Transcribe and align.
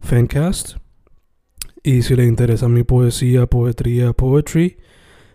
Fencast. 0.00 0.76
Y 1.82 2.02
si 2.02 2.16
le 2.16 2.24
interesa 2.24 2.68
mi 2.68 2.82
poesía, 2.82 3.46
poetría, 3.46 4.12
poetry, 4.12 4.78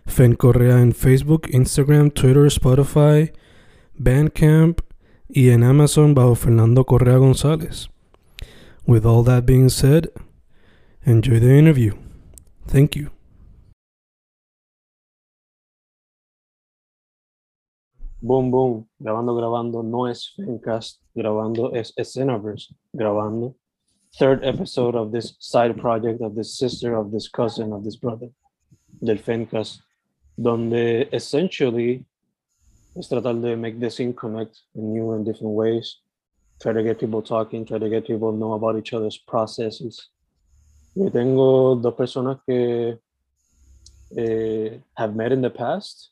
Fen 0.06 0.34
Correa 0.34 0.80
en 0.80 0.92
Facebook, 0.92 1.48
Instagram, 1.50 2.10
Twitter, 2.10 2.46
Spotify, 2.46 3.32
Bandcamp 3.94 4.80
y 5.28 5.50
en 5.50 5.64
Amazon 5.64 6.14
bajo 6.14 6.34
Fernando 6.34 6.84
Correa 6.84 7.16
González. 7.16 7.88
With 8.86 9.06
all 9.06 9.24
that 9.24 9.46
being 9.46 9.70
said, 9.70 10.10
enjoy 11.06 11.40
the 11.40 11.58
interview. 11.58 11.94
Thank 12.66 12.96
you. 12.96 13.10
Boom, 18.20 18.50
boom, 18.50 18.88
grabando, 18.98 19.34
grabando, 19.34 19.82
no 19.82 20.08
es 20.08 20.32
Fencast, 20.34 21.02
grabando 21.14 21.74
es 21.74 21.92
Escenaverse, 21.94 22.74
grabando. 22.92 23.54
Third 24.16 24.44
episode 24.44 24.94
of 24.94 25.10
this 25.10 25.34
side 25.40 25.76
project 25.76 26.22
of 26.22 26.36
this 26.36 26.56
sister, 26.56 26.94
of 26.94 27.10
this 27.10 27.28
cousin, 27.28 27.72
of 27.72 27.82
this 27.82 27.96
brother, 27.96 28.28
del 29.02 29.16
Fencast, 29.16 29.80
donde 30.40 31.08
essentially 31.12 32.04
es 32.96 33.08
tratar 33.08 33.42
de 33.42 33.56
make 33.56 33.80
the 33.80 33.90
scene 33.90 34.14
connect 34.14 34.60
in 34.76 34.92
new 34.92 35.10
and 35.14 35.24
different 35.24 35.54
ways, 35.54 35.98
try 36.62 36.72
to 36.72 36.84
get 36.84 37.00
people 37.00 37.22
talking, 37.22 37.64
try 37.64 37.78
to 37.78 37.88
get 37.88 38.06
people 38.06 38.30
know 38.30 38.52
about 38.52 38.76
each 38.76 38.92
other's 38.92 39.18
processes. 39.18 40.10
Yo 40.94 41.08
tengo 41.10 41.74
dos 41.74 41.94
personas 41.94 42.38
que 42.46 42.96
eh, 44.16 44.78
have 44.96 45.16
met 45.16 45.32
in 45.32 45.42
the 45.42 45.50
past, 45.50 46.10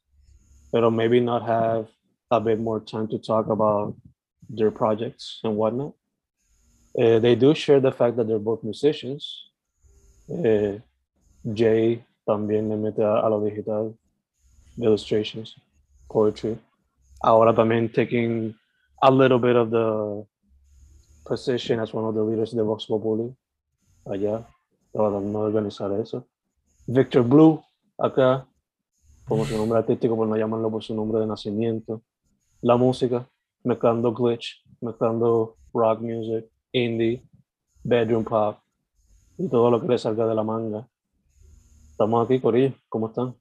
pero 0.73 0.91
maybe 0.91 1.21
not 1.21 1.43
have 1.47 1.87
a 2.33 2.41
bit 2.41 2.59
more 2.59 2.81
time 2.81 3.07
to 3.07 3.19
talk 3.19 3.47
about 3.47 3.95
their 4.51 4.73
projects 4.73 5.39
and 5.45 5.57
whatnot. 5.57 5.95
Uh, 6.99 7.19
they 7.19 7.35
do 7.35 7.55
share 7.55 7.81
the 7.81 7.93
fact 7.93 8.17
that 8.17 8.27
they're 8.27 8.39
both 8.39 8.63
musicians. 8.63 9.51
Uh, 10.29 10.79
Jay 11.53 12.05
también 12.29 12.69
le 12.69 12.77
mete 12.77 13.01
a, 13.01 13.27
a 13.27 13.29
lo 13.29 13.41
digital, 13.41 13.97
illustrations, 14.79 15.55
poetry. 16.09 16.59
Ahora 17.23 17.55
también 17.55 17.93
taking 17.93 18.55
a 19.03 19.11
little 19.11 19.39
bit 19.39 19.57
of 19.57 19.71
the 19.71 20.27
position 21.25 21.81
as 21.81 21.93
one 21.93 22.05
of 22.05 22.15
the 22.15 22.23
leaders 22.23 22.53
de 22.53 22.63
Vox 22.63 22.87
Populi 22.87 23.35
allá, 24.07 24.47
tratando 24.93 25.41
de 25.41 25.47
organizar 25.47 25.93
eso. 26.01 26.27
Victor 26.87 27.23
Blue, 27.23 27.63
acá, 27.99 28.47
como 29.27 29.45
su 29.45 29.57
nombre 29.57 29.79
artístico, 29.79 30.17
por 30.17 30.27
no 30.27 30.37
llamarlo 30.37 30.71
por 30.71 30.83
su 30.83 30.95
nombre 30.95 31.21
de 31.21 31.27
nacimiento. 31.27 32.03
La 32.61 32.77
música, 32.77 33.29
mezclando 33.65 34.13
glitch, 34.13 34.63
mezclando 34.81 35.57
rock 35.73 36.01
music, 36.01 36.52
indie, 36.73 37.23
bedroom 37.85 38.25
pop 38.25 38.59
y 39.39 39.49
todo 39.49 39.71
lo 39.71 39.81
que 39.81 39.89
le 39.89 39.99
salga 39.99 40.27
de 40.27 40.35
la 40.35 40.43
manga. 40.43 40.89
Estamos 41.91 42.25
aquí, 42.25 42.41
Corillo. 42.41 42.75
¿Cómo 42.89 43.09
están? 43.09 43.35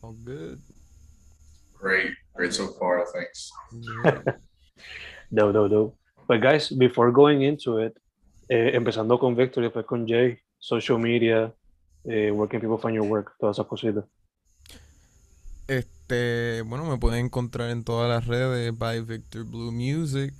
All 0.00 0.14
good. 0.24 0.58
Great, 1.80 2.14
great 2.34 2.52
so 2.52 2.68
far. 2.78 3.04
Thanks. 3.12 3.50
Yeah. 3.72 4.36
No, 5.30 5.50
no, 5.50 5.66
no. 5.66 5.94
But 6.28 6.40
guys, 6.40 6.70
before 6.70 7.10
going 7.10 7.42
into 7.42 7.78
it, 7.78 7.98
eh, 8.48 8.70
empezando 8.74 9.18
con 9.18 9.34
Victor 9.34 9.64
y 9.64 9.66
después 9.66 9.84
con 9.84 10.06
Jay, 10.06 10.38
social 10.58 10.98
media, 10.98 11.52
eh, 12.04 12.30
where 12.30 12.48
can 12.48 12.60
people 12.60 12.78
find 12.78 12.94
your 12.94 13.06
work, 13.06 13.34
todas 13.40 13.56
esas 13.56 13.66
cositas. 13.66 14.04
Este, 15.66 16.62
bueno, 16.62 16.84
me 16.84 16.98
pueden 16.98 17.24
encontrar 17.24 17.70
en 17.70 17.82
todas 17.82 18.08
las 18.08 18.26
redes 18.26 18.76
by 18.76 19.00
Victor 19.00 19.44
Blue 19.44 19.72
Music, 19.72 20.34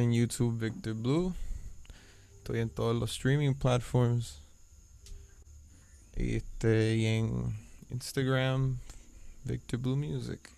en 0.00 0.12
YouTube 0.12 0.58
Victor 0.58 0.94
Blue. 0.94 1.34
Estoy 2.38 2.60
en 2.60 2.70
todos 2.70 2.96
los 2.96 3.12
streaming 3.12 3.54
platforms. 3.54 4.38
Y 6.16 6.36
este, 6.36 6.96
y 6.96 7.06
en 7.06 7.54
Instagram 7.90 8.78
Victor 9.44 9.78
Blue 9.78 9.96
Music. 9.96 10.50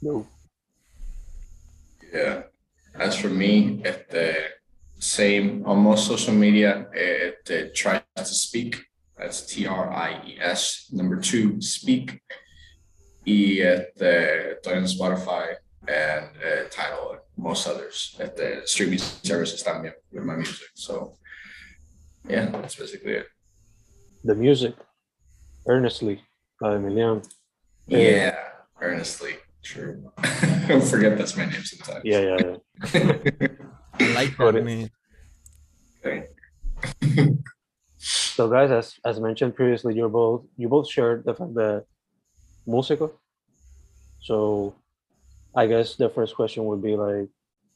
No. 0.00 0.26
Yeah. 2.12 2.44
As 2.94 3.16
for 3.16 3.28
me, 3.28 3.82
este, 3.84 4.34
same 4.98 5.62
on 5.66 5.80
most 5.80 6.06
social 6.06 6.34
media. 6.34 6.88
Este, 6.94 7.72
try 7.74 8.02
to 8.16 8.24
speak. 8.24 8.76
That's 9.18 9.46
T 9.46 9.66
R 9.66 9.92
I 9.92 10.22
E 10.26 10.38
S. 10.40 10.88
Number 10.92 11.16
two, 11.16 11.60
speak. 11.60 12.22
Y 13.24 13.60
este, 13.60 14.54
estoy 14.54 14.76
en 14.76 14.84
Spotify 14.84 15.56
and 15.88 16.30
uh, 16.36 16.68
Tidal 16.70 17.12
and 17.12 17.20
most 17.36 17.66
others 17.68 18.16
at 18.20 18.36
the 18.36 18.62
streaming 18.64 18.98
services 18.98 19.62
también 19.62 19.92
with 20.12 20.24
my 20.24 20.36
music. 20.36 20.68
So 20.74 21.16
yeah, 22.28 22.46
that's 22.46 22.76
basically 22.76 23.12
it. 23.12 23.26
The 24.24 24.34
music, 24.34 24.74
earnestly, 25.66 26.22
la 26.60 26.70
de 26.70 26.78
Emiliano. 26.78 27.22
Eh, 27.90 28.16
Yeah, 28.16 28.36
earnestly. 28.80 29.34
True. 29.62 30.12
I 30.18 30.80
forget 30.90 31.18
that's 31.18 31.36
my 31.36 31.44
name 31.46 31.62
sometimes. 31.64 32.04
Yeah, 32.04 32.20
yeah, 32.20 32.38
yeah. 32.44 32.58
I 34.00 34.12
like 34.14 34.36
Got 34.36 34.52
that 34.54 34.58
it. 34.60 34.64
man. 34.64 34.90
Okay. 36.04 36.28
So 37.98 38.48
guys, 38.48 38.70
as 38.70 38.94
as 39.04 39.18
mentioned 39.20 39.54
previously, 39.56 39.94
you're 39.94 40.08
both 40.10 40.44
you 40.56 40.68
both 40.68 40.88
shared 40.88 41.24
the 41.24 41.34
fact 41.34 41.54
that 41.54 41.84
músico. 42.68 43.12
So 44.20 44.74
I 45.56 45.66
guess 45.66 45.96
the 45.96 46.10
first 46.10 46.36
question 46.36 46.66
would 46.66 46.82
be 46.82 46.96
like 46.96 47.28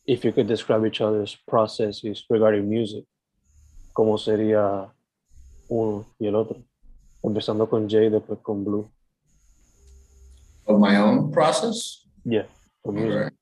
if 0.07 0.23
you 0.23 0.33
could 0.33 0.47
describe 0.47 0.85
each 0.85 1.01
other's 1.01 1.39
processes 1.49 2.25
regarding 2.29 2.69
music. 2.69 3.05
¿Cómo 3.97 4.19
sería 4.19 4.93
uno 5.69 6.05
y 6.21 6.27
el 6.27 6.37
otro? 6.37 6.63
Empezando 7.25 7.67
con 7.67 7.89
Jay, 7.89 8.11
después 8.11 8.39
con 8.43 8.65
Blue. 8.65 8.91
Of 10.67 10.79
my 10.79 10.97
own 10.97 11.33
process. 11.33 12.07
Yeah, 12.25 12.45
for 12.85 12.93
music. 12.93 13.33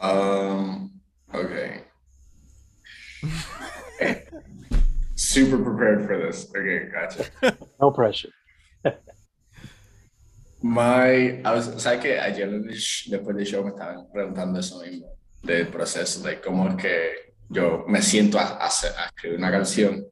Um. 0.00 1.00
Okay. 1.32 1.82
Super 5.14 5.58
prepared 5.58 6.06
for 6.06 6.18
this. 6.18 6.48
Okay, 6.50 6.88
gotcha. 6.92 7.56
No 7.80 7.92
pressure. 7.92 8.30
My, 10.60 11.40
I 11.40 11.42
was, 11.44 11.72
¿sabes 11.76 12.00
que 12.00 12.18
ayer 12.18 12.50
después 12.50 13.36
del 13.36 13.46
show 13.46 13.62
me 13.62 13.70
estaban 13.70 14.10
preguntando 14.12 14.58
eso 14.58 14.82
mismo, 14.82 15.06
del 15.42 15.68
proceso, 15.68 16.22
de 16.22 16.40
cómo 16.40 16.68
es 16.68 16.74
que 16.76 17.10
yo 17.48 17.84
me 17.86 18.02
siento 18.02 18.38
a, 18.38 18.58
a 18.58 18.66
a 18.66 19.06
escribir 19.06 19.38
una 19.38 19.50
canción. 19.50 20.04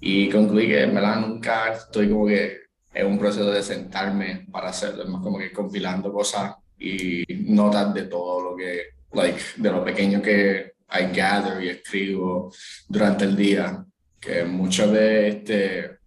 Y 0.00 0.28
concluí 0.28 0.68
que 0.68 0.82
en 0.82 0.94
verdad 0.94 1.20
nunca 1.20 1.72
estoy 1.72 2.08
como 2.08 2.26
que 2.26 2.58
en 2.92 3.06
un 3.06 3.18
proceso 3.18 3.50
de 3.50 3.62
sentarme 3.62 4.46
para 4.50 4.68
hacerlo, 4.68 5.02
es 5.02 5.08
más 5.08 5.22
como 5.22 5.38
que 5.38 5.52
compilando 5.52 6.12
cosas 6.12 6.54
y 6.78 7.24
notas 7.46 7.92
de 7.94 8.04
todo 8.04 8.50
lo 8.50 8.56
que, 8.56 8.82
like, 9.12 9.40
de 9.56 9.70
lo 9.70 9.84
pequeño 9.84 10.22
que 10.22 10.74
I 10.90 11.12
gather 11.14 11.62
y 11.62 11.70
escribo 11.70 12.52
durante 12.88 13.24
el 13.24 13.34
día, 13.34 13.84
que 14.20 14.44
mucho 14.44 14.90
de 14.92 15.28
este, 15.28 15.98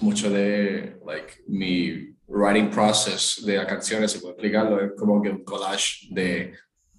mucho 0.00 0.28
de, 0.30 0.96
like, 1.06 1.44
mi 1.46 2.11
writing 2.32 2.70
process 2.70 3.42
de 3.44 3.56
las 3.58 3.66
canciones, 3.66 4.12
si 4.12 4.18
puedo 4.18 4.32
explicarlo, 4.32 4.80
es 4.80 4.92
como 4.98 5.20
que 5.22 5.28
un 5.30 5.44
collage 5.44 6.08
de 6.10 6.52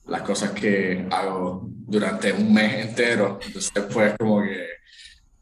las 0.06 0.21
cosas 0.21 0.51
que 0.51 1.07
hago 1.09 1.68
durante 1.88 2.31
un 2.31 2.53
mes 2.53 2.85
entero. 2.88 3.39
Entonces, 3.45 3.71
pues, 3.91 4.13
como 4.19 4.41
que 4.44 4.68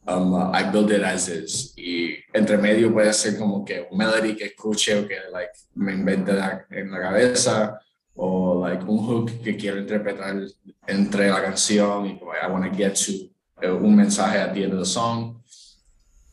um, 0.07 0.33
I 0.53 0.63
build 0.71 0.91
it 0.91 1.03
as 1.03 1.27
is. 1.27 1.73
Y 1.75 2.15
entre 2.33 2.57
medio 2.57 2.91
puede 2.93 3.11
ser 3.13 3.38
como 3.38 3.65
que 3.65 3.88
un 3.89 3.97
melody 3.97 4.35
que 4.35 4.45
escuche 4.45 4.97
o 4.97 5.07
que 5.07 5.17
like, 5.31 5.51
me 5.75 5.94
invente 5.94 6.33
la- 6.33 6.65
en 6.69 6.91
la 6.91 6.99
cabeza 7.01 7.79
o 8.15 8.61
like 8.67 8.83
un 8.85 8.97
hook 9.05 9.41
que 9.44 9.55
quiero 9.57 9.79
interpretar 9.79 10.35
entre 10.87 11.29
la 11.29 11.41
canción 11.41 12.05
y 12.05 12.19
como 12.19 12.33
I 12.33 12.49
want 12.51 12.65
to 12.71 12.77
get 12.77 12.94
to 12.94 13.11
eh, 13.61 13.69
un 13.71 13.95
mensaje 13.95 14.37
at 14.39 14.53
the 14.53 14.63
end 14.63 14.73
of 14.73 14.79
the 14.79 14.85
song 14.85 15.41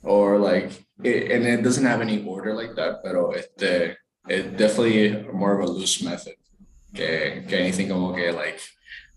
or 0.03 0.39
like 0.39 0.71
it, 1.05 1.31
and 1.31 1.47
it 1.47 1.63
doesn't 1.63 1.85
have 1.85 2.01
any 2.01 2.25
order 2.27 2.55
like 2.55 2.75
that 2.75 3.03
pero 3.03 3.31
este 3.33 3.97
it's 4.29 4.57
definitely 4.57 5.27
more 5.33 5.59
of 5.59 5.69
a 5.69 5.73
loose 5.73 6.03
method 6.03 6.35
que, 6.95 7.45
que 7.49 7.57
anything 7.59 7.89
como 7.89 8.15
que 8.15 8.33
like 8.33 8.61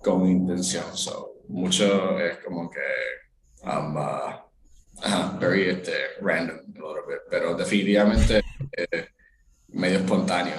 con 0.03 0.25
intención 0.27 0.95
so 0.95 1.33
mucho 1.49 2.17
es 2.19 2.37
como 2.45 2.69
que 2.69 2.79
um, 3.63 3.95
uh, 3.97 4.33
uh, 5.03 5.37
very 5.39 5.69
este, 5.69 5.93
random 6.21 6.57
a 6.57 6.87
little 6.87 7.03
bit 7.07 7.19
pero 7.29 7.55
definitivamente 7.55 8.41
eh, 8.77 9.07
medio 9.69 9.99
espontáneo 9.99 10.57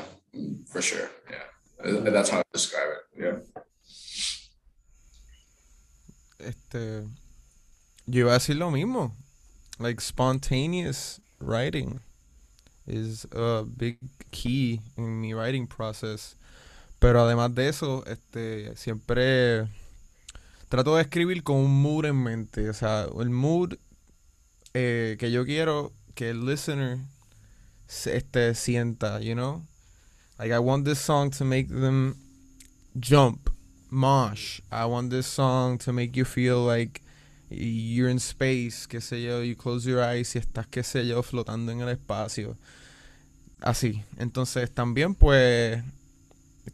for 0.67 0.83
sure 0.83 1.09
yeah 1.31 2.11
that's 2.11 2.31
how 2.31 2.41
I 2.41 2.45
describe 2.53 2.89
it 2.89 3.21
yeah 3.21 3.63
Este. 6.43 7.05
Yo 8.07 8.21
iba 8.21 8.31
a 8.33 8.35
decir 8.35 8.57
lo 8.57 8.71
mismo. 8.71 9.17
Like, 9.83 10.01
spontaneous 10.01 11.21
writing 11.41 12.01
is 12.87 13.27
a 13.33 13.65
big 13.65 13.99
key 14.31 14.81
in 14.97 15.21
mi 15.21 15.35
writing 15.35 15.67
process. 15.67 16.37
Pero 17.01 17.21
además 17.21 17.55
de 17.55 17.69
eso, 17.69 18.05
este, 18.07 18.77
siempre 18.77 19.69
trato 20.69 20.95
de 20.97 21.03
escribir 21.03 21.43
con 21.43 21.57
un 21.57 21.83
mood 21.83 22.05
en 22.07 22.23
mente. 22.23 22.69
O 22.69 22.73
sea, 22.73 23.07
el 23.21 23.31
mood 23.31 23.75
eh, 24.75 25.17
que 25.19 25.31
yo 25.31 25.45
quiero 25.45 25.93
que 26.15 26.31
el 26.31 26.47
listener 26.47 26.99
se- 27.89 28.17
este, 28.17 28.55
sienta, 28.55 29.21
you 29.21 29.35
know? 29.35 29.63
Like, 30.39 30.53
I 30.53 30.59
want 30.59 30.85
this 30.85 30.99
song 31.01 31.31
to 31.33 31.45
make 31.45 31.69
them 31.69 32.17
jump, 32.99 33.51
mosh. 33.91 34.61
I 34.71 34.87
want 34.87 35.11
this 35.11 35.27
song 35.27 35.79
to 35.79 35.93
make 35.93 36.17
you 36.17 36.25
feel 36.25 36.61
like 36.65 37.03
you're 37.53 38.11
in 38.11 38.19
space, 38.19 38.87
qué 38.89 39.01
sé 39.01 39.23
yo, 39.23 39.43
you 39.43 39.57
close 39.57 39.89
your 39.89 40.01
eyes 40.01 40.35
y 40.35 40.39
estás, 40.39 40.67
qué 40.67 40.83
sé 40.83 41.07
yo, 41.07 41.23
flotando 41.23 41.73
en 41.73 41.81
el 41.81 41.89
espacio. 41.89 42.57
Así. 43.61 44.03
Entonces, 44.19 44.71
también, 44.71 45.15
pues, 45.15 45.83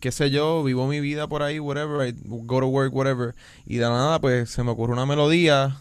qué 0.00 0.12
sé 0.12 0.30
yo, 0.30 0.62
vivo 0.64 0.86
mi 0.86 1.00
vida 1.00 1.26
por 1.26 1.42
ahí, 1.42 1.58
whatever, 1.58 2.08
I 2.08 2.14
go 2.24 2.60
to 2.60 2.68
work, 2.68 2.94
whatever. 2.94 3.34
Y 3.66 3.76
de 3.76 3.82
la 3.82 3.90
nada, 3.90 4.20
pues, 4.20 4.50
se 4.50 4.62
me 4.62 4.70
ocurre 4.70 4.92
una 4.92 5.06
melodía. 5.06 5.76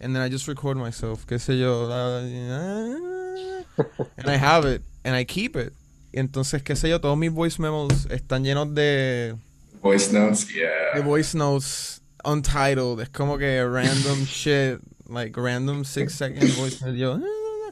And 0.00 0.14
then 0.14 0.22
I 0.22 0.30
just 0.30 0.48
record 0.48 0.78
myself, 0.78 1.26
qué 1.26 1.38
sé 1.38 1.58
yo. 1.58 1.90
And 4.16 4.28
I 4.28 4.36
have 4.36 4.66
it, 4.66 4.82
and 5.04 5.14
I 5.14 5.24
keep 5.24 5.56
it. 5.56 5.72
Y 6.12 6.18
entonces, 6.18 6.62
qué 6.62 6.74
sé 6.74 6.88
yo, 6.88 7.00
todos 7.00 7.16
mis 7.16 7.30
voice 7.30 7.60
memos 7.60 8.06
están 8.10 8.44
llenos 8.44 8.74
de 8.74 9.36
voice 9.80 10.12
notes 10.12 10.52
yeah 10.52 10.92
the 10.94 11.00
voice 11.00 11.34
notes 11.34 11.99
untitled. 12.24 13.00
Es 13.00 13.08
como 13.10 13.38
que 13.38 13.64
random 13.64 14.24
shit, 14.26 14.80
like 15.08 15.36
random 15.36 15.84
six 15.84 16.14
second 16.14 16.48
voice. 16.54 16.80
Yo, 16.96 17.20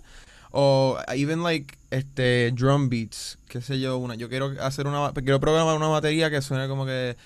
o 0.53 0.99
even 1.15 1.43
like 1.43 1.79
este 1.91 2.51
drum 2.55 2.89
beats, 2.89 3.39
qué 3.49 3.61
sé 3.61 3.81
yo, 3.81 3.99
una 3.99 4.15
yo 4.15 4.29
quiero 4.29 4.55
hacer 4.61 4.87
una 4.87 5.13
quiero 5.13 5.41
programar 5.41 5.77
una 5.77 5.89
batería 5.89 6.31
que 6.31 6.41
suene 6.43 6.69
como 6.69 6.87
que 6.87 7.17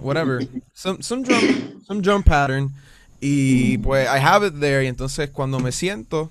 whatever. 0.00 0.40
Some 0.74 1.02
some 1.02 1.22
drum 1.22 1.82
some 1.86 2.02
drum 2.02 2.22
pattern 2.22 2.72
y 3.20 3.78
pues 3.78 4.08
I 4.08 4.18
have 4.18 4.42
it 4.42 4.60
there 4.60 4.82
y 4.82 4.88
entonces 4.88 5.30
cuando 5.30 5.58
me 5.58 5.70
siento 5.70 6.30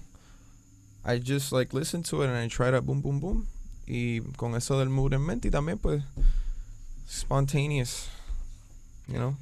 I 1.05 1.19
just 1.19 1.51
like 1.51 1.73
listen 1.73 2.03
to 2.03 2.23
it 2.23 2.29
and 2.29 2.37
I 2.37 2.47
try 2.47 2.71
to 2.71 2.81
boom 2.81 3.01
boom 3.01 3.19
boom 3.19 3.47
y 3.87 4.21
con 4.37 4.55
eso 4.55 4.77
del 4.79 4.89
mood 4.89 5.13
en 5.13 5.21
mente 5.21 5.47
y 5.47 5.51
también 5.51 5.77
pues 5.77 6.03
spontaneous 7.05 8.09
you 9.07 9.19
know? 9.19 9.35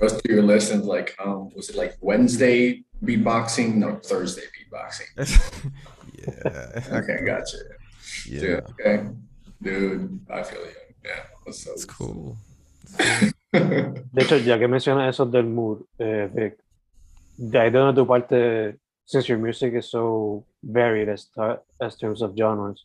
Goes 0.00 0.20
through 0.20 0.36
your 0.36 0.44
list 0.44 0.72
and 0.72 0.84
like 0.84 1.14
um 1.18 1.50
was 1.54 1.70
it 1.70 1.76
like 1.76 1.96
Wednesday 2.00 2.84
beatboxing? 3.04 3.74
No 3.74 3.96
Thursday 3.96 4.42
beatboxing. 4.54 5.72
Yeah. 6.26 6.82
Okay 6.98 7.18
gotcha. 7.24 7.58
Yeah. 8.26 8.40
Dude 8.40 8.64
okay. 8.70 9.06
Dude 9.62 10.20
I 10.28 10.42
feel 10.42 10.60
you. 10.60 10.72
Yeah 11.04 11.22
that's 11.44 11.64
so 11.64 11.72
it's 11.72 11.84
cool. 11.84 12.36
De 13.52 14.22
hecho, 14.22 14.36
ya 14.36 14.58
que 14.58 14.68
mencionas 14.68 15.08
eso 15.08 15.24
del 15.24 15.44
mood, 15.44 15.84
eh, 15.98 16.28
Vic, 16.32 16.58
de 17.36 17.58
ahí 17.58 17.70
de 17.70 17.78
donde 17.78 17.94
tu 17.94 18.06
parte, 18.06 18.76
since 19.06 19.28
your 19.28 19.38
music 19.38 19.74
is 19.74 19.90
so 19.90 20.44
varied 20.62 21.08
as, 21.08 21.28
as 21.80 21.96
terms 21.96 22.20
of 22.20 22.34
genres, 22.36 22.84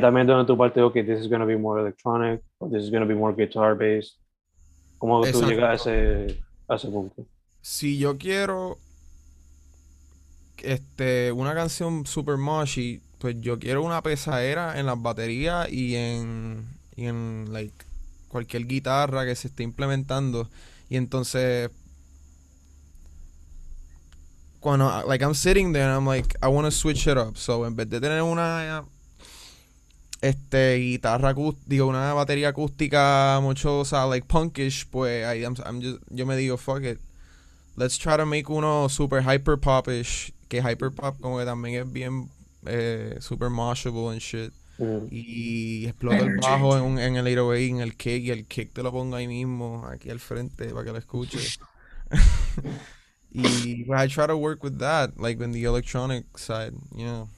también 0.00 0.26
de 0.26 0.32
donde 0.34 0.46
tu 0.46 0.56
parte, 0.56 0.80
okay, 0.82 1.02
this 1.02 1.20
is 1.20 1.28
going 1.28 1.40
to 1.40 1.46
be 1.46 1.56
more 1.56 1.80
electronic, 1.80 2.42
or 2.60 2.68
this 2.70 2.82
is 2.82 2.90
going 2.90 3.02
to 3.02 3.08
be 3.08 3.14
more 3.14 3.34
guitar 3.34 3.74
based. 3.74 4.18
¿Cómo 4.98 5.20
tú 5.22 5.28
Exacto. 5.28 5.48
llegas 5.48 5.86
a 5.86 5.94
ese, 5.94 6.42
a 6.68 6.74
ese 6.74 6.88
punto? 6.88 7.24
si 7.68 7.98
yo 7.98 8.16
quiero 8.18 8.78
este 10.58 11.32
una 11.32 11.54
canción 11.54 12.06
super 12.06 12.36
mushy 12.36 13.02
pues 13.18 13.36
yo 13.40 13.58
quiero 13.58 13.82
una 13.82 14.02
pesadera 14.02 14.78
en 14.78 14.86
las 14.86 15.00
baterías 15.00 15.70
y 15.70 15.96
en 15.96 16.66
y 16.96 17.06
en 17.06 17.52
like 17.52 17.74
cualquier 18.28 18.66
guitarra 18.66 19.24
que 19.24 19.34
se 19.34 19.48
esté 19.48 19.62
implementando 19.62 20.48
y 20.88 20.96
entonces 20.96 21.70
cuando 24.60 25.04
like 25.06 25.24
I'm 25.24 25.34
sitting 25.34 25.72
there 25.72 25.84
and 25.84 25.94
I'm 25.94 26.06
like 26.06 26.36
I 26.42 26.48
want 26.48 26.66
to 26.66 26.70
switch 26.70 27.06
it 27.06 27.16
up 27.16 27.36
so 27.36 27.66
en 27.66 27.76
vez 27.76 27.88
de 27.88 28.00
tener 28.00 28.22
una 28.22 28.84
este 30.20 30.76
guitarra 30.78 31.30
acústica, 31.30 31.64
digo 31.68 31.86
una 31.86 32.12
batería 32.14 32.48
acústica 32.48 33.38
mochosa 33.40 34.06
like 34.06 34.26
punkish 34.26 34.86
pues 34.90 35.24
I, 35.24 35.44
I'm, 35.44 35.54
I'm 35.64 35.80
just, 35.80 36.00
yo 36.10 36.26
me 36.26 36.36
digo 36.36 36.56
fuck 36.56 36.82
it. 36.84 36.98
Let's 37.76 37.96
try 37.98 38.16
to 38.16 38.26
make 38.26 38.50
uno 38.50 38.88
super 38.88 39.22
hyper 39.22 39.56
popish 39.56 40.32
que 40.48 40.60
hyper 40.60 40.90
pop 40.90 41.16
como 41.20 41.38
que 41.38 41.44
también 41.44 41.82
es 41.82 41.92
bien 41.92 42.28
eh, 42.66 43.16
super 43.20 43.50
moshable 43.50 44.10
and 44.10 44.20
shit. 44.20 44.52
Mm. 44.80 45.08
y 45.10 45.86
explota 45.86 46.18
el 46.18 46.36
bajo 46.36 46.76
en, 46.76 46.84
un- 46.84 46.98
en 47.00 47.16
el 47.16 47.26
808 47.26 47.74
en 47.74 47.80
el 47.80 47.96
kick 47.96 48.22
y 48.22 48.30
el 48.30 48.46
kick 48.46 48.72
te 48.72 48.84
lo 48.84 48.92
pongo 48.92 49.16
ahí 49.16 49.26
mismo 49.26 49.84
aquí 49.84 50.08
al 50.08 50.20
frente 50.20 50.68
para 50.70 50.84
que 50.84 50.92
lo 50.92 50.98
escuche. 50.98 51.38
Y 53.30 53.84
pues, 53.84 54.00
I 54.00 54.08
try 54.08 54.26
to 54.26 54.36
work 54.36 54.62
with 54.64 54.78
that 54.78 55.18
like 55.18 55.40
in 55.42 55.52
the 55.52 55.64
electronic 55.64 56.24
side 56.38 56.72
you 56.94 57.04
know 57.04 57.28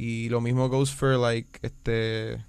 y 0.00 0.30
lo 0.30 0.40
mismo 0.40 0.70
goes 0.70 0.90
for 0.90 1.18
like 1.18 1.60
este 1.60 2.42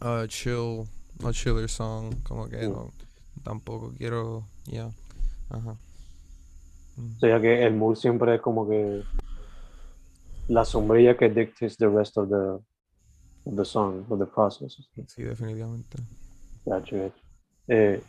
uh, 0.00 0.26
chill 0.26 0.84
a 1.24 1.30
chiller 1.30 1.68
song 1.68 2.12
como 2.24 2.48
que 2.48 2.66
no, 2.66 2.90
tampoco 3.44 3.92
quiero 3.96 4.44
yeah 4.66 4.90
ajá 5.48 5.76
O 6.96 7.18
sea, 7.20 7.40
que 7.40 7.64
el 7.66 7.74
mood 7.74 7.96
siempre 7.96 8.36
es 8.36 8.40
como 8.40 8.68
que 8.68 9.02
la 10.48 10.64
sombrilla 10.64 11.16
que 11.16 11.28
dictates 11.28 11.76
the 11.76 11.88
rest 11.88 12.16
of 12.16 12.28
the, 12.28 12.60
of 13.44 13.56
the 13.56 13.64
song, 13.64 14.04
of 14.08 14.18
the 14.18 14.26
process. 14.26 14.76
sí 15.06 15.22
definitivamente 15.22 15.98
Gacho, 16.64 16.96
gacho. 16.96 17.20
Eh, 17.68 18.02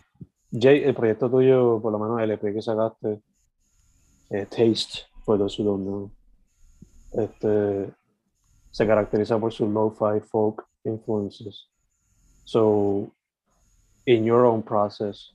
Jay, 0.52 0.84
el 0.84 0.94
proyecto 0.94 1.30
tuyo, 1.30 1.80
por 1.82 1.92
lo 1.92 2.00
menos 2.00 2.22
el 2.22 2.32
EP 2.32 2.42
que 2.54 2.62
sacaste, 2.62 3.22
eh, 4.30 4.46
Taste, 4.46 5.08
for 5.26 5.38
those 5.38 5.60
who 5.60 5.66
don't 5.66 5.84
know, 5.84 6.12
este, 7.14 7.92
se 8.76 8.86
caracteriza 8.86 9.40
por 9.40 9.54
sus 9.54 9.70
lo-fi 9.70 10.20
folk 10.20 10.68
influences. 10.84 11.70
So, 12.44 13.10
in 14.06 14.26
your 14.26 14.46
own 14.46 14.62
process, 14.62 15.32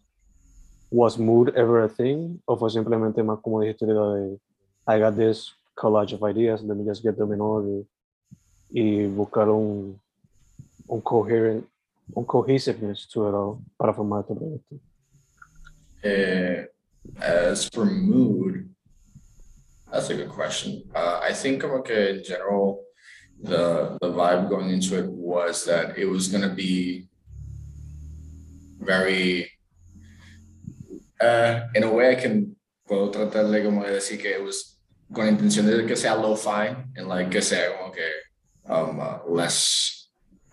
was 0.90 1.18
mood 1.18 1.54
ever 1.56 1.85
a 1.85 1.88
thing? 1.88 2.42
¿O 2.44 2.59
fue 2.59 2.68
simplemente 2.68 3.23
más 3.23 3.40
como 3.40 3.62
dijiste 3.62 3.87
de 3.87 4.38
I 4.87 4.99
got 4.99 5.16
this 5.16 5.54
collage 5.75 6.12
of 6.12 6.23
ideas, 6.23 6.62
let 6.62 6.76
me 6.76 6.85
just 6.85 7.02
get 7.02 7.16
them 7.16 7.32
in 7.32 7.40
order 7.40 7.82
y 8.70 9.06
buscar 9.06 9.49
un, 9.49 9.99
un 10.87 11.00
coherent 11.00 11.66
un 12.14 12.25
cohesiveness 12.26 13.09
to 13.09 13.26
it 13.26 13.35
all 13.35 13.59
para 13.78 13.94
formar 13.94 14.20
este 14.20 14.35
proyecto. 14.35 14.78
Uh, 16.04 16.66
as 17.23 17.70
for 17.73 17.87
mood, 17.87 18.68
that's 19.90 20.11
a 20.11 20.14
good 20.14 20.28
question. 20.28 20.82
Uh, 20.94 21.20
I 21.23 21.32
think 21.32 21.62
como 21.62 21.80
que 21.82 22.18
in 22.18 22.23
general, 22.23 22.85
the 23.42 23.99
the 24.00 24.09
vibe 24.12 24.49
going 24.49 24.70
into 24.70 24.99
it 24.99 25.11
was 25.11 25.64
that 25.64 25.97
it 25.97 26.06
was 26.06 26.28
gonna 26.28 26.54
be 26.54 27.09
very. 28.78 29.50
Uh, 31.20 31.68
in 31.75 31.82
a 31.82 31.92
way, 31.92 32.11
I 32.11 32.14
can 32.14 32.56
puedo 32.88 33.11
tratarle 33.11 33.62
como 33.62 33.85
de 33.85 33.92
decir 33.92 34.18
que 34.20 34.30
it 34.30 34.42
was 34.42 34.78
con 35.12 35.28
intención 35.28 35.66
de 35.66 35.87
que 35.87 35.97
sea 35.97 36.14
lo-fi 36.14 36.75
and 36.97 37.09
like 37.09 37.30
que 37.30 37.42
sea 37.42 37.76
como 37.76 37.92
que 37.92 38.09
um, 38.68 39.00
uh, 39.00 39.18
less, 39.28 40.09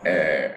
uh, 0.06 0.50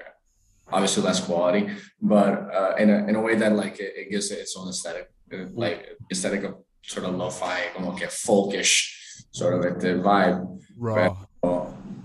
obviously 0.72 1.02
less 1.02 1.20
quality, 1.20 1.68
but 2.00 2.32
uh, 2.52 2.74
in 2.78 2.90
a 2.90 3.06
in 3.06 3.14
a 3.14 3.20
way 3.20 3.36
that 3.36 3.52
like 3.52 3.78
it, 3.78 3.92
it 3.96 4.10
gives 4.10 4.30
it 4.30 4.38
its 4.38 4.56
own 4.56 4.68
aesthetic, 4.68 5.10
like 5.54 5.96
aesthetic 6.10 6.44
of 6.44 6.56
sort 6.82 7.06
of 7.06 7.14
lo-fi, 7.14 7.70
como 7.74 7.94
que 7.94 8.08
folkish 8.08 9.26
sort 9.30 9.54
of 9.54 9.64
like 9.64 9.78
the 9.78 9.94
vibe. 9.94 10.60
Raw. 10.76 11.10
Oh, 11.10 11.26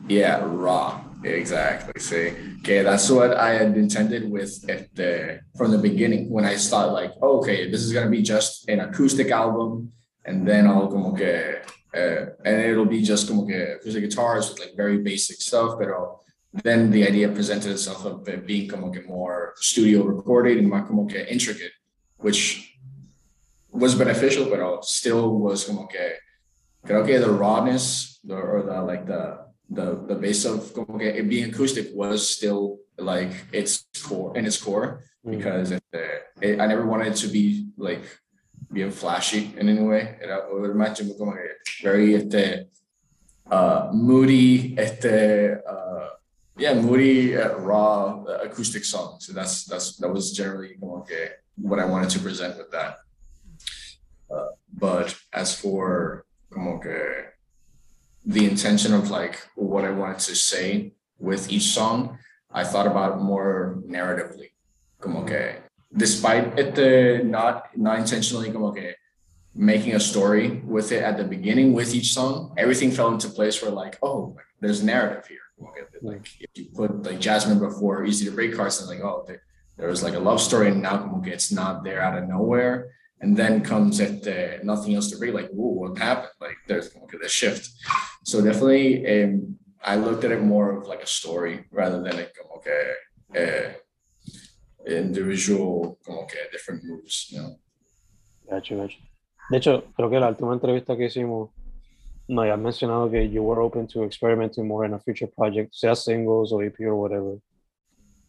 yeah, 0.08 0.42
raw. 0.44 1.02
Exactly. 1.24 2.00
See, 2.00 2.34
okay, 2.60 2.84
that's 2.84 3.10
what 3.10 3.36
I 3.36 3.54
had 3.54 3.76
intended 3.76 4.30
with 4.30 4.70
it 4.70 4.94
the 4.94 5.40
from 5.58 5.72
the 5.72 5.78
beginning 5.78 6.30
when 6.30 6.46
I 6.46 6.56
started. 6.56 6.92
Like, 6.92 7.14
oh, 7.22 7.40
okay, 7.40 7.70
this 7.72 7.82
is 7.82 7.92
gonna 7.92 8.12
be 8.12 8.22
just 8.22 8.70
an 8.70 8.80
acoustic 8.80 9.32
album, 9.32 9.92
and 10.26 10.48
then 10.48 10.68
I'll 10.68 10.88
como 10.88 11.16
que, 11.16 11.62
uh, 11.96 12.26
and 12.46 12.62
it'll 12.62 12.86
be 12.86 13.02
just 13.02 13.28
como 13.28 13.48
que 13.48 13.78
acoustic 13.80 14.04
guitars 14.04 14.50
with 14.50 14.60
like 14.60 14.78
very 14.78 15.00
basic 15.00 15.42
stuff. 15.42 15.80
But 15.80 15.90
then 16.64 16.92
the 16.92 17.08
idea 17.08 17.30
presented 17.30 17.72
itself 17.72 18.06
of 18.06 18.28
it 18.28 18.46
being 18.46 18.70
como 18.70 18.92
que 18.92 19.02
more 19.08 19.54
studio 19.58 20.04
recorded 20.04 20.60
and 20.60 20.70
more 20.70 20.84
como 20.84 21.08
que 21.08 21.26
intricate, 21.28 21.72
which 22.18 22.78
was 23.72 23.96
beneficial, 23.96 24.46
but 24.46 24.86
still 24.86 25.40
was 25.40 25.64
como 25.64 25.88
que 25.88 26.18
creo 26.86 27.06
que 27.06 27.20
the 27.20 27.32
rawness 27.32 28.20
or 28.30 28.64
the 28.64 28.82
like 28.82 29.08
the 29.08 29.45
the 29.70 30.06
the 30.08 30.16
base 30.16 30.46
of 30.46 30.74
como 30.74 30.98
que 30.98 31.08
it 31.08 31.28
being 31.30 31.50
acoustic 31.50 31.90
was 31.94 32.28
still 32.30 32.78
like 32.98 33.32
its 33.52 33.86
core 34.04 34.38
in 34.38 34.46
its 34.46 34.58
core 34.62 35.02
Mm. 35.26 35.38
because 35.38 35.72
it, 35.72 35.84
it, 36.42 36.60
I 36.60 36.68
never 36.68 36.86
wanted 36.86 37.08
it 37.08 37.16
to 37.18 37.28
be 37.28 37.68
like 37.78 38.04
being 38.72 38.92
flashy 38.92 39.54
in 39.58 39.70
any 39.70 39.82
way. 39.82 40.18
Era 40.22 40.46
imagine 40.66 41.14
como 41.18 41.34
que 41.34 41.50
very 41.82 42.14
este 42.16 42.68
uh 43.50 43.90
moody 43.94 44.76
este 44.78 45.58
uh 45.68 46.10
yeah 46.58 46.74
moody 46.74 47.36
uh, 47.38 47.58
raw 47.58 48.24
uh, 48.24 48.40
acoustic 48.44 48.86
song. 48.86 49.18
So 49.20 49.34
that's 49.34 49.66
that's 49.66 49.98
that 49.98 50.10
was 50.10 50.32
generally 50.32 50.76
como 50.80 51.02
que 51.02 51.30
what 51.58 51.80
I 51.80 51.86
wanted 51.86 52.10
to 52.12 52.20
present 52.20 52.58
with 52.58 52.70
that. 52.72 52.98
Uh, 54.30 54.50
but 54.78 55.16
as 55.34 55.56
for 55.60 56.26
como 56.54 56.80
que 56.80 57.34
the 58.25 58.46
intention 58.46 58.94
of 58.94 59.10
like 59.10 59.48
what 59.55 59.86
I 59.86 59.91
wanted 59.91 60.20
to 60.20 60.36
say 60.36 60.94
with 61.20 61.51
each 61.51 61.67
song, 61.74 62.17
I 62.51 62.63
thought 62.63 62.88
about 62.88 63.22
more 63.22 63.82
narratively. 63.88 64.51
Como 65.00 65.20
mm-hmm. 65.20 65.27
que 65.27 65.55
despite 65.96 66.58
it 66.58 66.75
the 66.75 67.22
not 67.24 67.77
not 67.77 68.00
intentionally 68.00 68.51
como 68.51 68.72
que 68.72 68.94
making 69.53 69.96
a 69.96 70.00
story 70.00 70.62
with 70.65 70.91
it 70.91 71.01
at 71.01 71.17
the 71.17 71.24
beginning 71.24 71.74
with 71.74 71.94
each 71.94 72.13
song, 72.13 72.53
everything 72.58 72.91
fell 72.91 73.13
into 73.13 73.29
place 73.29 73.62
where 73.62 73.72
like, 73.72 73.98
oh, 74.01 74.34
like, 74.36 74.46
there's 74.60 74.84
narrative 74.84 75.25
here. 75.27 75.39
Like 76.01 76.27
if 76.41 76.50
you 76.55 76.65
put 76.75 77.03
like 77.03 77.20
Jasmine 77.20 77.60
before 77.60 78.05
Easy 78.05 78.25
to 78.25 78.32
Break 78.32 78.51
and 78.51 78.88
like, 78.88 79.00
oh, 79.00 79.24
there, 79.25 79.44
there 79.77 79.88
was 79.88 80.03
like 80.03 80.13
a 80.13 80.20
love 80.20 80.41
story, 80.41 80.67
and 80.67 80.82
now 80.82 80.98
como 80.98 81.22
que 81.22 81.32
it's 81.32 81.51
not 81.51 81.84
there 81.84 82.01
out 82.01 82.17
of 82.17 82.27
nowhere. 82.27 82.91
And 83.22 83.36
then 83.38 83.62
comes 83.62 84.02
at 84.02 84.24
the 84.24 84.60
nothing 84.64 84.94
else 84.94 85.10
to 85.12 85.18
read, 85.18 85.34
like, 85.34 85.50
whoa, 85.50 85.70
what 85.70 85.98
happened? 85.98 86.34
Like 86.42 86.58
there's 86.68 86.90
como 86.90 87.08
que 87.08 87.18
the 87.18 87.30
shift. 87.30 87.70
So 88.24 88.42
definitely 88.42 89.24
um, 89.24 89.58
I 89.84 89.96
looked 89.96 90.24
at 90.24 90.32
it 90.32 90.42
more 90.42 90.78
of 90.78 90.88
like 90.88 91.02
a 91.02 91.08
story 91.08 91.66
rather 91.72 92.02
than 92.02 92.16
like 92.18 92.36
okay, 92.58 92.92
uh, 93.38 94.90
individual 94.90 95.98
okay, 96.08 96.40
different 96.52 96.84
moves, 96.84 97.28
you 97.30 97.40
know. 97.40 97.56
Gacho, 98.52 98.76
gacho. 98.78 98.98
De 99.50 99.58
hecho, 99.58 99.84
creo 99.94 100.10
que 100.10 100.20
la 100.20 100.30
última 100.30 100.54
entrevista 100.54 100.98
que 100.98 101.06
hicimos, 101.06 101.52
no 102.28 102.42
habías 102.42 102.60
mencionado 102.60 103.12
que 103.12 103.30
you 103.30 103.44
were 103.44 103.62
open 103.62 103.88
to 103.88 104.04
experimenting 104.04 104.68
more 104.68 104.86
in 104.86 104.94
a 104.94 105.00
future 105.00 105.28
project, 105.28 105.74
sea 105.76 105.96
singles 105.96 106.52
or 106.52 106.64
EP 106.64 106.80
or 106.80 106.96
whatever. 106.96 107.38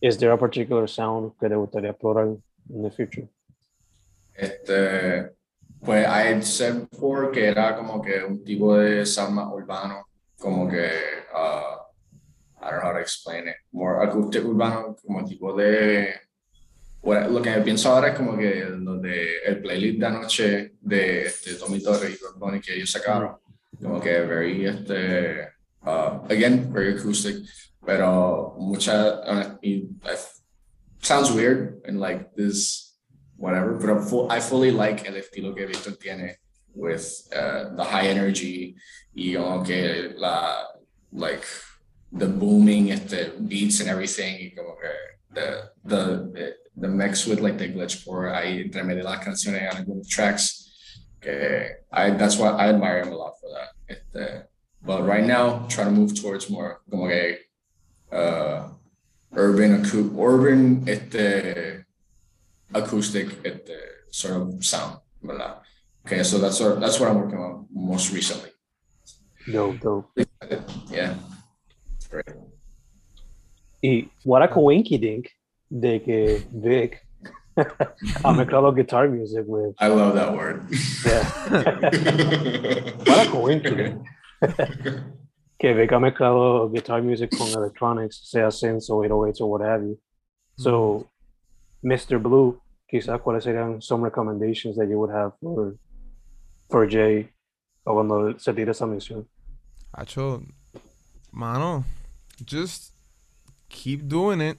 Is 0.02 0.18
there 0.18 0.32
a 0.32 0.38
particular 0.38 0.86
sound 0.86 1.32
que 1.40 1.48
te 1.48 1.54
gustaría 1.54 1.90
explorar 1.90 2.36
in 2.68 2.82
the 2.82 2.90
future? 2.90 3.26
Este, 4.36 5.30
pues 5.80 6.06
had 6.06 6.42
said 6.42 6.88
before 6.90 7.30
que 7.32 7.46
era 7.46 7.76
como 7.76 8.02
que 8.02 8.22
un 8.24 8.44
tipo 8.44 8.76
de 8.76 9.04
más 9.30 9.48
urbano, 9.52 10.06
como 10.38 10.68
que, 10.68 10.90
uh, 11.34 11.76
I 12.60 12.70
don't 12.70 12.80
know 12.80 12.88
how 12.88 12.92
to 12.92 12.98
explain 13.00 13.48
it, 13.48 13.56
more 13.72 14.02
acoustic 14.06 14.44
urbano, 14.44 14.96
como 15.06 15.24
tipo 15.24 15.54
de, 15.56 16.14
bueno, 17.02 17.28
lo 17.28 17.40
que 17.40 17.52
pienso 17.62 17.90
ahora 17.90 18.08
es 18.08 18.16
como 18.16 18.36
que 18.36 18.64
lo 18.68 18.96
de 18.98 19.38
el 19.46 19.60
playlist 19.62 20.00
de 20.00 20.06
anoche 20.06 20.72
de, 20.80 21.32
de 21.44 21.54
Tommy 21.58 21.80
Torres 21.82 22.10
y 22.10 22.38
Bunny 22.38 22.60
que 22.60 22.74
ellos 22.74 22.90
sacaron, 22.90 23.36
como 23.80 24.00
que 24.00 24.20
very, 24.22 24.66
este, 24.66 25.48
uh, 25.84 26.24
again, 26.28 26.72
very 26.72 26.98
acoustic, 26.98 27.36
pero 27.84 28.54
mucha, 28.58 29.20
uh, 29.20 29.58
y, 29.62 29.88
I- 30.04 30.16
sounds 31.00 31.30
weird 31.30 31.80
and 31.86 32.00
like 32.00 32.34
this 32.34 32.85
whatever, 33.36 33.72
but 33.74 33.90
I'm 33.90 34.02
full, 34.02 34.30
I 34.30 34.40
fully 34.40 34.70
like 34.70 35.06
el 35.06 35.14
estilo 35.14 35.54
que 35.56 35.66
Victor 35.66 35.92
tiene 35.92 36.36
with 36.74 37.28
uh, 37.34 37.74
the 37.74 37.84
high 37.84 38.06
energy 38.06 38.76
y 39.14 39.34
como 39.34 39.62
que 39.64 40.14
la, 40.16 40.64
like, 41.12 41.44
the 42.12 42.26
booming 42.26 42.90
at 42.90 43.08
the 43.08 43.32
beats 43.48 43.80
and 43.80 43.88
everything, 43.88 44.52
como 44.56 44.76
que 44.76 44.90
the, 45.32 45.70
the, 45.84 46.56
the 46.76 46.88
mix 46.88 47.26
with 47.26 47.40
like 47.40 47.58
the 47.58 47.68
glitch 47.68 48.04
glitchcore 48.04 48.32
ahí 48.32 48.64
entre 48.64 48.82
medio 48.82 49.04
las 49.04 49.24
canciones 49.24 49.62
and 49.62 49.86
algunos 49.86 50.08
tracks, 50.08 50.70
que 51.20 51.76
I, 51.92 52.10
that's 52.10 52.36
why 52.36 52.50
I 52.50 52.68
admire 52.68 53.00
him 53.00 53.12
a 53.12 53.16
lot 53.16 53.34
for 53.40 53.50
that. 53.50 53.70
Este, 53.88 54.46
but 54.82 55.04
right 55.04 55.24
now, 55.24 55.66
trying 55.68 55.88
to 55.88 55.92
move 55.92 56.20
towards 56.20 56.48
more 56.50 56.80
como 56.90 57.08
que 57.08 57.38
uh, 58.12 58.68
urban, 59.32 59.84
urban, 60.18 60.84
este, 60.86 61.75
acoustic 62.74 63.44
at 63.46 63.66
the 63.66 63.74
uh, 63.74 64.10
sort 64.10 64.34
of 64.40 64.64
sound. 64.64 64.98
Okay, 66.06 66.22
so 66.22 66.38
that's 66.38 66.60
what 66.60 66.80
that's 66.80 67.00
what 67.00 67.10
I'm 67.10 67.16
working 67.16 67.38
on 67.38 67.66
most 67.72 68.12
recently. 68.12 68.50
Dope, 69.50 69.80
dope. 69.80 70.10
Yeah. 70.88 71.14
Great. 72.10 72.26
Y 73.82 74.08
what 74.24 74.42
a 74.42 74.48
coinkydink 74.48 75.26
de 75.68 76.00
que 76.00 76.46
Vic 76.52 77.02
ha 77.56 78.32
mezclado 78.32 78.74
guitar 78.74 79.08
music 79.08 79.44
with, 79.46 79.74
I 79.80 79.88
love 79.88 80.14
that 80.14 80.32
word. 80.32 80.64
yeah. 81.04 81.24
what 83.04 83.26
a 83.26 83.30
coincidence. 83.30 84.06
que 85.58 85.74
Vic 85.74 85.90
ha 85.90 85.98
mezclado 85.98 86.72
guitar 86.72 87.02
music 87.02 87.30
con 87.36 87.48
electronics, 87.48 88.30
sea 88.30 88.50
synths 88.50 88.90
o 88.90 89.02
808s 89.02 89.40
o 89.40 89.46
what 89.46 89.62
have 89.62 89.82
you. 89.82 89.98
So, 90.58 91.06
Mr. 91.86 92.20
Blue, 92.20 92.60
quizás 92.90 93.20
cuáles 93.20 93.44
serían 93.44 93.80
some 93.80 94.02
recommendations 94.02 94.76
that 94.76 94.88
you 94.88 94.98
would 94.98 95.10
have 95.10 95.32
for, 95.40 95.76
for 96.68 96.88
Jay 96.88 97.30
o 97.84 97.94
cuando 97.94 98.36
se 98.38 98.52
tire 98.52 98.72
esa 98.72 98.86
misión. 98.86 99.24
Hacho, 99.92 100.42
mano, 101.30 101.84
just 102.44 102.92
keep 103.68 104.08
doing 104.08 104.40
it 104.40 104.58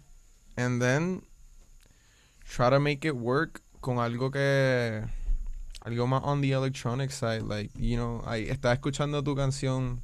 and 0.55 0.81
then 0.81 1.21
try 2.45 2.69
to 2.69 2.79
make 2.79 3.03
it 3.03 3.15
work 3.15 3.61
con 3.81 3.97
algo 3.97 4.31
que 4.31 5.03
algo 5.85 6.07
más 6.07 6.23
on 6.23 6.41
the 6.41 6.51
electronic 6.51 7.11
side 7.11 7.43
like 7.43 7.69
you 7.77 7.95
know 7.95 8.21
ahí 8.25 8.49
estaba 8.49 8.73
escuchando 8.73 9.23
tu 9.23 9.35
canción 9.35 10.01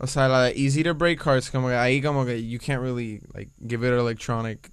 o 0.00 0.06
sea 0.06 0.28
la 0.28 0.44
de 0.44 0.54
Easy 0.56 0.82
to 0.82 0.94
Break 0.94 1.22
Hearts 1.22 1.50
como 1.50 1.68
que 1.68 1.74
ahí 1.74 2.02
como 2.02 2.24
que 2.24 2.36
you 2.40 2.58
can't 2.58 2.80
really 2.80 3.20
like 3.34 3.50
give 3.66 3.84
it 3.84 3.92
electronic 3.92 4.70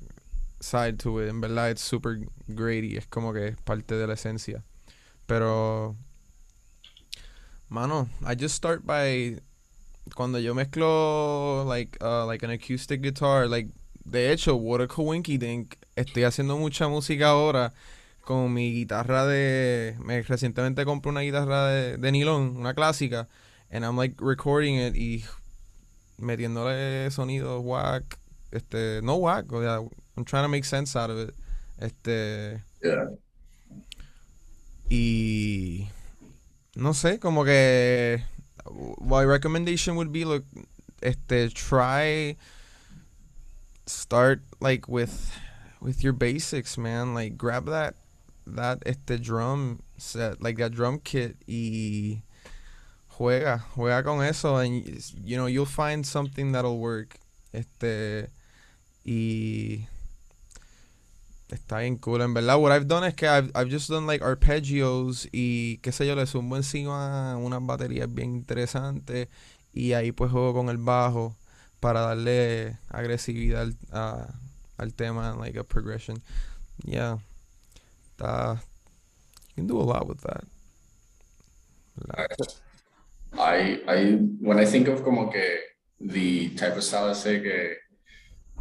side 0.65 0.97
to 0.99 1.19
it 1.19 1.29
en 1.29 1.41
verdad 1.41 1.69
it's 1.71 1.81
super 1.81 2.19
great 2.47 2.83
y 2.83 2.97
es 2.97 3.07
como 3.07 3.33
que 3.33 3.49
es 3.49 3.61
parte 3.61 3.95
de 3.95 4.07
la 4.07 4.13
esencia. 4.13 4.63
Pero 5.27 5.95
mano 7.69 8.09
I 8.25 8.35
just 8.35 8.55
start 8.55 8.85
by 8.85 9.39
cuando 10.13 10.39
yo 10.39 10.53
mezclo 10.53 11.65
like 11.65 11.97
uh, 12.01 12.25
like 12.25 12.43
an 12.43 12.51
acoustic 12.51 13.01
guitar 13.01 13.47
like 13.47 13.69
de 14.03 14.31
hecho 14.31 14.55
what 14.55 14.81
a 14.81 14.87
coinky 14.87 15.37
dink 15.37 15.77
estoy 15.95 16.23
haciendo 16.23 16.57
mucha 16.57 16.87
música 16.87 17.29
ahora 17.29 17.73
con 18.21 18.53
mi 18.53 18.71
guitarra 18.71 19.25
de 19.25 19.95
me 19.99 20.21
recientemente 20.21 20.85
compré 20.85 21.11
una 21.11 21.21
guitarra 21.21 21.67
de, 21.67 21.97
de 21.97 22.11
nylon 22.11 22.55
una 22.57 22.73
clásica 22.73 23.27
and 23.71 23.83
I'm 23.83 23.97
like 23.97 24.15
recording 24.19 24.75
it 24.75 24.95
y 24.95 25.25
metiéndole 26.17 27.09
sonidos 27.09 27.61
whack 27.63 28.19
este 28.51 29.01
no 29.01 29.15
whack 29.15 29.51
o 29.51 29.61
sea 29.61 29.81
I'm 30.17 30.23
trying 30.25 30.43
to 30.43 30.49
make 30.49 30.65
sense 30.65 30.95
out 30.95 31.09
of 31.09 31.17
it 31.19 31.33
este 31.79 32.61
Yeah. 32.83 33.07
y 34.89 35.89
no 36.75 36.91
sé, 36.93 37.19
como 37.19 37.43
que 37.43 38.19
my 39.01 39.23
recommendation 39.23 39.95
would 39.95 40.11
be 40.11 40.25
look 40.25 40.43
este 41.01 41.53
try 41.53 42.35
start 43.85 44.41
like 44.59 44.87
with 44.87 45.31
with 45.81 46.03
your 46.03 46.13
basics, 46.13 46.77
man. 46.77 47.13
Like 47.13 47.37
grab 47.37 47.65
that 47.67 47.95
that 48.47 48.83
este 48.85 49.21
drum 49.21 49.81
set, 49.97 50.41
like 50.41 50.57
that 50.57 50.71
drum 50.71 50.99
kit 50.99 51.35
y 51.47 52.21
juega, 53.17 53.61
juega 53.75 54.03
con 54.03 54.21
eso 54.21 54.55
and 54.57 54.83
you 55.23 55.37
know, 55.37 55.45
you'll 55.47 55.65
find 55.65 56.05
something 56.05 56.51
that'll 56.51 56.79
work. 56.79 57.17
Este 57.53 58.29
y 59.05 59.87
está 61.49 61.79
bien 61.79 61.97
cool, 61.97 62.21
en 62.21 62.33
verdad. 62.33 62.57
What 62.59 62.71
I've 62.75 62.87
done 62.87 63.07
es 63.07 63.13
que 63.15 63.27
I've, 63.27 63.51
I've 63.55 63.69
just 63.71 63.89
done 63.89 64.05
like 64.07 64.23
arpeggios 64.23 65.27
y 65.31 65.77
qué 65.79 65.91
sé 65.91 66.05
yo, 66.07 66.15
le 66.15 66.25
sumo 66.25 66.55
encima 66.57 67.37
unas 67.37 67.65
baterías 67.65 68.13
bien 68.13 68.35
interesantes 68.35 69.27
y 69.73 69.93
ahí 69.93 70.11
pues 70.11 70.31
juego 70.31 70.53
con 70.53 70.69
el 70.69 70.77
bajo 70.77 71.35
para 71.79 72.01
darle 72.01 72.77
agresividad 72.89 73.61
al, 73.63 73.75
a- 73.91 74.33
al 74.77 74.93
tema, 74.93 75.35
like 75.35 75.57
a 75.57 75.63
progression. 75.63 76.21
Yeah. 76.83 77.19
Está, 78.17 78.61
you 79.49 79.55
can 79.55 79.67
do 79.67 79.79
a 79.79 79.83
lot 79.83 80.07
with 80.07 80.19
that. 80.21 80.43
I, 83.37 83.79
I, 83.87 84.03
when 84.41 84.59
I 84.59 84.65
think 84.65 84.87
of 84.87 85.03
como 85.03 85.29
que 85.29 85.59
the 85.99 86.49
type 86.55 86.75
of 86.75 86.83
style 86.83 87.13
say 87.15 87.39
que, 87.41 87.75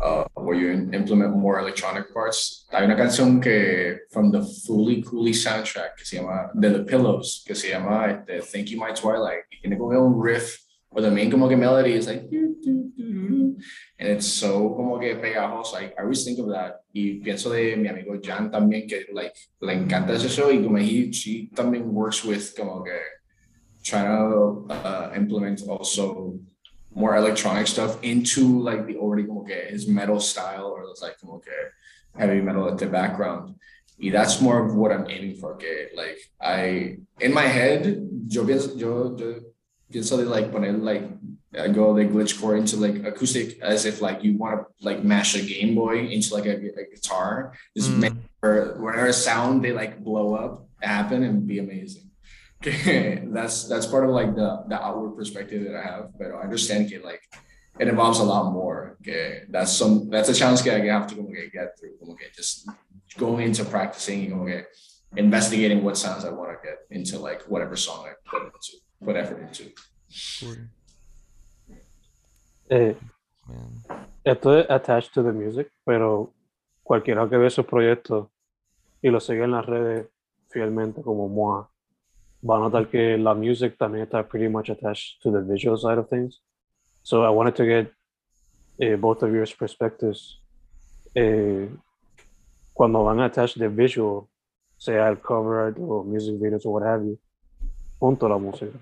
uh, 0.02 0.24
where 0.34 0.56
you 0.56 0.70
implement 0.92 1.36
more 1.36 1.58
electronic 1.58 2.12
parts, 2.12 2.66
hay 2.70 2.84
una 2.84 2.96
canción 2.96 3.40
que, 3.40 4.00
from 4.10 4.30
the 4.30 4.40
Fooly 4.40 5.02
Cooly 5.02 5.32
soundtrack, 5.32 5.96
que 5.96 6.04
se 6.04 6.16
llama, 6.16 6.50
de 6.54 6.70
The 6.70 6.84
Pillows, 6.84 7.44
que 7.46 7.54
se 7.54 7.70
llama 7.70 8.10
este, 8.10 8.40
Thank 8.40 8.70
You 8.70 8.78
My 8.78 8.92
Twilight, 8.92 9.44
y 9.50 9.60
tiene 9.60 9.78
como 9.78 9.98
un 9.98 10.20
riff, 10.20 10.58
where 10.90 11.02
the 11.02 11.10
main 11.10 11.30
como 11.30 11.48
que 11.48 11.56
melody 11.56 11.94
is 11.94 12.06
like, 12.06 12.30
"Do, 12.30 12.54
do, 12.62 12.72
do, 12.96 13.08
do, 13.12 13.28
do", 13.28 13.56
and 13.98 14.08
it's 14.08 14.26
so 14.26 14.74
como 14.74 14.98
que 14.98 15.16
pegajoso, 15.16 15.76
I, 15.76 15.92
I 15.98 16.02
always 16.02 16.24
think 16.24 16.38
of 16.38 16.48
that, 16.50 16.82
y 16.92 17.20
pienso 17.22 17.50
de 17.50 17.76
mi 17.76 17.88
amigo 17.88 18.18
Jan 18.22 18.50
también, 18.50 18.88
que 18.88 19.06
like, 19.12 19.34
le 19.60 19.72
encanta 19.74 20.12
ese 20.12 20.28
show, 20.28 20.50
y 20.50 20.62
como 20.62 20.78
he, 20.78 21.10
she 21.10 21.50
también 21.54 21.84
works 21.92 22.24
with 22.24 22.54
como 22.56 22.82
que, 22.82 22.98
trying 23.82 24.06
to 24.06 24.66
uh, 24.70 25.12
implement 25.14 25.62
also 25.68 26.38
more 26.94 27.16
electronic 27.16 27.66
stuff 27.66 27.98
into 28.02 28.60
like 28.62 28.86
the 28.86 28.96
already 28.96 29.24
como 29.24 29.44
que 29.44 29.54
his 29.68 29.86
metal 29.88 30.20
style 30.20 30.66
or 30.66 30.82
it's 30.84 31.02
like 31.02 31.18
como 31.20 31.38
que 31.40 31.52
heavy 32.16 32.40
metal 32.40 32.68
at 32.68 32.78
the 32.78 32.86
background. 32.86 33.54
Y 33.98 34.10
that's 34.10 34.40
more 34.40 34.64
of 34.64 34.74
what 34.74 34.90
I'm 34.92 35.08
aiming 35.08 35.36
for. 35.36 35.54
Okay, 35.54 35.88
like 35.94 36.18
I 36.40 36.98
in 37.20 37.32
my 37.32 37.46
head, 37.46 37.84
yo 38.28 38.44
pienso, 38.44 38.76
yo, 38.78 39.16
yo 39.16 39.40
pienso 39.92 40.16
de 40.18 40.24
like 40.24 40.50
poner 40.52 40.72
like 40.82 41.02
I 41.56 41.68
go 41.68 41.94
the 41.94 42.04
glitch 42.04 42.40
core 42.40 42.56
into 42.56 42.76
like 42.76 43.04
acoustic 43.06 43.60
as 43.62 43.84
if 43.84 44.00
like 44.00 44.24
you 44.24 44.36
want 44.36 44.58
to 44.60 44.84
like 44.84 45.04
mash 45.04 45.36
a 45.36 45.42
Game 45.42 45.74
Boy 45.76 46.06
into 46.08 46.34
like 46.34 46.46
a, 46.46 46.56
a 46.56 46.84
guitar. 46.92 47.52
Just 47.76 47.90
Mm. 47.92 47.98
make 48.00 48.12
where 48.40 48.74
whenever 48.78 49.12
sound 49.12 49.62
they 49.64 49.72
like 49.72 50.02
blow 50.02 50.34
up 50.34 50.66
happen 50.80 51.22
and 51.22 51.46
be 51.46 51.58
amazing. 51.60 52.10
Okay, 52.66 53.23
that's 53.33 53.68
that's 53.68 53.87
part 53.87 54.04
of 54.04 54.11
like 54.11 54.35
the 54.35 54.64
the 54.68 54.80
outward 54.80 55.16
perspective 55.16 55.64
that 55.64 55.75
I 55.76 55.83
have, 55.83 56.16
but 56.18 56.28
I 56.33 56.40
understand 56.42 56.88
que 56.88 56.99
like 57.04 57.21
it 57.78 57.88
involves 57.88 58.21
a 58.21 58.25
lot 58.25 58.52
more. 58.52 58.97
Okay, 59.00 59.42
that's 59.50 59.73
some 59.73 60.09
that's 60.09 60.28
a 60.30 60.35
challenge 60.35 60.62
that 60.62 60.80
I 60.80 60.87
have 60.87 61.06
to 61.09 61.14
como 61.14 61.28
que 61.28 61.50
get 61.52 61.78
through. 61.78 61.99
Como 62.00 62.14
que 62.14 62.26
just 62.35 62.68
going 63.18 63.42
into 63.47 63.64
practicing, 63.64 64.30
como 64.30 64.47
que 64.47 64.64
investigating 65.16 65.85
what 65.85 65.97
sounds 65.97 66.25
I 66.25 66.30
want 66.30 66.50
to 66.52 66.59
get 66.66 66.78
into 66.90 67.18
like 67.18 67.42
whatever 67.42 67.76
song 67.76 68.06
I 68.06 68.12
put 68.25 68.42
into 68.44 68.78
put 69.04 69.16
effort 69.16 69.40
into. 69.42 69.71
Cool, 70.40 70.56
Eh, 72.71 72.94
man. 73.47 74.09
esto 74.25 74.59
es 74.59 74.66
attached 74.71 75.12
to 75.14 75.23
the 75.23 75.33
music, 75.33 75.71
pero 75.85 76.33
cualquiera 76.83 77.28
que 77.28 77.37
ve 77.37 77.47
esos 77.49 77.66
proyectos 77.66 78.28
y 79.02 79.11
los 79.11 79.26
sigue 79.26 79.44
en 79.44 79.50
las 79.50 79.66
redes 79.66 80.06
fielmente 80.49 81.02
como 81.02 81.28
Moa, 81.28 81.68
a 82.52 82.58
notar 82.58 82.88
que 82.88 83.16
la 83.16 83.34
music 83.34 83.76
también 83.78 84.04
está 84.04 84.22
pretty 84.28 84.48
much 84.48 84.68
attached 84.70 85.20
to 85.22 85.30
the 85.30 85.40
visual 85.40 85.76
side 85.76 85.98
of 85.98 86.08
things. 86.08 86.40
So 87.02 87.24
I 87.24 87.30
wanted 87.30 87.54
to 87.56 87.64
get 87.64 87.92
eh, 88.78 88.96
both 88.96 89.22
of 89.22 89.32
your 89.32 89.46
perspectives. 89.58 90.40
Eh, 91.14 91.68
cuando 92.74 93.04
van 93.04 93.20
a 93.20 93.26
attach 93.26 93.54
the 93.54 93.68
visual, 93.68 94.28
sea 94.78 95.08
el 95.08 95.20
cover 95.20 95.58
art 95.60 95.78
o 95.78 96.04
music 96.04 96.35
videos 96.40 96.66
or 96.66 96.72
what 96.72 96.83
have 96.83 97.04
you, 97.04 97.18
junto 97.98 98.28
la 98.28 98.38
música. 98.38 98.78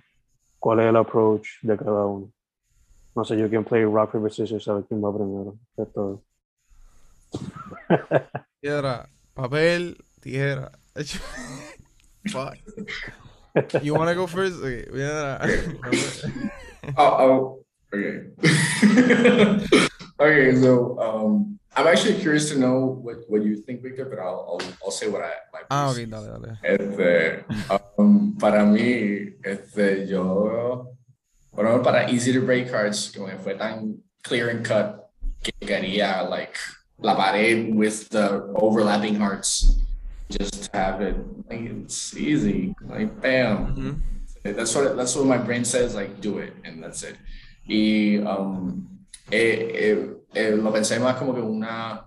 ¿Cuál 0.58 0.80
es 0.80 0.86
el 0.86 0.96
approach 0.96 1.46
de 1.62 1.76
cada 1.76 2.06
uno? 2.06 2.32
No 3.14 3.24
sé, 3.24 3.36
you 3.36 3.48
can 3.48 3.64
play 3.64 3.84
rock, 3.84 4.12
paper, 4.12 4.32
scissors, 4.32 4.66
a 4.68 4.74
ver 4.74 4.84
quién 4.84 5.02
va 5.04 5.12
primero. 5.12 5.58
de 5.76 5.86
todo. 5.86 6.22
Piedra, 8.60 9.08
papel, 9.34 9.96
tijera. 10.20 10.72
Fuck. 12.30 12.58
You 13.82 13.94
wanna 13.94 14.14
go 14.14 14.26
first? 14.26 14.62
Okay, 14.62 14.86
papel. 14.88 16.50
Oh, 16.98 17.14
oh 17.22 17.64
okay. 17.94 18.26
okay, 20.18 20.56
so 20.58 20.98
um, 20.98 21.58
I'm 21.76 21.86
actually 21.86 22.18
curious 22.18 22.50
to 22.50 22.58
know 22.58 22.98
what, 23.00 23.22
what 23.28 23.44
you 23.44 23.56
think, 23.56 23.82
Victor, 23.82 24.04
but 24.04 24.18
I'll, 24.18 24.58
I'll, 24.58 24.62
I'll 24.82 24.90
say 24.90 25.06
what 25.08 25.22
I 25.22 25.30
my 25.52 25.60
Ah, 25.70 25.90
ok, 25.90 26.10
dale, 26.10 26.26
dale. 26.26 26.58
Este, 26.64 27.44
um, 27.96 28.36
para 28.36 28.66
mí, 28.66 29.32
este, 29.44 30.06
yo, 30.06 30.88
bueno, 31.52 31.82
para 31.82 32.10
Easy 32.10 32.32
to 32.32 32.42
Break 32.42 32.68
Hearts, 32.68 33.12
como 33.14 33.28
que 33.28 33.38
fue 33.38 33.54
tan 33.54 34.02
clear 34.22 34.50
and 34.50 34.64
cut 34.64 35.08
que 35.42 35.52
quería, 35.60 36.28
like, 36.28 36.58
la 36.98 37.14
pared 37.14 37.74
with 37.74 38.08
the 38.10 38.42
overlapping 38.56 39.14
hearts. 39.14 39.78
Just 40.38 40.70
have 40.72 41.00
it, 41.02 41.16
like, 41.48 41.60
it's 41.60 42.16
easy, 42.16 42.74
like, 42.88 43.20
bam. 43.20 43.76
Mhm. 43.76 44.56
That's 44.56 44.74
what 44.74 44.96
that's 44.96 45.14
what 45.14 45.26
my 45.26 45.38
brain 45.38 45.64
says. 45.64 45.94
Like, 45.94 46.20
do 46.20 46.38
it, 46.38 46.52
and 46.64 46.82
that's 46.82 47.02
it. 47.04 47.16
Y 47.68 48.18
um, 48.26 48.88
eh, 49.30 49.70
eh, 49.74 50.08
eh, 50.34 50.56
lo 50.56 50.72
pensé 50.72 50.98
más 50.98 51.16
como 51.16 51.32
que 51.32 51.40
una 51.40 52.04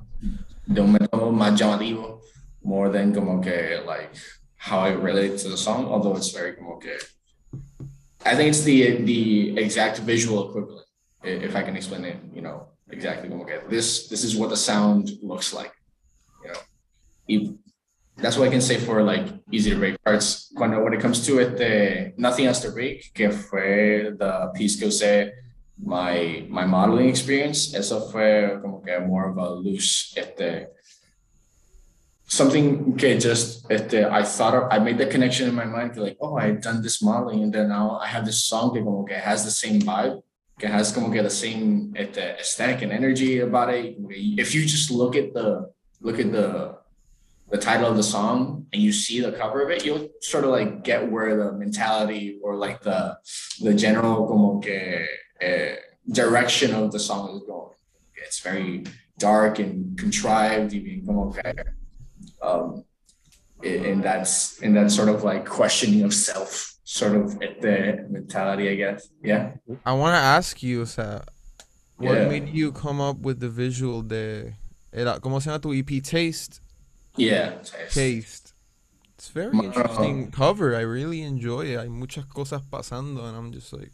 de 0.68 0.82
un 0.82 0.92
método 0.92 1.32
más 1.32 1.58
llamativo, 1.58 2.22
more 2.64 2.90
than 2.90 3.14
como 3.14 3.40
que 3.42 3.82
like 3.86 4.12
how 4.58 4.80
I 4.80 4.92
relate 4.92 5.38
to 5.44 5.50
the 5.50 5.58
song. 5.58 5.86
Although 5.86 6.18
it's 6.18 6.32
very 6.32 6.56
como 6.56 6.78
que 6.78 6.98
I 8.26 8.36
think 8.36 8.50
it's 8.50 8.64
the 8.64 9.04
the 9.04 9.58
exact 9.58 10.00
visual 10.00 10.50
equivalent, 10.50 10.88
if 11.24 11.56
I 11.56 11.64
can 11.64 11.78
explain 11.78 12.04
it. 12.04 12.18
You 12.34 12.42
know, 12.42 12.68
exactly 12.90 13.30
como 13.30 13.46
que 13.46 13.62
this 13.70 14.10
this 14.10 14.24
is 14.26 14.36
what 14.36 14.50
the 14.50 14.58
sound 14.58 15.10
looks 15.22 15.54
like. 15.54 15.72
You 16.44 16.52
know, 16.52 16.60
Y 17.28 17.56
that's 18.18 18.38
what 18.38 18.48
I 18.48 18.52
can 18.52 18.62
say 18.62 18.78
for 18.78 19.04
like 19.04 19.28
easy 19.52 19.72
to 19.72 19.78
break 19.78 19.98
hearts. 20.06 20.52
Cuando 20.56 20.84
when 20.84 20.94
it 20.94 21.02
comes 21.02 21.26
to 21.26 21.40
it, 21.40 21.58
the 21.58 22.14
nothing 22.18 22.46
else 22.46 22.62
to 22.62 22.72
break, 22.72 23.14
que 23.14 23.32
fue 23.32 24.16
the 24.18 24.52
piece 24.56 24.78
que 24.78 24.88
usé 24.88 25.32
my 25.78 26.46
my 26.50 26.66
modeling 26.66 27.10
experience. 27.10 27.74
Eso 27.74 28.10
fue 28.10 28.60
como 28.62 28.82
que 28.82 29.00
more 29.00 29.30
of 29.30 29.38
a 29.38 29.50
loose 29.50 30.14
este 30.16 30.70
something 32.28 32.96
que 32.98 33.20
just 33.20 33.70
este 33.70 34.06
I 34.06 34.24
thought 34.24 34.56
of, 34.56 34.64
I 34.72 34.80
made 34.80 34.98
the 34.98 35.06
connection 35.06 35.50
in 35.50 35.56
my 35.56 35.66
mind 35.66 35.98
like 35.98 36.18
oh 36.22 36.38
I've 36.38 36.62
done 36.62 36.82
this 36.82 37.02
modeling 37.04 37.44
and 37.44 37.54
then 37.54 37.70
now 37.70 38.00
I 38.02 38.08
have 38.08 38.26
this 38.26 38.44
song 38.46 38.74
que 38.74 38.82
como 38.82 39.04
que 39.04 39.16
has 39.16 39.44
the 39.44 39.52
same 39.52 39.82
vibe. 39.82 40.22
Que 40.58 40.70
has 40.70 40.94
como 40.94 41.12
que 41.12 41.22
the 41.22 41.30
same 41.30 41.94
este, 41.98 42.40
aesthetic 42.40 42.82
and 42.82 42.94
energy 42.94 43.40
about 43.40 43.74
it. 43.74 43.98
If 44.40 44.56
you 44.56 44.62
just 44.62 44.90
look 44.90 45.18
at 45.18 45.34
the 45.34 45.70
look 46.00 46.18
at 46.18 46.32
the 46.32 46.78
the 47.52 47.58
title 47.58 47.88
of 47.88 47.96
the 47.96 48.04
song 48.04 48.66
and 48.74 48.82
you 48.82 48.92
see 48.92 49.22
the 49.22 49.32
cover 49.32 49.62
of 49.62 49.70
it, 49.70 49.86
you'll 49.86 50.10
sort 50.22 50.44
of 50.44 50.50
like 50.52 50.84
get 50.84 51.10
where 51.12 51.36
the 51.38 51.52
mentality 51.54 52.40
or 52.44 52.56
like 52.56 52.82
the 52.82 53.18
the 53.62 53.74
general 53.74 54.28
como 54.28 54.60
que 54.60 55.06
eh, 55.42 55.76
direction 56.12 56.74
of 56.74 56.92
the 56.92 57.00
song 57.00 57.36
is 57.36 57.44
going. 57.48 57.74
It's 58.26 58.40
very 58.40 58.84
dark 59.20 59.60
and 59.60 59.98
contrived, 59.98 60.74
even 60.74 61.06
como 61.06 61.32
que 61.32 61.54
um, 62.42 62.84
in, 63.64 63.86
in 63.86 64.02
that's 64.02 64.60
in 64.60 64.74
that 64.74 64.92
sort 64.92 65.10
of 65.10 65.24
like 65.24 65.46
questioning 65.46 66.02
of 66.04 66.14
self 66.14 66.74
sort 66.84 67.16
of 67.16 67.40
the 67.40 68.06
mentality, 68.10 68.70
I 68.70 68.76
guess. 68.76 69.08
Yeah. 69.24 69.54
I 69.86 69.94
want 69.94 70.14
to 70.16 70.20
ask 70.20 70.62
you, 70.64 70.82
o 70.82 70.86
sea, 70.86 71.22
what 71.98 72.14
Yeah. 72.16 72.28
made 72.28 72.50
you 72.50 72.72
come 72.72 73.00
up 73.02 73.18
with 73.20 73.40
the 73.40 73.50
visual 73.50 74.02
de 74.02 74.54
era, 74.92 75.20
¿cómo 75.20 75.42
se 75.42 75.50
llama 75.50 75.60
tu 75.60 75.74
EP 75.74 76.02
Taste? 76.04 76.60
Yeah. 77.18 77.54
Taste. 77.92 78.54
It's 79.18 79.30
very 79.30 79.52
Wow. 79.56 79.64
interesting 79.64 80.26
um, 80.26 80.32
cover. 80.32 80.76
I 80.76 80.82
really 80.82 81.22
enjoy 81.22 81.62
it. 81.66 81.80
Hay 81.80 81.88
muchas 81.90 82.26
cosas 82.26 82.62
pasando, 82.70 83.26
and 83.28 83.36
I'm 83.38 83.52
just 83.52 83.72
like, 83.74 83.92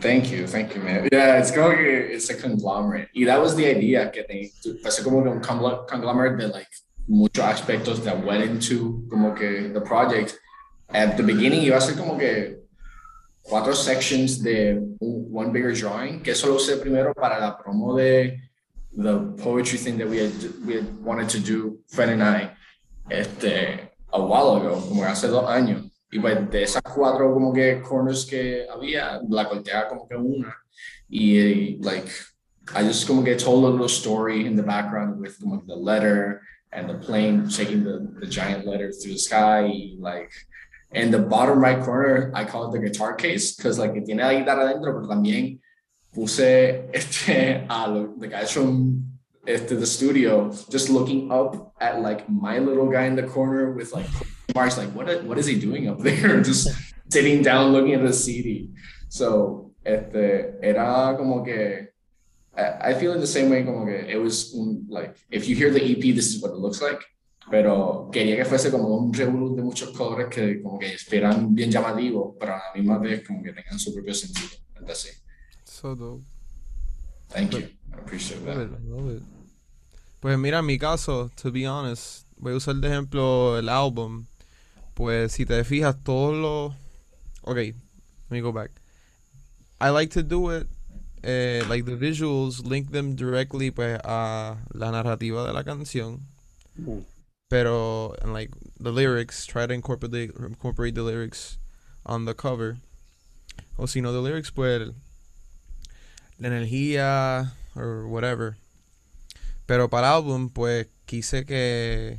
Thank 0.00 0.30
you, 0.30 0.46
thank 0.46 0.74
you, 0.74 0.80
man. 0.82 1.08
Yeah, 1.12 1.38
it's 1.38 1.50
going. 1.50 1.76
It's 1.78 2.30
a 2.30 2.34
conglomerate. 2.34 3.08
Y 3.14 3.24
that 3.26 3.38
was 3.38 3.54
the 3.54 3.66
idea 3.66 4.10
que 4.10 4.22
te, 4.24 4.50
parece 4.82 5.02
como 5.04 5.22
que 5.22 5.30
un 5.30 5.40
conglo- 5.42 5.86
conglomerate 5.86 6.38
de 6.38 6.48
like 6.48 6.68
muchos 7.06 7.44
aspectos 7.44 8.02
that 8.04 8.24
went 8.24 8.42
into 8.42 9.04
como 9.10 9.34
que 9.34 9.68
the 9.74 9.80
project. 9.82 10.38
At 10.88 11.16
the 11.18 11.22
beginning 11.22 11.62
iba 11.62 11.76
a 11.76 11.80
ser 11.82 11.96
como 11.96 12.16
que 12.18 12.60
cuatro 13.42 13.74
sections 13.74 14.42
de 14.42 14.80
one 15.00 15.52
bigger 15.52 15.74
drawing, 15.74 16.22
que 16.22 16.30
eso 16.32 16.46
lo 16.48 16.54
usé 16.56 16.78
primero 16.80 17.12
para 17.14 17.38
la 17.38 17.58
promo 17.58 17.94
de 17.94 18.40
the 18.96 19.20
poetry 19.38 19.78
thing 19.78 19.98
that 19.98 20.08
we 20.08 20.18
had 20.18 20.32
we 20.66 20.74
had 20.74 21.04
wanted 21.04 21.28
to 21.30 21.40
do, 21.40 21.78
Fred 21.88 22.10
and 22.10 22.22
I, 22.22 22.50
este, 23.10 23.90
a 24.12 24.20
while 24.20 24.56
ago, 24.56 24.80
como 24.80 25.04
hace 25.04 25.28
dos 25.28 25.44
años. 25.44 25.90
Y 26.12 26.18
pues 26.18 26.50
de 26.50 26.62
esas 26.64 26.82
cuatro 26.82 27.32
como 27.32 27.52
que 27.52 27.80
corners 27.82 28.24
que 28.24 28.66
había, 28.68 29.20
la 29.28 29.48
corteaba 29.48 29.88
como 29.88 30.08
que 30.08 30.16
una. 30.16 30.56
Y 31.08 31.78
like, 31.80 32.08
I 32.74 32.82
just 32.82 33.06
como 33.06 33.22
que 33.22 33.36
told 33.36 33.64
a 33.64 33.68
little 33.68 33.88
story 33.88 34.44
in 34.46 34.56
the 34.56 34.62
background 34.62 35.20
with 35.20 35.38
como 35.40 35.62
the 35.66 35.76
letter 35.76 36.42
and 36.72 36.88
the 36.88 36.94
plane 36.94 37.48
taking 37.48 37.84
the, 37.84 38.12
the 38.20 38.26
giant 38.26 38.66
letter 38.66 38.90
through 38.90 39.12
the 39.12 39.18
sky. 39.18 39.92
Like, 39.98 40.32
in 40.92 41.12
the 41.12 41.18
bottom 41.20 41.60
right 41.60 41.80
corner, 41.80 42.32
I 42.34 42.44
call 42.44 42.68
it 42.68 42.72
the 42.72 42.84
guitar 42.84 43.14
case 43.14 43.54
because 43.54 43.78
like 43.78 43.94
tiene 44.04 44.18
la 44.18 44.34
guitarra 44.34 44.64
adentro, 44.64 44.92
pero 44.94 45.06
también 45.06 45.60
puse 46.12 46.88
este, 46.92 47.66
a 47.68 48.08
the 48.18 48.26
guys 48.26 48.50
from 48.50 49.04
este, 49.46 49.78
the 49.78 49.86
studio 49.86 50.50
just 50.70 50.90
looking 50.90 51.30
up 51.30 51.72
at 51.80 52.00
like 52.00 52.28
my 52.28 52.58
little 52.58 52.88
guy 52.88 53.06
in 53.06 53.16
the 53.16 53.22
corner 53.22 53.72
with 53.72 53.92
like 53.92 54.06
marks 54.54 54.76
like 54.76 54.90
what 54.94 55.06
what 55.24 55.38
is 55.38 55.46
he 55.46 55.58
doing 55.58 55.88
up 55.88 55.98
there? 56.02 56.40
Just 56.42 56.68
sitting 57.08 57.42
down 57.42 57.72
looking 57.72 57.94
at 57.94 58.02
the 58.02 58.12
CD 58.12 58.70
so 59.08 59.72
este, 59.84 60.58
era 60.62 61.14
como 61.16 61.42
que 61.44 61.88
I, 62.56 62.90
I 62.90 62.94
feel 62.94 63.12
in 63.12 63.20
the 63.20 63.26
same 63.26 63.50
way 63.50 63.64
como 63.64 63.86
que 63.86 64.06
it 64.08 64.20
was 64.20 64.52
un, 64.54 64.86
like 64.88 65.16
if 65.30 65.48
you 65.48 65.56
hear 65.56 65.70
the 65.70 65.82
EP 65.82 66.14
this 66.14 66.34
is 66.34 66.42
what 66.42 66.50
it 66.50 66.58
looks 66.58 66.82
like. 66.82 67.00
Pero 67.50 68.08
quería 68.12 68.36
que 68.36 68.44
fuese 68.44 68.70
como 68.70 68.96
un 68.96 69.12
revolú 69.12 69.56
de 69.56 69.62
muchos 69.62 69.90
colores 69.90 70.28
que 70.28 70.62
como 70.62 70.78
que 70.78 70.94
esperan 70.94 71.52
bien 71.52 71.70
llamativos 71.70 72.36
pero 72.38 72.52
a 72.52 72.58
la 72.58 72.72
misma 72.74 72.98
vez 72.98 73.26
como 73.26 73.42
que 73.42 73.52
tengan 73.52 73.76
su 73.76 73.92
propio 73.92 74.14
sentido 74.14 74.50
así 74.88 75.08
So 75.80 75.94
dope. 75.94 76.20
thank 77.30 77.54
you 77.54 77.66
I 77.94 77.96
appreciate 77.96 78.44
Love 78.44 78.56
that 78.56 78.62
it, 78.64 78.70
I 78.70 78.94
love 78.94 79.16
it. 79.16 79.22
Pues 80.20 80.38
mira, 80.38 80.58
en 80.58 80.66
mi 80.66 80.76
caso, 80.76 81.30
to 81.36 81.50
be 81.50 81.64
honest, 81.64 82.26
voy 82.38 82.52
a 82.52 82.56
usar 82.56 82.78
de 82.82 82.88
ejemplo 82.88 83.58
el 83.58 83.70
álbum. 83.70 84.26
Pues 84.94 85.32
si 85.32 85.46
te 85.46 85.64
fijas, 85.64 85.96
todos 86.04 86.36
los. 86.36 86.74
Ok, 87.44 87.56
let 87.56 87.74
me 88.28 88.42
go 88.42 88.52
back. 88.52 88.70
I 89.80 89.88
like 89.88 90.10
to 90.10 90.22
do 90.22 90.50
it, 90.50 90.66
eh, 91.22 91.62
like 91.66 91.86
the 91.86 91.96
visuals, 91.96 92.62
link 92.62 92.90
them 92.90 93.16
directly 93.16 93.70
pues 93.70 93.98
a 94.04 94.58
la 94.74 94.90
narrativa 94.90 95.46
de 95.46 95.54
la 95.54 95.62
canción. 95.62 96.20
Mm. 96.78 97.04
Pero, 97.48 98.14
and 98.20 98.34
like 98.34 98.50
the 98.78 98.92
lyrics, 98.92 99.46
try 99.46 99.66
to 99.66 99.72
incorporate, 99.72 100.32
incorporate 100.38 100.94
the 100.94 101.02
lyrics 101.02 101.56
on 102.04 102.26
the 102.26 102.34
cover. 102.34 102.76
O 103.78 103.86
si 103.86 104.02
no, 104.02 104.12
the 104.12 104.20
lyrics, 104.20 104.50
pues 104.50 104.92
la 106.40 106.48
energía 106.48 107.54
or 107.76 108.06
whatever. 108.06 108.56
Pero 109.66 109.88
para 109.88 110.08
el 110.08 110.14
álbum, 110.14 110.48
pues 110.50 110.88
quise 111.06 111.44
que 111.44 112.18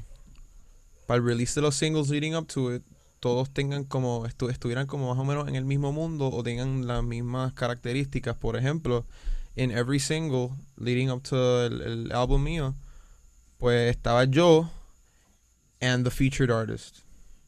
para 1.06 1.18
el 1.18 1.26
release 1.26 1.56
de 1.56 1.62
los 1.62 1.76
singles 1.76 2.10
leading 2.10 2.36
up 2.36 2.48
to 2.48 2.74
it, 2.74 2.84
todos 3.20 3.50
tengan 3.52 3.84
como, 3.84 4.26
estu- 4.26 4.50
estuvieran 4.50 4.88
como 4.88 5.10
más 5.10 5.20
o 5.20 5.26
menos 5.26 5.48
en 5.48 5.56
el 5.56 5.66
mismo 5.66 5.92
mundo 5.92 6.30
o 6.32 6.42
tengan 6.44 6.88
las 6.88 7.04
mismas 7.04 7.52
características. 7.54 8.36
Por 8.38 8.56
ejemplo, 8.56 9.06
en 9.56 9.72
every 9.72 10.00
single 10.00 10.52
leading 10.78 11.12
up 11.12 11.22
to 11.24 11.66
el, 11.66 11.82
el 11.82 12.12
álbum 12.14 12.42
mío, 12.42 12.74
pues 13.58 13.92
estaba 13.92 14.24
yo 14.24 14.72
and 15.82 16.06
the 16.06 16.12
featured 16.12 16.50
artist. 16.50 17.00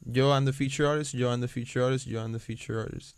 Yo 0.05 0.33
and 0.33 0.45
the 0.45 0.53
featured 0.53 0.86
artist, 0.86 1.13
yo 1.13 1.31
and 1.31 1.41
the 1.41 1.47
featured 1.47 1.81
artist, 1.83 2.05
yo 2.05 2.21
and 2.21 2.36
the 2.36 2.39
featured 2.39 2.77
artist. 2.77 3.15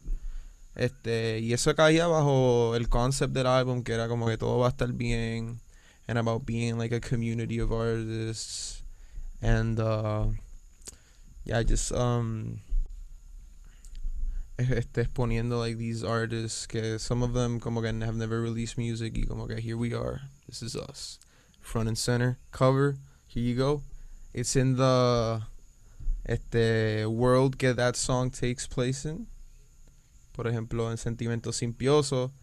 Este, 0.76 1.40
y 1.40 1.54
eso 1.54 1.74
caía 1.74 2.08
bajo 2.08 2.76
el 2.76 2.90
concept 2.90 3.34
del 3.34 3.48
álbum, 3.48 3.84
que 3.84 3.94
era 3.94 4.08
como 4.08 4.28
que 4.28 4.38
todo 4.38 4.60
va 4.60 4.68
a 4.68 4.72
estar 4.72 4.92
bien, 4.92 5.60
and 6.08 6.18
about 6.20 6.46
being 6.46 6.78
like 6.78 6.94
a 6.94 7.00
community 7.00 7.60
of 7.60 7.72
artists, 7.72 8.84
and 9.42 9.80
uh, 9.80 10.28
yeah, 11.46 11.64
just 11.64 11.94
um, 11.94 12.60
este, 14.58 15.02
exponiendo 15.02 15.60
like 15.60 15.78
these 15.78 16.04
artists 16.04 16.68
que 16.68 17.00
some 17.00 17.24
of 17.24 17.34
them 17.34 17.60
como 17.60 17.82
que 17.82 17.88
have 17.88 18.16
never 18.16 18.42
released 18.42 18.78
music 18.78 19.14
y 19.16 19.26
como 19.28 19.48
que 19.48 19.62
here 19.62 19.78
we 19.78 19.94
are, 19.94 20.22
this 20.48 20.62
is 20.62 20.76
us, 20.76 21.20
front 21.62 21.88
and 21.88 21.98
center, 21.98 22.38
cover, 22.52 22.98
here 23.28 23.44
you 23.44 23.56
go, 23.56 23.82
it's 24.34 24.56
in 24.56 24.76
the 24.76 25.42
este 26.28 27.06
world 27.06 27.58
que 27.58 27.74
that 27.74 27.96
song 27.96 28.30
takes 28.30 28.68
place 28.68 29.06
in. 29.06 29.28
Por 30.36 30.48
ejemplo, 30.48 30.92
en 30.92 30.98
Sentimiento 30.98 31.54
Simpioso, 31.54 32.34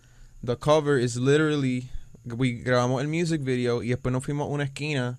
the 0.43 0.57
cover 0.57 0.99
is 0.99 1.17
literally 1.17 1.91
we 2.25 2.53
grabamos 2.53 3.03
el 3.03 3.09
music 3.09 3.43
video 3.43 3.83
y 3.83 3.89
después 3.89 4.13
nos 4.13 4.25
fuimos 4.25 4.47
a 4.47 4.51
una 4.51 4.65
esquina 4.65 5.19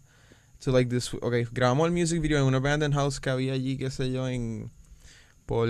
to 0.59 0.71
like 0.71 0.89
this 0.89 1.13
okay, 1.21 1.45
grabamos 1.51 1.85
el 1.85 1.91
music 1.91 2.21
video 2.21 2.39
en 2.39 2.45
un 2.45 2.55
abandoned 2.55 2.93
house 2.93 3.19
que 3.19 3.29
había 3.29 3.53
allí, 3.53 3.77
qué 3.77 3.91
sé 3.91 4.11
yo, 4.11 4.27
en 4.27 4.71
por 5.45 5.67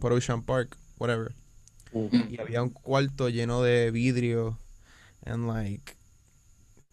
por 0.00 0.12
Ocean 0.12 0.42
Park, 0.42 0.76
whatever. 0.98 1.32
Y 1.92 2.40
había 2.40 2.62
un 2.62 2.70
cuarto 2.70 3.28
lleno 3.28 3.62
de 3.62 3.90
vidrio 3.90 4.58
and 5.24 5.46
like 5.46 5.96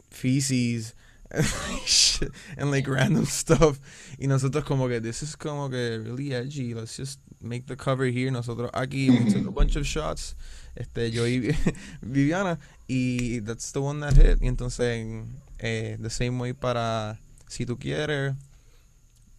feces 0.10 0.96
and 2.58 2.70
like, 2.70 2.88
random 2.88 3.26
stuff. 3.26 3.80
Y 4.20 4.28
nosotros 4.28 4.64
como 4.66 4.88
que 4.88 5.00
this 5.00 5.24
is 5.24 5.36
como 5.36 5.70
que 5.70 6.00
really 6.00 6.34
edgy. 6.34 6.74
Let's 6.74 6.96
just 6.96 7.20
make 7.42 7.66
the 7.66 7.76
cover 7.76 8.06
here. 8.06 8.30
Nosotros 8.32 8.70
aquí 8.74 9.10
we 9.10 9.32
took 9.32 9.48
a 9.48 9.52
bunch 9.60 9.76
of 9.76 9.86
shots. 9.86 10.36
Este 10.76 11.12
yo 11.12 11.24
y 11.26 11.56
Viviana 12.02 12.60
y 12.88 13.40
that's 13.40 13.72
the 13.72 13.82
one 13.82 14.00
that 14.02 14.16
hit. 14.16 14.40
Y 14.42 14.48
entonces 14.48 15.26
eh, 15.60 15.98
the 16.00 16.10
same 16.10 16.40
way 16.40 16.54
para 16.54 17.20
si 17.48 17.66
tú 17.66 17.78
quieres 17.80 18.36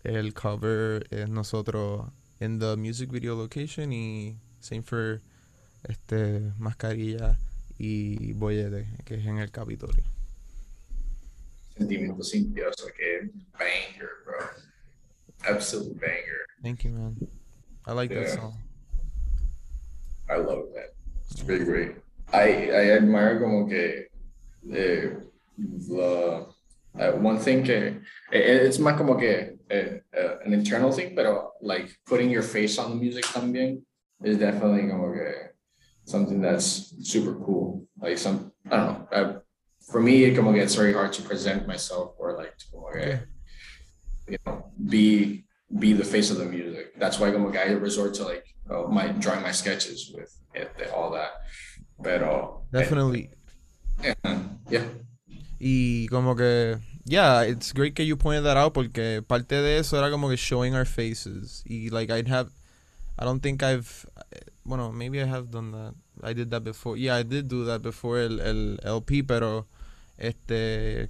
el 0.03 0.35
cover 0.35 1.07
es 1.11 1.29
nosotros 1.29 2.11
in 2.41 2.59
the 2.59 2.77
music 2.77 3.11
video 3.11 3.35
location 3.37 3.93
y 3.93 4.37
same 4.61 4.83
for 4.83 5.23
este 5.85 6.53
mascarilla 6.59 7.39
y 7.79 8.33
bollete 8.33 8.87
que 9.05 9.15
es 9.15 9.27
en 9.27 9.39
el 9.39 9.51
Capitolio. 9.51 10.05
Sentimiento 11.79 12.23
Simpioso, 12.23 12.87
okay? 12.87 13.29
banger, 13.59 14.11
bro. 14.25 14.39
Absolute 15.49 15.99
banger. 16.01 16.47
Thank 16.63 16.85
you, 16.85 16.93
man. 16.93 17.17
I 17.87 17.93
like 17.93 18.11
that 18.11 18.31
song. 18.31 18.55
I 20.31 20.37
love 20.37 20.67
that. 20.75 20.95
It's 21.31 21.41
very 21.41 21.65
great. 21.65 21.97
I, 22.33 22.71
I 22.71 22.91
admire 22.97 23.39
como 23.41 23.67
que 23.67 24.07
eh, 24.73 25.11
the 25.59 26.47
uh, 26.99 27.13
one 27.13 27.39
thing 27.39 27.63
que 27.63 28.01
eh, 28.33 28.67
it's 28.67 28.79
más 28.79 28.97
como 28.97 29.17
que 29.17 29.59
eh, 29.69 30.01
eh, 30.13 30.37
an 30.45 30.53
internal 30.53 30.93
thing, 30.93 31.15
but 31.15 31.27
like 31.61 31.91
putting 32.07 32.31
your 32.31 32.43
face 32.43 32.79
on 32.79 32.91
the 32.91 32.97
music 32.97 33.25
también 33.25 33.83
is 34.23 34.39
definitely 34.39 34.89
como 34.89 35.13
que 35.13 35.51
something 36.05 36.41
that's 36.41 36.95
super 37.03 37.35
cool. 37.45 37.87
Like 38.01 38.19
some 38.19 38.53
I 38.71 38.77
don't 38.77 39.13
know. 39.13 39.44
Uh, 39.89 39.93
for 39.93 40.01
me, 40.01 40.35
como 40.35 40.53
que 40.53 40.61
it's 40.61 40.75
very 40.75 40.93
hard 40.93 41.13
to 41.13 41.23
present 41.23 41.67
myself 41.67 42.15
or 42.19 42.37
like 42.37 42.57
to 42.59 42.65
como 42.71 42.91
que, 42.93 43.21
you 44.29 44.39
know 44.47 44.65
be 44.87 45.45
be 45.79 45.93
the 45.93 46.05
face 46.05 46.31
of 46.31 46.39
the 46.39 46.45
music. 46.45 46.99
That's 46.99 47.19
why 47.19 47.31
como 47.31 47.51
que 47.51 47.61
I 47.61 47.73
resort 47.73 48.15
to 48.15 48.25
like 48.25 48.45
uh, 48.71 48.83
my 48.89 49.09
drawing 49.09 49.43
my 49.43 49.53
sketches 49.53 50.13
with 50.15 50.31
it, 50.55 50.71
all 50.95 51.11
that. 51.13 51.43
Pero 52.03 52.63
Definitely. 52.73 53.31
yeah, 54.03 54.15
yeah. 54.71 54.85
Y 55.61 56.09
como 56.11 56.35
que, 56.35 56.79
yeah, 57.05 57.43
it's 57.43 57.73
great 57.73 57.95
que 57.95 58.05
you 58.05 58.17
pointed 58.17 58.43
that 58.43 58.57
out 58.57 58.75
porque 58.75 59.23
parte 59.27 59.63
de 59.63 59.79
eso 59.79 59.97
era 59.97 60.11
como 60.11 60.29
que 60.29 60.37
showing 60.37 60.75
our 60.75 60.85
faces. 60.85 61.63
Y 61.67 61.89
like 61.91 62.11
I'd 62.11 62.29
have, 62.29 62.51
I 63.19 63.25
don't 63.25 63.41
think 63.41 63.63
I've, 63.63 64.07
bueno, 64.65 64.93
maybe 64.93 65.21
I 65.21 65.27
have 65.27 65.51
done 65.51 65.73
that. 65.73 65.95
I 66.23 66.33
did 66.33 66.51
that 66.51 66.65
before. 66.65 66.97
Yeah, 66.97 67.17
I 67.17 67.23
did 67.23 67.49
do 67.49 67.65
that 67.65 67.83
before 67.83 68.19
el, 68.19 68.41
el 68.41 68.79
LP, 68.83 69.23
pero 69.23 69.67
este, 70.19 71.09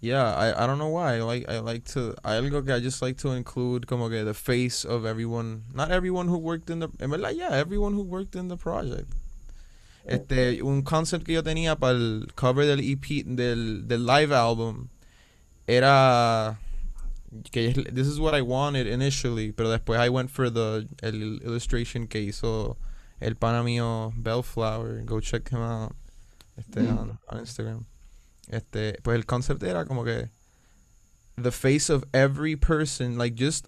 yeah, 0.00 0.34
I, 0.34 0.64
I 0.64 0.66
don't 0.66 0.78
know 0.78 0.88
why. 0.88 1.16
I 1.16 1.22
like 1.22 1.48
I 1.48 1.58
like 1.60 1.84
to, 1.92 2.14
hay 2.24 2.40
algo 2.40 2.64
que 2.64 2.74
I 2.74 2.80
just 2.80 3.02
like 3.02 3.16
to 3.18 3.32
include 3.32 3.86
como 3.86 4.08
que 4.08 4.24
the 4.24 4.34
face 4.34 4.84
of 4.84 5.04
everyone, 5.04 5.64
not 5.74 5.90
everyone 5.90 6.28
who 6.28 6.38
worked 6.38 6.70
in 6.70 6.80
the, 6.80 6.88
en 7.00 7.10
verdad, 7.10 7.36
yeah, 7.36 7.50
everyone 7.52 7.94
who 7.94 8.02
worked 8.02 8.34
in 8.34 8.48
the 8.48 8.56
project. 8.56 9.12
Este, 10.04 10.60
un 10.62 10.82
concept 10.82 11.24
que 11.24 11.34
yo 11.34 11.42
tenía 11.42 11.78
para 11.78 11.92
el 11.92 12.26
cover 12.34 12.66
del 12.66 12.80
EP, 12.80 13.24
del, 13.24 13.86
del 13.86 14.04
live 14.04 14.34
album, 14.34 14.88
era 15.68 16.58
que 17.50 17.68
es- 17.68 17.94
this 17.94 18.06
is 18.06 18.18
what 18.18 18.34
I 18.34 18.40
wanted 18.42 18.86
initially, 18.86 19.52
pero 19.52 19.70
después 19.70 19.98
I 19.98 20.08
went 20.08 20.30
for 20.30 20.50
the 20.50 20.86
el 21.02 21.40
illustration 21.42 22.06
que 22.06 22.20
hizo 22.20 22.76
el 23.20 23.34
pana 23.36 23.62
mío 23.62 24.12
Bellflower, 24.16 25.02
go 25.04 25.20
check 25.20 25.48
him 25.50 25.60
out, 25.60 25.92
este, 26.56 26.80
Mm. 26.82 26.98
on, 26.98 27.18
on 27.28 27.38
Instagram. 27.40 27.84
Este, 28.48 28.94
pues 29.02 29.16
el 29.16 29.24
concept 29.24 29.62
era 29.62 29.84
como 29.84 30.04
que 30.04 30.28
the 31.36 31.50
face 31.52 31.88
of 31.88 32.04
every 32.12 32.56
person, 32.56 33.16
like 33.16 33.34
just 33.36 33.66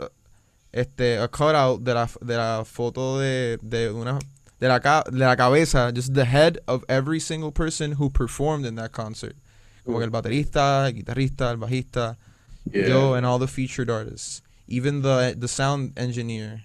este 0.73 1.19
a 1.19 1.29
cutout 1.29 1.85
de 1.85 1.95
la, 1.95 2.09
de 2.21 2.37
la 2.37 2.65
foto 2.65 3.19
de, 3.19 3.59
de 3.63 3.91
una 3.91 4.19
de 4.61 4.69
la, 4.69 4.81
ca- 4.81 5.05
de 5.11 5.19
la 5.19 5.37
cabeza, 5.37 5.93
just 5.95 6.15
the 6.15 6.25
head 6.25 6.59
of 6.67 6.85
every 6.89 7.21
single 7.21 7.53
person 7.53 7.93
who 7.93 8.11
performed 8.11 8.67
in 8.67 8.75
that 8.77 8.93
concert. 8.93 9.37
Como 9.85 9.99
que 9.99 10.05
el 10.05 10.11
baterista, 10.11 10.87
el 10.89 10.95
guitarrista, 10.95 11.51
el 11.51 11.59
bajista, 11.59 12.17
Yeah. 12.73 12.89
yo 12.89 13.15
and 13.15 13.27
all 13.27 13.39
the 13.39 13.47
featured 13.49 13.91
artists. 13.91 14.43
even 14.67 15.03
the, 15.03 15.35
the 15.39 15.49
sound 15.49 15.93
engineer. 15.99 16.65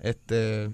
Este, 0.00 0.70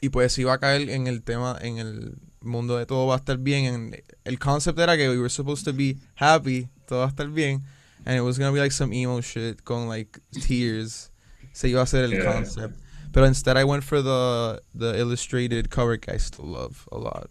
y 0.00 0.08
pues 0.08 0.38
iba 0.38 0.54
a 0.54 0.58
caer 0.58 0.88
en 0.90 1.06
el 1.06 1.22
tema, 1.22 1.58
en 1.60 1.78
el 1.78 2.18
mundo 2.40 2.76
de 2.78 2.86
todo 2.86 3.06
va 3.06 3.14
a 3.14 3.18
estar 3.18 3.38
bien. 3.38 3.64
En, 3.66 4.02
el 4.24 4.38
concept 4.38 4.78
era 4.78 4.96
que 4.96 5.08
we 5.08 5.18
were 5.18 5.28
supposed 5.28 5.64
to 5.64 5.72
be 5.72 5.96
happy, 6.16 6.68
todo 6.86 7.00
va 7.00 7.06
a 7.06 7.08
estar 7.08 7.28
bien. 7.32 7.62
And 8.06 8.16
it 8.16 8.22
was 8.22 8.38
gonna 8.38 8.52
be 8.52 8.60
like 8.60 8.72
some 8.72 8.92
emo 8.92 9.20
shit 9.20 9.64
con 9.64 9.88
like 9.88 10.18
tears. 10.32 11.10
Se 11.52 11.68
iba 11.68 11.82
a 11.82 11.86
ser 11.86 12.04
el 12.04 12.12
Yeah. 12.12 12.32
concept. 12.32 12.78
But 13.12 13.24
instead 13.24 13.56
I 13.56 13.64
went 13.64 13.84
for 13.84 14.00
the 14.02 14.62
the 14.74 14.98
illustrated 14.98 15.68
cover 15.70 15.98
que 15.98 16.12
I 16.14 16.18
still 16.18 16.46
love 16.46 16.88
a 16.92 16.98
lot. 16.98 17.30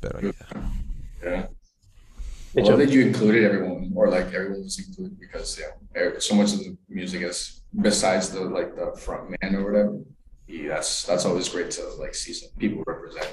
Pero 0.00 0.20
yeah. 0.22 0.32
Yeah. 1.22 1.46
De 2.56 2.62
Well, 2.62 2.72
hecho, 2.72 2.76
that 2.78 2.90
you 2.90 3.02
included 3.06 3.44
everyone, 3.44 3.92
or 3.94 4.08
like 4.08 4.32
everyone 4.32 4.62
was 4.64 4.78
included 4.78 5.20
because 5.20 5.60
yeah, 5.60 5.76
er- 5.94 6.18
so 6.20 6.34
much 6.34 6.54
of 6.54 6.60
the 6.60 6.74
music 6.88 7.20
is 7.20 7.60
besides 7.82 8.30
the 8.30 8.40
like 8.40 8.74
the 8.74 8.96
front 8.98 9.28
man 9.42 9.54
or 9.56 9.62
whatever. 9.70 9.98
Yeah, 10.48 10.68
that's 10.76 11.04
that's 11.04 11.26
always 11.26 11.50
great 11.50 11.70
to 11.72 11.82
like 12.00 12.14
see 12.14 12.32
some 12.32 12.48
people 12.58 12.82
represent. 12.86 13.28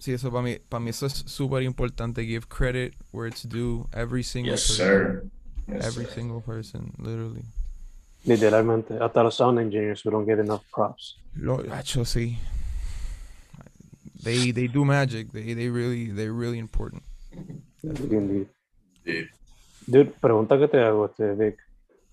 Sí, 0.00 0.12
eso 0.12 0.28
para 0.30 0.42
mí, 0.42 0.58
para 0.68 0.82
mí 0.82 0.88
eso 0.90 1.06
es 1.06 1.22
súper 1.26 1.62
importante. 1.62 2.26
Give 2.26 2.48
credit 2.48 2.94
where 3.12 3.28
it's 3.28 3.44
due. 3.44 3.86
Every 3.94 4.24
single 4.24 4.50
Yes, 4.54 4.66
person. 4.66 4.76
sir. 4.76 5.24
Yes, 5.68 5.86
Every 5.86 6.04
sir. 6.06 6.10
single 6.12 6.40
person, 6.40 6.92
literally. 6.98 7.44
literalmente, 8.26 8.98
hasta 9.00 9.22
los 9.22 9.36
sound 9.36 9.58
engineers, 9.60 10.04
we 10.04 10.10
don't 10.10 10.26
get 10.26 10.38
enough 10.40 10.64
props. 10.72 11.14
Lo, 11.36 11.58
hacho, 11.70 12.04
sí. 12.04 12.38
They 14.22 14.50
they 14.50 14.66
do 14.66 14.84
magic. 14.84 15.30
They 15.32 15.54
they 15.54 15.68
really 15.68 16.06
they're 16.10 16.32
really 16.32 16.58
important. 16.58 17.02
Indeed. 17.82 18.48
Dude, 19.86 20.12
pregunta 20.20 20.58
que 20.58 20.68
te 20.68 20.80
hago, 20.80 21.06
este, 21.06 21.34
Vic. 21.34 21.58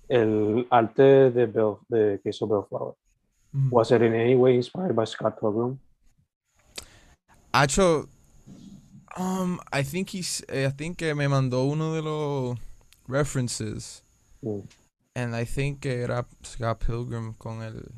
El 0.10 0.68
arte 0.70 1.32
de, 1.32 1.46
Bell, 1.46 1.78
de 1.88 2.20
que 2.22 2.30
hizo 2.32 2.46
Bellflower, 2.46 2.96
was 3.70 3.92
it 3.92 4.02
in 4.02 4.14
any 4.14 4.36
way 4.36 4.56
inspired 4.56 4.94
by 4.94 5.06
Scott 5.06 5.40
Pilgrim? 5.40 5.80
Hacho, 7.54 8.08
um, 9.18 9.60
I 9.72 9.84
think 9.84 10.10
he's, 10.14 10.44
eh, 10.50 10.66
I 10.68 10.72
think 10.72 10.98
que 10.98 11.14
me 11.16 11.28
mandó 11.28 11.64
uno 11.64 11.94
de 11.94 12.02
los 12.02 12.58
references, 13.08 14.04
Mm. 14.42 14.62
and 15.16 15.36
I 15.36 15.46
think 15.46 15.82
que 15.82 16.02
era 16.02 16.26
Scott 16.44 16.84
Pilgrim 16.86 17.34
con 17.38 17.62
el, 17.62 17.92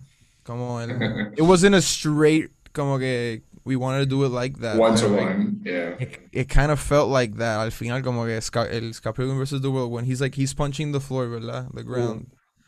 como 0.44 0.80
el, 0.82 0.92
it 1.38 1.42
wasn't 1.42 1.74
a 1.76 1.82
straight, 1.82 2.52
como 2.74 2.98
que 3.00 3.42
we 3.66 3.76
wanted 3.76 4.00
to 4.00 4.06
do 4.06 4.24
it 4.24 4.30
like 4.30 4.60
that. 4.60 4.78
one 4.78 4.96
to 4.98 5.08
like, 5.08 5.22
one. 5.22 5.62
Yeah. 5.64 5.96
It, 6.00 6.20
it 6.32 6.50
kind 6.50 6.72
of 6.72 6.80
felt 6.80 7.10
like 7.10 7.38
that 7.38 7.60
al 7.60 7.72
final 7.72 8.02
como 8.02 8.26
que 8.26 8.40
Scott, 8.42 8.68
el 8.72 8.94
Scott 8.94 9.16
Pilgrim 9.16 9.38
versus 9.38 9.62
the 9.62 9.72
World 9.72 9.92
when 9.92 10.06
he's 10.06 10.20
like 10.22 10.36
he's 10.36 10.54
punching 10.54 10.92
the 10.92 11.00
floor, 11.00 11.28
¿verdad? 11.28 11.74
The 11.74 11.84
ground. 11.84 12.28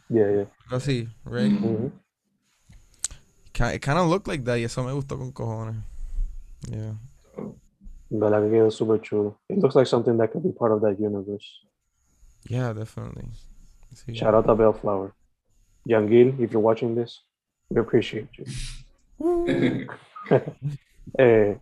Yeah, 0.10 0.30
yeah. 0.30 0.46
Así, 0.72 1.10
right? 1.26 1.52
Mhm. 1.52 1.92
Mhm. 3.54 3.74
It 3.74 3.82
kind 3.82 4.00
of 4.00 4.08
looked 4.08 4.28
like 4.28 4.44
that 4.46 4.56
y 4.56 4.64
eso 4.64 4.84
me 4.84 4.92
gustó 4.92 5.18
con 5.18 5.32
cojones. 5.32 5.78
Yeah. 6.70 6.94
En 8.12 8.20
verdad 8.20 8.42
que 8.42 8.50
quedó 8.50 8.72
super 8.72 9.00
chulo. 9.00 9.38
It 9.50 9.60
looks 9.60 9.76
like 9.76 9.88
something 9.88 10.18
that 10.18 10.32
could 10.32 10.44
be 10.44 10.52
part 10.52 10.72
of 10.72 10.82
that 10.82 11.00
universe. 11.00 11.46
Yeah, 12.48 12.74
definitely. 12.74 13.30
Sí. 13.94 14.16
Shout 14.16 14.34
out 14.34 14.46
to 14.46 14.56
Bellflower. 14.56 15.14
Young 15.86 16.08
Gil, 16.08 16.34
if 16.40 16.52
you're 16.52 16.62
watching 16.62 16.96
this, 16.96 17.22
we 17.70 17.80
appreciate 17.80 18.28
you. 18.38 18.46
Eh, 21.18 21.58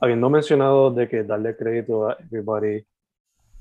habiendo 0.00 0.30
mencionado 0.30 0.90
de 0.90 1.08
que 1.08 1.22
darle 1.22 1.56
crédito 1.56 2.08
a 2.08 2.14
everybody 2.14 2.84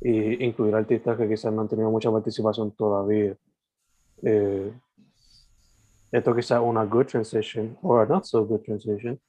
y 0.01 0.45
incluir 0.45 0.75
artistas 0.75 1.17
que 1.17 1.27
quizás 1.27 1.51
no 1.51 1.61
han 1.61 1.67
tenido 1.67 1.91
mucha 1.91 2.11
participación 2.11 2.71
todavía, 2.71 3.35
eh, 4.23 4.71
esto 6.11 6.35
quizás 6.35 6.61
una 6.61 6.85
good 6.85 7.05
transition 7.05 7.77
a 7.83 8.05
not 8.05 8.23
so 8.23 8.45
good 8.45 8.61
transition, 8.61 9.19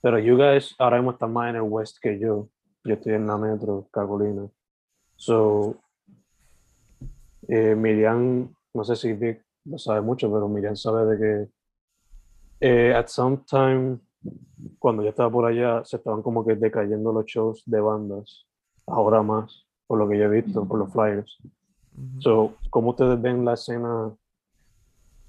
pero 0.00 0.18
you 0.18 0.36
guys 0.36 0.74
ahora 0.78 0.96
mismo 0.96 1.12
están 1.12 1.32
más 1.32 1.50
en 1.50 1.56
el 1.56 1.62
west 1.62 1.98
que 2.00 2.18
yo, 2.18 2.48
yo 2.84 2.94
estoy 2.94 3.14
en 3.14 3.26
la 3.26 3.36
metro, 3.36 3.88
Carolina, 3.92 4.48
so 5.16 5.76
eh, 7.48 7.74
Miriam, 7.74 8.54
no 8.72 8.84
sé 8.84 8.96
si 8.96 9.12
Vic 9.12 9.44
lo 9.64 9.78
sabe 9.78 10.00
mucho, 10.00 10.32
pero 10.32 10.48
Miriam 10.48 10.76
sabe 10.76 11.06
de 11.06 11.18
que 11.18 11.48
eh, 12.60 12.94
at 12.94 13.08
some 13.08 13.38
time, 13.46 13.98
cuando 14.78 15.02
yo 15.02 15.10
estaba 15.10 15.30
por 15.30 15.46
allá, 15.46 15.84
se 15.84 15.96
estaban 15.96 16.22
como 16.22 16.44
que 16.44 16.54
decayendo 16.54 17.12
los 17.12 17.24
shows 17.26 17.62
de 17.66 17.80
bandas, 17.80 18.46
ahora 18.86 19.22
más, 19.22 19.66
por 19.86 19.98
lo 19.98 20.08
que 20.08 20.18
yo 20.18 20.24
he 20.24 20.42
visto, 20.42 20.64
por 20.66 20.78
los 20.78 20.92
flyers. 20.92 21.38
So, 22.18 22.54
¿cómo 22.70 22.90
ustedes 22.90 23.20
ven 23.20 23.44
la 23.44 23.54
escena 23.54 24.12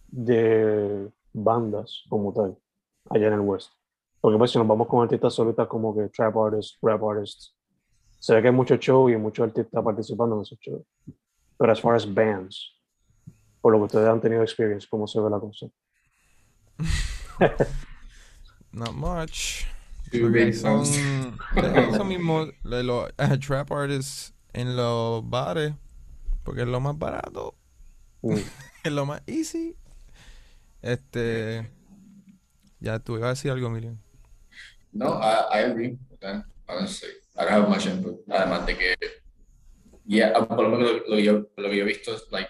de 0.08 1.10
bandas 1.34 2.04
como 2.10 2.34
tal, 2.34 2.58
allá 3.10 3.28
en 3.28 3.34
el 3.34 3.40
West? 3.42 3.72
Porque 4.20 4.38
pues 4.38 4.52
si 4.52 4.58
nos 4.58 4.68
vamos 4.68 4.88
con 4.88 5.04
artistas 5.04 5.34
solitas 5.34 5.68
como 5.68 5.96
que 5.96 6.10
trap 6.10 6.36
artists, 6.38 6.78
rap 6.82 7.04
artists, 7.04 7.56
se 8.20 8.34
ve 8.34 8.42
que 8.42 8.48
hay 8.48 8.54
mucho 8.54 8.76
show 8.78 9.08
y 9.10 9.18
muchos 9.18 9.48
artistas 9.48 9.84
participando 9.84 10.36
en 10.36 10.42
esos 10.42 10.58
shows. 10.60 10.84
Pero 11.58 11.72
as 11.72 11.80
far 11.80 11.96
as 11.96 12.12
bands, 12.12 12.74
por 13.62 13.72
lo 13.72 13.80
que 13.80 13.86
ustedes 13.86 14.08
han 14.08 14.20
tenido 14.20 14.42
experience, 14.42 14.88
¿cómo 14.90 15.06
se 15.08 15.22
ve 15.22 15.30
la 15.30 15.40
cosa? 15.40 15.68
Not 18.76 18.94
much. 18.94 19.66
Porque 20.12 20.54
son, 20.54 20.84
eso 21.56 22.04
mismo, 22.04 22.46
de 22.64 22.84
los 22.84 23.10
eh, 23.18 23.38
trap 23.38 23.72
artists 23.72 24.34
en 24.54 24.76
los 24.76 25.28
bares, 25.30 25.74
porque 26.44 26.62
es 26.62 26.68
lo 26.68 26.80
más 26.80 26.98
barato, 26.98 27.56
Mm. 28.22 28.38
es 28.84 28.92
lo 28.92 29.06
más 29.06 29.22
easy. 29.28 29.76
Este, 30.82 31.70
ya 32.80 33.00
tú 33.00 33.18
ibas 33.18 33.28
a 33.28 33.30
decir 33.30 33.52
algo, 33.52 33.70
Miriam. 33.70 33.98
No, 34.92 35.20
I, 35.22 35.60
I 35.60 35.60
agree 35.66 35.98
with 36.10 36.20
that, 36.22 36.46
honestly. 36.68 37.10
I 37.38 37.46
don't 37.46 37.52
have 37.52 37.70
much 37.70 37.86
input. 37.86 38.26
Además 38.28 38.66
de 38.66 38.78
que, 38.78 38.96
yeah, 40.06 40.34
ah, 40.36 40.48
por 40.48 40.64
lo 40.64 40.70
menos 40.70 40.92
lo, 40.92 40.98
lo, 41.10 41.16
que 41.18 41.24
yo, 41.24 41.34
lo 41.56 41.70
que 41.70 41.78
yo 41.78 41.84
he 41.84 41.88
visto 41.88 42.16
es, 42.16 42.24
like, 42.32 42.50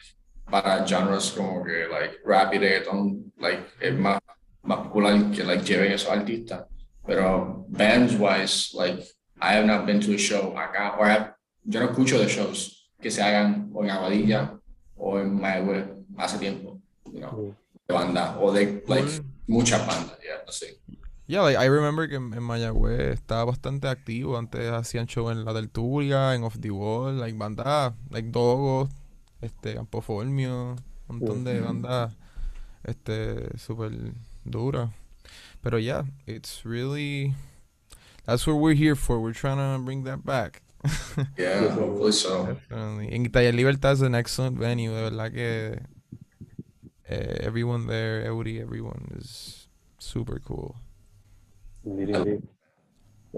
para 0.49 0.85
genres 0.87 1.31
como 1.31 1.63
que, 1.63 1.87
like, 1.89 2.19
rap 2.23 2.53
y 2.53 2.57
reggaeton, 2.57 3.33
like, 3.37 3.65
es 3.81 3.93
más, 3.95 4.19
más 4.65 4.79
popular 4.79 5.31
que, 5.31 5.43
like, 5.43 5.63
lleven 5.63 5.91
esos 5.91 6.09
artistas. 6.09 6.65
Pero 7.05 7.65
bands-wise, 7.69 8.73
like, 8.75 9.03
I 9.41 9.55
have 9.57 9.65
not 9.65 9.85
been 9.85 9.99
to 10.01 10.13
a 10.13 10.17
show 10.17 10.57
acá, 10.57 10.95
or 10.97 11.07
I 11.07 11.11
have- 11.11 11.35
yo 11.63 11.79
no 11.79 11.87
escucho 11.89 12.17
de 12.19 12.27
shows 12.27 12.89
que 13.01 13.11
se 13.11 13.21
hagan 13.21 13.69
o 13.73 13.83
en 13.83 13.89
Aguadilla 13.91 14.59
o 14.97 15.19
en 15.19 15.39
Mayagüez 15.39 15.85
hace 16.17 16.37
tiempo, 16.39 16.79
you 17.05 17.19
know, 17.19 17.55
de 17.87 17.93
banda, 17.93 18.37
o 18.39 18.51
de, 18.51 18.83
like, 18.87 19.05
Cool. 19.17 19.25
muchas 19.47 19.85
bandas, 19.85 20.17
yeah, 20.21 20.41
así. 20.47 20.65
Yeah, 21.27 21.41
like, 21.41 21.57
I 21.57 21.67
remember 21.67 22.07
que 22.07 22.15
en, 22.15 22.33
en 22.33 22.43
Mayagüez 22.43 22.99
estaba 23.13 23.45
bastante 23.45 23.87
activo. 23.87 24.37
Antes 24.37 24.71
hacían 24.71 25.07
show 25.07 25.29
en 25.31 25.43
La 25.43 25.53
Tertulia, 25.53 26.35
en 26.35 26.43
Off 26.43 26.57
the 26.59 26.69
Wall, 26.71 27.19
like 27.19 27.35
bandas, 27.37 27.93
like 28.11 28.29
Dogos, 28.29 28.89
este, 29.41 29.73
Campoformio, 29.73 30.71
un 30.71 31.19
montón 31.19 31.43
de 31.43 31.57
Ujú. 31.57 31.65
bandas, 31.65 32.13
este, 32.83 33.57
súper 33.57 33.91
duras. 34.49 34.89
Pero 35.61 35.77
yeah, 35.77 36.03
it's 36.27 36.63
really, 36.65 37.33
that's 38.25 38.45
what 38.45 38.55
we're 38.57 38.75
here 38.75 38.95
for. 38.95 39.19
We're 39.19 39.33
trying 39.33 39.57
to 39.57 39.83
bring 39.83 40.03
that 40.03 40.25
back. 40.25 40.61
Yeah, 41.37 41.69
hopefully 41.69 42.11
so. 42.11 42.45
Definitely. 42.45 43.11
En 43.11 43.25
Taller 43.31 43.51
Libertad 43.51 43.93
is 43.93 44.01
an 44.01 44.13
excellent 44.13 44.57
venue, 44.57 44.91
de 44.93 45.09
verdad 45.09 45.31
que 45.33 45.79
eh, 47.09 47.37
everyone 47.41 47.87
there, 47.87 48.23
Eury, 48.25 48.61
everyone 48.61 49.07
is 49.17 49.67
super 49.97 50.39
cool. 50.39 50.75
Indeed. 51.83 52.43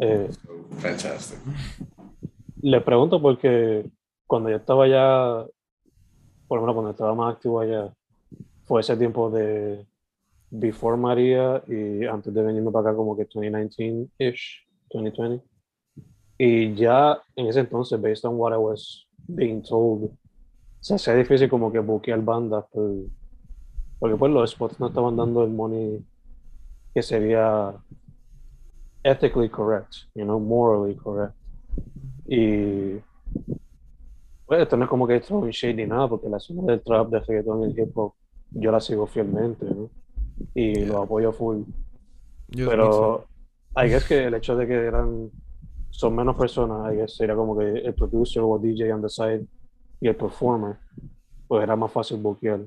Eh, 0.02 0.28
Fantastic. 0.80 1.40
le 2.62 2.82
pregunto 2.82 3.22
porque 3.22 3.90
cuando 4.28 4.50
yo 4.50 4.58
estaba 4.58 4.84
allá, 4.86 5.46
por 6.48 6.60
lo 6.60 6.62
menos 6.62 6.76
cuando 6.76 6.92
estaba 6.92 7.16
más 7.16 7.36
activo 7.36 7.62
allá, 7.62 7.94
fue 8.66 8.82
ese 8.82 8.98
tiempo 8.98 9.30
de 9.30 9.86
Before 10.50 10.98
María 10.98 11.64
y 11.68 12.06
antes 12.06 12.34
de 12.34 12.42
venirme 12.44 12.72
para 12.72 12.90
acá 12.90 12.98
como 12.98 13.16
que 13.18 13.28
2019-ish, 13.28 14.66
2020. 14.92 15.46
Y 16.38 16.74
ya 16.76 17.20
en 17.36 17.48
ese 17.48 17.62
entonces, 17.62 18.00
based 18.02 18.26
on 18.26 18.36
what 18.36 18.54
I 18.54 18.58
was 18.58 19.08
being 19.28 19.62
told, 19.62 20.12
se 20.80 20.96
hacía 20.96 21.16
difícil 21.16 21.50
como 21.50 21.72
que 21.72 21.80
buquear 21.80 22.22
bandas 22.24 22.66
por- 22.72 23.10
porque 24.00 24.16
pues 24.16 24.32
los 24.32 24.52
spots 24.52 24.80
no 24.80 24.88
estaban 24.88 25.16
dando 25.16 25.44
el 25.44 25.50
money 25.52 26.06
que 26.94 27.02
sería 27.02 27.74
ethically 29.04 29.50
correct, 29.50 29.94
you 30.16 30.24
know, 30.24 30.40
morally 30.40 30.96
correct. 30.96 31.34
Y 32.28 33.00
pues 34.46 34.62
esto 34.62 34.78
no 34.78 34.86
es 34.86 34.90
como 34.90 35.08
que 35.08 35.18
esto 35.18 35.46
es 35.48 35.56
shade 35.56 35.74
ni 35.76 35.86
nada, 35.86 36.08
porque 36.08 36.30
la 36.30 36.38
escena 36.38 36.64
del 36.64 36.82
trap, 36.82 37.10
del 37.10 37.26
reggaetón 37.26 37.62
y 37.64 37.66
el 37.66 37.80
hip 37.80 37.98
hop, 37.98 38.14
yo 38.52 38.72
la 38.72 38.80
sigo 38.80 39.06
fielmente, 39.08 39.66
¿no? 39.66 39.90
Y 40.54 40.86
lo 40.86 41.04
apoyo 41.04 41.32
full. 41.32 41.64
Pero 42.50 43.26
I 43.76 43.90
guess 43.90 44.08
que 44.08 44.26
el 44.26 44.34
hecho 44.34 44.56
de 44.56 44.68
que 44.68 44.74
eran 44.74 45.30
son 45.90 46.16
menos 46.16 46.36
personas, 46.36 46.94
I 46.94 46.98
guess 46.98 47.16
sería 47.16 47.36
como 47.36 47.58
que 47.58 47.66
el 47.66 47.94
producer 47.94 48.44
o 48.44 48.58
DJ 48.60 48.94
on 48.94 49.02
the 49.02 49.10
side 49.10 49.46
y 50.00 50.08
el 50.08 50.16
performer, 50.16 50.78
pues 51.48 51.64
era 51.64 51.76
más 51.76 51.92
fácil 51.92 52.18
buquear. 52.18 52.62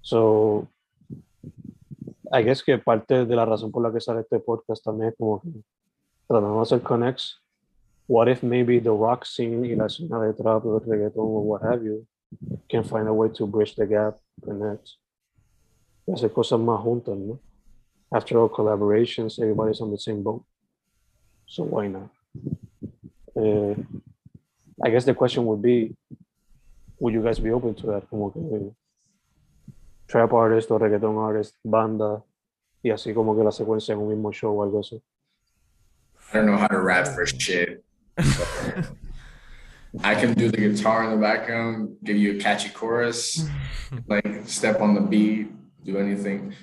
So, 0.00 0.66
I 2.32 2.42
guess 2.42 2.62
que 2.62 2.78
parte 2.78 3.24
de 3.24 3.36
la 3.36 3.44
razón 3.44 3.70
por 3.70 3.82
la 3.82 3.92
que 3.92 4.00
sale 4.00 4.20
este 4.20 4.40
podcast 4.40 4.84
también 4.84 5.10
es 5.10 5.16
como 5.16 5.40
que 5.40 5.48
tratando 6.26 6.56
de 6.56 6.62
hacer 6.62 6.82
connects. 6.82 7.42
What 8.06 8.28
if 8.28 8.42
maybe 8.42 8.80
the 8.80 8.90
rock 8.90 9.24
scene 9.24 9.66
y 9.66 9.74
la 9.74 9.86
escena 9.86 10.20
de 10.20 10.32
trap 10.32 10.64
o 10.64 10.78
reggaeton 10.78 11.22
or 11.22 11.42
what 11.42 11.62
have 11.62 11.84
you 11.84 12.06
can 12.68 12.84
find 12.84 13.06
a 13.06 13.12
way 13.12 13.30
to 13.30 13.46
bridge 13.46 13.74
the 13.74 13.86
gap, 13.86 14.16
connect, 14.42 14.96
y 16.08 16.12
hacer 16.12 16.32
cosas 16.32 16.58
más 16.58 16.80
juntas, 16.80 17.16
¿no? 17.16 17.38
After 18.10 18.38
all 18.38 18.48
collaborations, 18.48 19.38
everybody's 19.38 19.80
on 19.82 19.90
the 19.90 19.98
same 19.98 20.22
boat. 20.22 20.42
So 21.46 21.64
why 21.64 21.88
not? 21.88 22.10
Uh, 23.36 23.74
I 24.82 24.90
guess 24.90 25.04
the 25.04 25.14
question 25.14 25.44
would 25.44 25.60
be, 25.60 25.94
would 26.98 27.12
you 27.12 27.22
guys 27.22 27.38
be 27.38 27.50
open 27.50 27.74
to 27.74 27.86
that? 27.88 28.08
Como 28.08 28.30
que 28.30 28.74
trap 30.08 30.32
artist 30.32 30.70
o 30.70 30.78
reggaeton 30.78 31.18
artist, 31.18 31.54
banda, 31.62 32.22
y 32.82 32.90
así 32.90 33.12
como 33.12 33.36
que 33.36 33.44
la 33.44 33.52
secuencia 33.52 33.92
en 33.92 34.00
un 34.00 34.08
mismo 34.08 34.32
show 34.32 34.56
o 34.56 34.62
algo 34.62 34.80
así. 34.80 35.02
I 36.32 36.38
don't 36.38 36.46
know 36.46 36.56
how 36.56 36.68
to 36.68 36.80
rap 36.80 37.06
for 37.08 37.26
shit. 37.26 37.84
I 40.02 40.14
can 40.14 40.32
do 40.34 40.50
the 40.50 40.56
guitar 40.56 41.04
in 41.04 41.10
the 41.10 41.16
background, 41.16 41.96
give 42.02 42.16
you 42.16 42.36
a 42.36 42.40
catchy 42.40 42.70
chorus, 42.70 43.46
like 44.06 44.26
step 44.46 44.80
on 44.80 44.94
the 44.94 45.00
beat, 45.00 45.50
do 45.84 45.98
anything. 45.98 46.54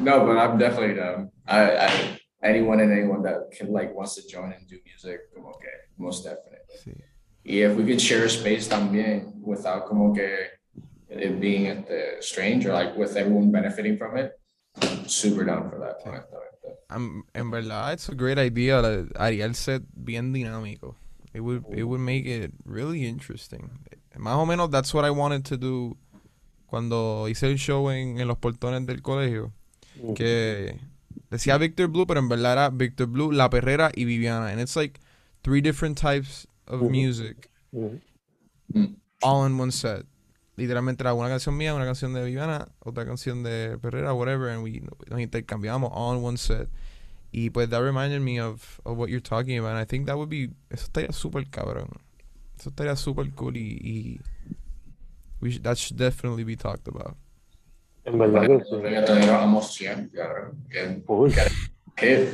No, 0.00 0.26
but 0.26 0.36
I'm 0.38 0.58
definitely 0.58 0.94
down. 0.94 1.30
I, 1.46 1.76
I 1.86 2.18
anyone 2.42 2.80
and 2.80 2.92
anyone 2.92 3.22
that 3.22 3.50
can 3.56 3.72
like 3.72 3.94
wants 3.94 4.14
to 4.16 4.26
join 4.28 4.52
and 4.52 4.66
do 4.68 4.76
music, 4.84 5.20
okay, 5.38 5.76
most 5.98 6.24
definitely. 6.24 6.58
Sí. 6.84 6.92
Y 7.44 7.62
if 7.64 7.76
we 7.76 7.84
could 7.84 8.00
share 8.00 8.24
a 8.24 8.30
space 8.30 8.68
también 8.68 9.32
without 9.42 9.86
como 9.86 10.14
que 10.14 10.28
it 11.08 11.40
being 11.40 11.66
at 11.66 11.86
the 11.88 12.16
strange 12.20 12.64
or 12.66 12.72
like 12.72 12.96
with 12.96 13.16
everyone 13.16 13.50
benefiting 13.50 13.96
from 13.96 14.16
it, 14.16 14.32
I'm 14.80 15.08
super 15.08 15.44
down 15.44 15.68
for 15.70 15.78
that. 15.80 16.00
Point. 16.04 16.22
I'm, 16.90 17.24
en 17.34 17.50
verdad, 17.50 17.94
it's 17.94 18.08
a 18.08 18.14
great 18.14 18.38
idea. 18.38 18.80
la- 18.80 19.04
Haría 19.18 19.44
el 19.44 19.54
set 19.54 19.82
bien 19.94 20.32
dinámico. 20.32 20.94
It 21.34 21.40
would, 21.40 21.64
it 21.74 21.84
would 21.84 22.00
make 22.00 22.26
it 22.26 22.52
really 22.64 23.06
interesting. 23.06 23.70
Más 24.18 24.36
o 24.36 24.44
menos, 24.44 24.70
that's 24.70 24.92
what 24.92 25.04
I 25.06 25.10
wanted 25.10 25.44
to 25.46 25.56
do 25.56 25.96
cuando 26.72 27.28
hice 27.28 27.50
el 27.50 27.58
show 27.58 27.90
en, 27.90 28.18
en 28.18 28.26
los 28.26 28.38
portones 28.38 28.86
del 28.86 29.02
colegio. 29.02 29.52
Que 30.16 30.80
decía 31.28 31.58
Victor 31.58 31.88
Blue, 31.88 32.06
pero 32.06 32.18
en 32.18 32.30
verdad 32.30 32.52
era 32.52 32.70
Victor 32.70 33.08
Blue, 33.08 33.30
La 33.30 33.50
Perrera 33.50 33.92
y 33.94 34.06
Viviana. 34.06 34.48
And 34.48 34.58
it's 34.58 34.74
like 34.74 34.98
three 35.42 35.60
different 35.60 36.00
types 36.00 36.48
of 36.66 36.80
music 36.84 37.50
all 39.20 39.46
in 39.46 39.60
one 39.60 39.70
set. 39.70 40.06
Literalmente 40.56 41.02
era 41.02 41.12
una 41.12 41.28
canción 41.28 41.58
mía, 41.58 41.74
una 41.74 41.84
canción 41.84 42.14
de 42.14 42.24
Viviana, 42.24 42.68
otra 42.78 43.04
canción 43.04 43.42
de 43.42 43.76
Perrera, 43.76 44.14
whatever, 44.14 44.48
and 44.48 44.62
we 44.62 44.80
nos 45.10 45.20
intercambiamos 45.20 45.90
all 45.92 46.16
in 46.16 46.24
one 46.24 46.38
set. 46.38 46.70
Y 47.32 47.50
pues 47.50 47.68
that 47.68 47.82
reminded 47.82 48.22
me 48.22 48.40
of, 48.40 48.80
of 48.86 48.96
what 48.96 49.10
you're 49.10 49.20
talking 49.20 49.58
about. 49.58 49.72
And 49.72 49.78
I 49.78 49.84
think 49.84 50.06
that 50.06 50.16
would 50.16 50.30
be, 50.30 50.48
eso 50.70 50.86
estaría 50.86 51.12
súper 51.12 51.50
cabrón. 51.50 51.90
Eso 52.58 52.70
estaría 52.70 52.96
súper 52.96 53.30
cool 53.34 53.58
y, 53.58 53.78
y 53.82 54.20
we 55.42 55.50
should, 55.50 55.64
that 55.64 55.76
should 55.76 55.98
definitely 55.98 56.44
be 56.44 56.56
talked 56.56 56.86
about. 56.88 57.16
En 58.04 58.18
verdad 58.18 58.46
que 58.46 58.64
sí. 58.64 58.76
Reggaetonero 58.80 59.36
amos 59.38 59.74
100, 59.74 60.08
claro. 60.10 60.52
que- 60.70 61.02
Full, 61.06 61.30
que- 61.96 62.28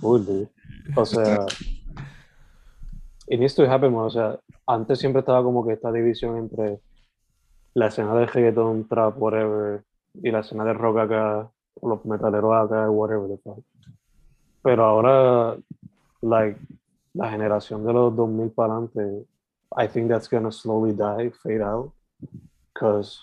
full, 0.00 0.24
dude. 0.24 0.48
O 0.96 1.04
sea, 1.04 1.46
it 3.28 3.38
needs 3.38 3.54
to 3.54 3.64
happen 3.70 3.92
more. 3.92 4.06
O 4.06 4.10
sea, 4.10 4.38
antes 4.66 4.98
siempre 4.98 5.20
estaba 5.20 5.42
como 5.42 5.66
que 5.66 5.74
esta 5.74 5.90
división 5.92 6.36
entre 6.38 6.80
la 7.74 7.86
escena 7.88 8.14
de 8.14 8.26
reggaeton, 8.26 8.88
trap, 8.88 9.14
whatever, 9.20 9.82
y 10.22 10.30
la 10.30 10.40
escena 10.40 10.64
de 10.64 10.72
rock 10.74 10.98
acá, 10.98 11.50
o 11.80 11.88
los 11.88 12.04
metaleros 12.04 12.54
acá, 12.54 12.88
whatever 12.90 13.28
the 13.28 13.38
fuck. 13.38 13.64
Pero 14.62 14.84
ahora, 14.84 15.56
like, 16.22 16.58
la 17.14 17.30
generación 17.30 17.84
de 17.84 17.92
los 17.92 18.14
2000 18.16 18.50
para 18.50 18.74
adelante, 18.74 19.26
I 19.76 19.88
think 19.88 20.08
that's 20.08 20.28
gonna 20.30 20.50
slowly 20.52 20.92
die, 20.92 21.30
fade 21.42 21.62
out, 21.62 21.92
because 22.72 23.18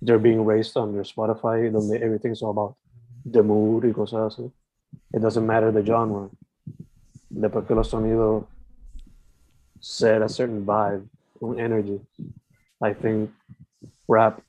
they're 0.00 0.18
being 0.18 0.44
raised 0.44 0.76
under 0.76 1.02
Spotify, 1.02 1.70
donde 1.72 2.02
everything's 2.02 2.42
all 2.42 2.50
about 2.50 2.76
the 3.24 3.42
mood 3.42 3.84
y 3.84 3.92
cosas 3.92 4.34
así. 4.34 4.50
It 5.12 5.20
doesn't 5.20 5.46
matter 5.46 5.72
the 5.72 5.84
genre. 5.84 6.30
Después 7.30 7.66
que 7.66 7.74
los 7.74 7.88
sonidos 7.88 8.44
set 9.80 10.22
a 10.22 10.28
certain 10.28 10.64
vibe, 10.64 11.08
un 11.40 11.58
energy. 11.58 12.00
I 12.80 12.94
think 12.94 13.30
rap, 14.08 14.40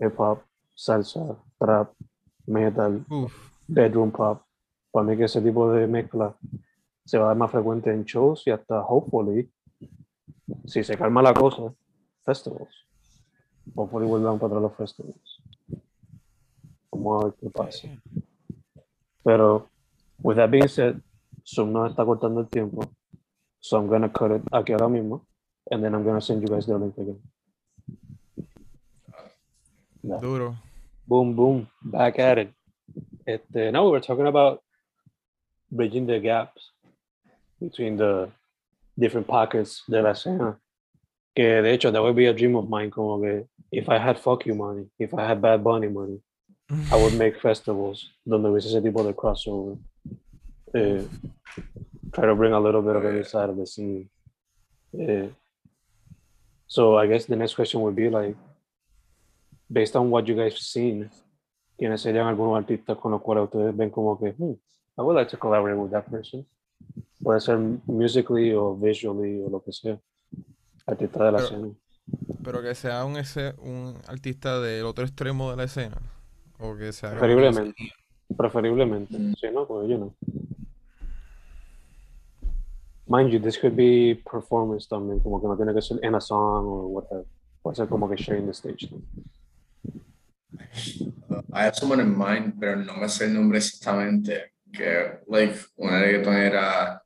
hip 0.00 0.18
hop, 0.18 0.42
salsa, 0.76 1.36
trap, 1.62 1.92
metal, 2.46 3.04
Uf, 3.10 3.32
bedroom 3.68 4.10
pop, 4.10 4.42
para 4.92 5.06
mí 5.06 5.16
que 5.16 5.24
ese 5.24 5.40
tipo 5.40 5.72
de 5.72 5.86
mezcla 5.86 6.36
se 7.04 7.18
va 7.18 7.24
a 7.24 7.28
dar 7.28 7.36
más 7.36 7.50
frecuente 7.50 7.92
en 7.92 8.04
shows 8.04 8.46
y 8.46 8.50
hasta, 8.50 8.80
hopefully, 8.82 9.50
si 10.66 10.82
se 10.82 10.96
calma 10.96 11.22
la 11.22 11.32
cosa, 11.34 11.72
festivals. 12.24 12.85
Hopefully 13.74 14.06
vuelvan 14.06 14.38
para 14.38 14.60
los 14.60 14.74
festivals. 14.76 15.42
Vamos 16.90 17.22
a 17.22 17.26
ver 17.26 17.34
qué 17.40 17.50
pasa. 17.50 17.88
Pero, 19.24 19.68
with 20.22 20.36
that 20.36 20.50
being 20.50 20.68
said, 20.68 21.00
Zoom 21.46 21.72
nos 21.72 21.90
está 21.90 22.04
cortando 22.04 22.40
el 22.40 22.48
tiempo. 22.48 22.80
So 23.60 23.78
I'm 23.78 23.88
gonna 23.88 24.08
cut 24.08 24.30
it 24.30 24.42
aquí 24.52 24.72
ahora 24.72 24.88
mismo. 24.88 25.26
And 25.70 25.82
then 25.82 25.94
I'm 25.94 26.04
gonna 26.04 26.20
send 26.20 26.42
you 26.42 26.48
guys 26.48 26.66
the 26.66 26.78
link 26.78 26.96
again. 26.96 27.20
Yeah. 30.02 30.20
duro. 30.20 30.56
Boom, 31.08 31.34
boom, 31.34 31.68
back 31.82 32.18
at 32.18 32.38
it. 32.38 32.52
Este, 33.26 33.72
now 33.72 33.84
we 33.84 33.90
were 33.90 34.00
talking 34.00 34.26
about 34.26 34.62
bridging 35.70 36.06
the 36.06 36.20
gaps 36.20 36.70
between 37.60 37.96
the 37.96 38.30
different 38.98 39.26
pockets 39.26 39.82
de 39.88 40.02
la 40.02 40.10
escena. 40.10 40.58
Que 41.34 41.62
de 41.62 41.72
hecho, 41.72 41.90
that 41.90 42.02
would 42.02 42.16
be 42.16 42.26
a 42.26 42.32
dream 42.32 42.56
of 42.56 42.68
mine, 42.68 42.90
como 42.90 43.20
que 43.20 43.46
if 43.72 43.88
I 43.88 43.98
had 43.98 44.18
fuck 44.18 44.46
you 44.46 44.54
money, 44.54 44.86
if 44.98 45.12
I 45.14 45.26
had 45.26 45.40
Bad 45.42 45.62
Bunny 45.64 45.88
money, 45.88 46.20
I 46.92 46.96
would 46.96 47.14
make 47.18 47.40
festivals 47.40 48.10
donde 48.26 48.48
hubiese 48.48 48.66
ese 48.66 48.82
tipo 48.82 49.02
de 49.04 49.12
crossover. 49.14 49.76
Eh, 50.74 51.02
try 52.12 52.26
to 52.26 52.34
bring 52.34 52.52
a 52.52 52.60
little 52.60 52.82
bit 52.82 52.96
of 52.96 53.04
every 53.04 53.24
side 53.24 53.48
of 53.50 53.56
the 53.56 53.66
scene. 53.66 54.08
Eh, 54.98 55.28
so 56.66 56.96
I 56.96 57.06
guess 57.06 57.26
the 57.26 57.36
next 57.36 57.54
question 57.54 57.80
would 57.82 57.94
be 57.96 58.08
like, 58.10 58.36
based 59.70 59.96
on 59.96 60.10
what 60.10 60.26
you 60.26 60.34
guys 60.34 60.52
have 60.52 60.60
seen, 60.62 61.10
¿quiénes 61.78 62.00
serían 62.02 62.26
algunos 62.26 62.56
artistas 62.58 62.96
con 62.98 63.12
los 63.12 63.22
cuales 63.22 63.44
ustedes 63.44 63.76
ven 63.76 63.90
como 63.90 64.16
que, 64.18 64.30
hmm, 64.32 64.52
I 64.98 65.02
would 65.02 65.14
like 65.16 65.28
to 65.30 65.36
collaborate 65.36 65.76
with 65.76 65.90
that 65.92 66.10
person? 66.10 66.46
Puede 67.22 67.40
ser 67.40 67.58
musically 67.86 68.52
o 68.52 68.74
visually 68.74 69.42
o 69.42 69.48
lo 69.48 69.60
que 69.60 69.72
sea. 69.72 69.98
Artista 70.86 71.24
de 71.24 71.32
la 71.32 71.38
Pero- 71.38 71.44
escena. 71.48 71.68
Pero 72.42 72.62
que 72.62 72.74
sea 72.74 73.04
un, 73.04 73.16
ese, 73.16 73.54
un 73.58 73.96
artista 74.06 74.60
del 74.60 74.86
otro 74.86 75.04
extremo 75.04 75.50
de 75.50 75.56
la 75.56 75.64
escena. 75.64 75.96
O 76.58 76.76
que 76.76 76.92
sea. 76.92 77.10
Preferiblemente. 77.10 77.92
Preferiblemente. 78.36 79.18
Mm. 79.18 79.34
Si 79.34 79.50
no, 79.50 79.66
pues 79.66 79.88
yo 79.88 79.98
no. 79.98 80.14
Mind 83.08 83.30
you, 83.30 83.38
this 83.38 83.56
could 83.58 83.76
be 83.76 84.20
performance 84.28 84.88
también, 84.88 85.20
como 85.20 85.40
que 85.40 85.46
no 85.46 85.56
tiene 85.56 85.72
que 85.72 85.80
ser 85.80 85.98
en 86.02 86.16
a 86.16 86.20
song 86.20 86.66
or 86.66 86.84
whatever. 86.86 87.24
Puede 87.62 87.76
ser 87.76 87.88
como 87.88 88.08
que 88.08 88.16
sharing 88.16 88.46
the 88.46 88.52
stage. 88.52 88.90
¿no? 88.90 88.98
Uh, 91.28 91.42
I 91.52 91.64
have 91.64 91.76
someone 91.76 92.00
in 92.00 92.16
mind, 92.16 92.54
pero 92.58 92.76
no 92.76 92.96
me 92.96 93.08
sé 93.08 93.26
el 93.26 93.34
nombre 93.34 93.58
exactamente. 93.58 94.52
Que, 94.72 95.20
like, 95.28 95.56
una 95.76 96.00
reggaetonera 96.00 97.02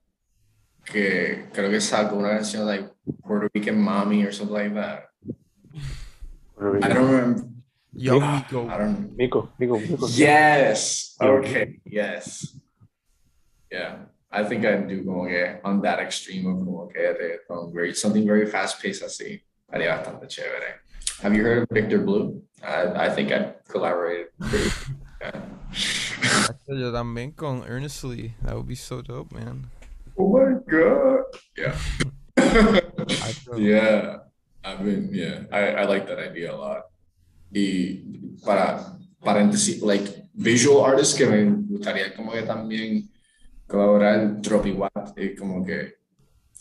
que 0.84 1.46
creo 1.52 1.70
que 1.70 1.80
sacó 1.80 2.16
una 2.16 2.30
canción, 2.30 2.66
like, 2.66 2.88
Puerto 3.26 3.48
Rican 3.54 3.80
Mommy 3.80 4.24
or 4.24 4.32
something 4.32 4.54
like 4.54 4.74
that. 4.74 5.08
I 6.58 6.88
don't 6.92 7.10
remember. 7.10 7.44
Young 7.92 8.20
Yeah. 8.20 8.36
Nico. 8.38 8.68
I 8.68 8.78
don't 8.78 9.16
Mico, 9.16 9.48
Mico, 9.58 9.78
Mico. 9.78 10.06
Yes. 10.08 11.16
Oh, 11.20 11.38
okay. 11.38 11.80
Yes. 11.84 12.56
Yeah. 13.70 14.06
I 14.30 14.44
think 14.44 14.64
I 14.64 14.76
do 14.86 15.04
como 15.04 15.26
que 15.26 15.58
on 15.64 15.80
that 15.82 15.98
extreme 15.98 16.46
of 16.46 16.64
como 16.64 16.86
que 16.88 17.00
reggaeton, 17.00 17.66
um, 17.66 17.72
very 17.72 17.92
something 17.94 18.24
very 18.24 18.46
fast 18.46 18.80
paced 18.80 19.02
así. 19.02 19.40
Haría 19.72 19.96
bastante 19.96 20.28
chévere. 20.28 20.80
Have 21.22 21.34
you 21.34 21.42
heard 21.42 21.62
of 21.62 21.68
Victor 21.70 21.98
Blue? 21.98 22.42
I, 22.62 23.06
I 23.06 23.10
think 23.10 23.32
I'd 23.32 23.54
collaborate. 23.68 24.28
pretty- 24.38 24.70
yeah. 25.20 25.42
Yo 26.68 26.92
también 26.92 27.34
con 27.36 27.64
Earnestly. 27.66 28.34
That 28.44 28.54
would 28.54 28.68
be 28.68 28.76
so 28.76 29.02
dope, 29.02 29.32
man. 29.32 29.66
Oh 30.20 30.28
my 30.36 30.60
god. 30.68 31.24
Yeah. 31.56 31.74
Yeah. 33.56 34.18
I 34.62 34.76
mean, 34.82 35.08
yeah. 35.12 35.48
I, 35.50 35.82
I 35.82 35.84
like 35.86 36.06
that 36.06 36.18
idea 36.20 36.52
a 36.52 36.56
lot. 36.56 36.82
Y 37.52 38.04
para 38.44 38.98
paréntesis, 39.24 39.80
like 39.82 40.28
visual 40.34 40.84
artists 40.84 41.14
que 41.16 41.24
me 41.26 41.44
gustaría 41.68 42.14
como 42.14 42.32
que 42.32 42.42
también 42.42 43.08
colaborar 43.66 44.40
Droppy 44.42 44.72
Watt 44.72 45.16
y 45.16 45.34
como 45.34 45.64
que 45.64 45.94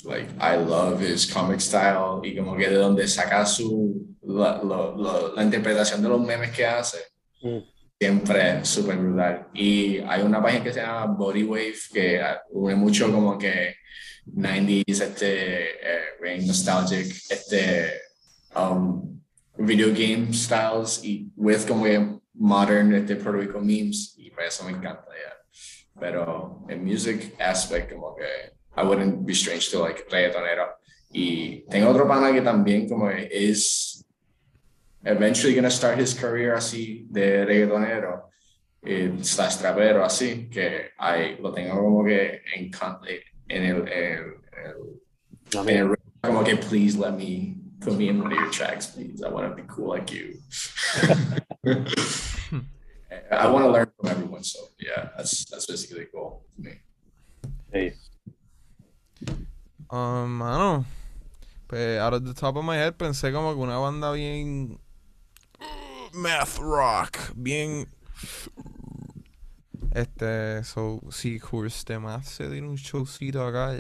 like 0.06 0.30
I 0.40 0.56
love 0.56 1.02
his 1.02 1.26
comic 1.32 1.60
style 1.60 2.22
y 2.24 2.36
como 2.36 2.56
que 2.56 2.70
de 2.70 2.76
donde 2.76 3.08
saca 3.08 3.46
su 3.46 4.16
la, 4.24 4.62
lo- 4.64 5.34
la 5.36 5.44
interpretación 5.44 6.02
de 6.02 6.10
los 6.10 6.22
memes 6.22 6.52
que 6.52 6.66
hace 6.66 6.98
Mm. 7.42 7.60
Siempre 8.00 8.64
súper 8.64 8.96
brutal. 8.98 9.50
Y 9.54 9.98
hay 9.98 10.22
una 10.22 10.42
página 10.42 10.64
que 10.64 10.74
se 10.74 10.80
llama 10.80 11.06
Body 11.18 11.44
Wave 11.44 11.76
que 11.92 12.22
une 12.52 12.76
mucho 12.76 13.12
como 13.12 13.38
que 13.38 13.76
90s, 14.26 15.02
este, 15.02 15.72
eh, 15.72 16.42
nostalgic, 16.46 17.08
este, 17.30 17.92
um, 18.56 19.20
video 19.58 19.90
game 19.90 20.32
styles 20.34 21.04
y 21.04 21.30
with 21.36 21.68
como 21.68 21.84
que 21.84 22.20
modern, 22.36 22.94
este, 22.94 23.18
Puerto 23.18 23.40
Rico 23.40 23.60
memes. 23.60 24.16
Y 24.18 24.30
por 24.30 24.44
eso 24.44 24.64
me 24.64 24.72
encanta, 24.72 25.08
ya. 25.10 26.00
Pero 26.00 26.66
en 26.70 26.86
music 26.86 27.36
aspect, 27.38 27.92
como 27.92 28.16
que 28.16 28.54
I 28.78 28.86
wouldn't 28.86 29.26
be 29.26 29.34
strange 29.34 29.70
to 29.72 29.80
like 29.82 30.06
reggaetonero. 30.10 30.70
Y 31.12 31.66
tengo 31.70 31.90
otro 31.90 32.08
pana 32.08 32.32
que 32.32 32.42
también 32.42 32.88
como 32.88 33.10
que 33.10 33.28
eventually 35.04 35.54
gonna 35.56 35.70
start 35.72 35.98
his 36.00 36.14
career 36.14 36.54
así 36.56 37.08
de 37.12 37.46
reggaetonero, 37.46 38.30
eh, 38.86 39.18
slash 39.22 39.58
trapero 39.58 40.04
así, 40.04 40.50
que 40.50 40.92
hay, 40.98 41.38
lo 41.40 41.52
tengo 41.52 41.76
como 41.76 42.04
que 42.06 42.42
en, 42.56 42.72
en 43.50 43.64
el, 43.64 43.88
el, 43.88 44.24
A 45.58 45.62
en 45.62 45.70
el- 45.78 45.96
como 46.22 46.44
que 46.44 46.56
please 46.58 46.98
let 46.98 47.14
me 47.14 47.56
put 47.80 47.94
me 47.98 48.10
in 48.10 48.20
one 48.22 48.32
of 48.34 48.38
your 48.40 48.52
tracks, 48.52 48.88
please. 48.88 49.24
I 49.24 49.30
want 49.30 49.48
to 49.50 49.56
be 49.56 49.68
cool 49.68 49.88
like 49.90 50.12
you. 50.12 50.36
I 53.32 53.48
want 53.48 53.66
to 53.66 53.72
learn 53.72 53.92
from 54.00 54.10
everyone, 54.10 54.44
so 54.44 54.60
yeah, 54.80 55.10
that's 55.18 55.46
that's 55.50 55.66
basically 55.66 56.04
the 56.06 56.10
goal 56.12 56.46
for 56.56 56.62
me. 56.62 56.74
hey, 57.72 57.94
Um, 59.92 60.38
mano, 60.38 60.86
pues 61.68 62.00
out 62.00 62.14
of 62.14 62.24
the 62.24 62.34
top 62.34 62.56
of 62.58 62.64
my 62.64 62.76
head 62.78 62.96
pensé 62.98 63.32
como 63.32 63.54
que 63.56 63.62
una 63.62 63.78
banda 63.80 64.12
bien 64.12 64.78
math 66.14 66.58
rock, 66.60 67.18
bien. 67.36 67.88
Este, 69.92 70.64
so 70.64 71.02
si 71.10 71.40
Course 71.40 71.84
de 71.86 72.00
Math 72.00 72.26
se 72.26 72.50
diera 72.50 72.68
un 72.68 72.76
showcito 72.76 73.46
acá, 73.46 73.76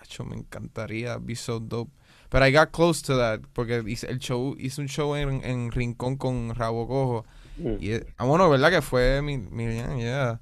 acho, 0.00 0.24
me 0.24 0.36
encantaría, 0.36 1.18
be 1.18 1.34
so 1.36 1.60
dope. 1.60 1.92
But 2.30 2.42
I 2.42 2.50
got 2.50 2.72
close 2.72 3.00
to 3.02 3.16
that 3.16 3.42
porque 3.52 3.82
hice 3.86 4.08
el 4.08 4.18
show, 4.18 4.56
hice 4.58 4.80
un 4.80 4.88
show 4.88 5.14
en, 5.14 5.44
en 5.44 5.70
Rincón 5.70 6.16
con 6.16 6.52
Rabo 6.54 6.88
Cojo. 6.88 7.24
Mm, 7.58 7.76
y 7.80 7.92
eh, 7.92 8.06
ah, 8.18 8.24
bueno, 8.24 8.50
¿verdad 8.50 8.70
que 8.70 8.82
fue 8.82 9.22
mi, 9.22 9.38
mi 9.38 9.66
yeah. 10.00 10.40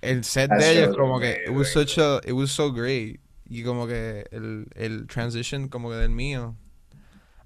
El 0.00 0.24
set 0.24 0.50
That 0.50 0.58
de 0.58 0.72
ellos 0.72 0.96
como 0.96 1.20
que 1.20 1.44
it 1.46 1.52
was 1.52 1.70
such 1.72 1.98
a 1.98 2.20
it 2.26 2.32
was 2.32 2.50
so 2.50 2.72
great. 2.72 3.20
Y 3.48 3.62
como 3.62 3.86
que 3.86 4.26
el 4.32 4.66
el 4.74 5.06
transition 5.06 5.68
como 5.68 5.90
que 5.90 5.96
del 5.96 6.10
mío 6.10 6.56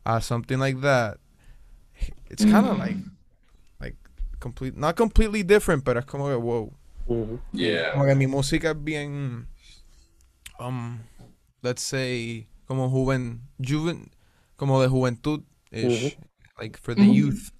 a 0.05 0.23
something 0.23 0.57
like 0.57 0.81
that 0.81 1.19
it's 2.31 2.45
kind 2.45 2.67
of 2.67 2.77
mm. 2.77 2.79
like 2.79 2.97
like 3.81 3.97
complete 4.41 4.77
not 4.77 4.97
completely 4.97 5.43
different 5.43 5.85
pero 5.85 6.01
es 6.01 6.07
como 6.07 6.29
que 6.29 6.37
wow. 6.37 6.73
Ujú, 7.09 7.41
Yeah. 7.53 7.93
como 7.93 8.05
que 8.05 8.15
mi 8.15 8.27
música 8.27 8.71
es 8.71 8.83
bien 8.83 9.47
um 10.59 10.99
let's 11.63 11.83
say 11.83 12.49
como 12.67 12.89
juven 12.91 13.43
juven 13.59 14.11
como 14.57 14.81
de 14.83 14.89
juventud 14.89 15.43
ish 15.71 15.85
mm-hmm. 16.17 16.23
like 16.61 16.77
for 16.79 16.95
the 16.95 17.03
Ujú. 17.03 17.15
youth. 17.15 17.53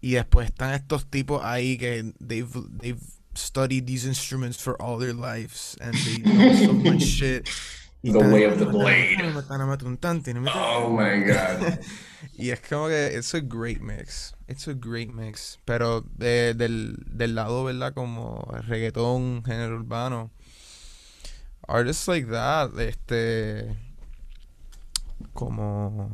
Y 0.00 0.12
después 0.12 0.46
están 0.50 0.74
estos 0.74 1.06
tipos 1.10 1.42
ahí 1.42 1.76
que 1.76 2.12
they've 2.20 2.52
they've 2.78 3.00
studied 3.34 3.86
these 3.86 4.04
instruments 4.06 4.56
for 4.60 4.80
all 4.80 4.98
their 4.98 5.12
lives 5.12 5.76
and 5.80 5.94
they 5.94 6.18
know 6.22 6.52
so 6.54 6.72
much 6.72 7.02
shit. 7.18 7.48
Y 7.48 7.87
The 8.02 8.18
way 8.20 8.44
of 8.44 8.58
the 8.58 8.66
blade. 8.66 9.18
Oh. 10.54 10.90
My 10.90 11.18
god. 11.26 11.80
Y 12.36 12.50
es 12.50 12.60
como 12.60 12.88
que 12.88 13.16
it's 13.16 13.34
a 13.34 13.40
great 13.40 13.80
mix. 13.80 14.32
It's 14.48 14.66
a 14.68 14.74
great 14.74 15.12
mix. 15.12 15.58
Pero 15.64 16.02
de- 16.16 16.54
del, 16.54 16.96
del 17.06 17.34
lado, 17.34 17.64
¿verdad? 17.64 17.92
Como 17.94 18.44
reggaetón, 18.66 19.42
género 19.44 19.76
urbano. 19.76 20.30
Artists 21.66 22.06
like 22.08 22.28
that, 22.30 22.78
este. 22.78 23.74
Como. 25.34 26.10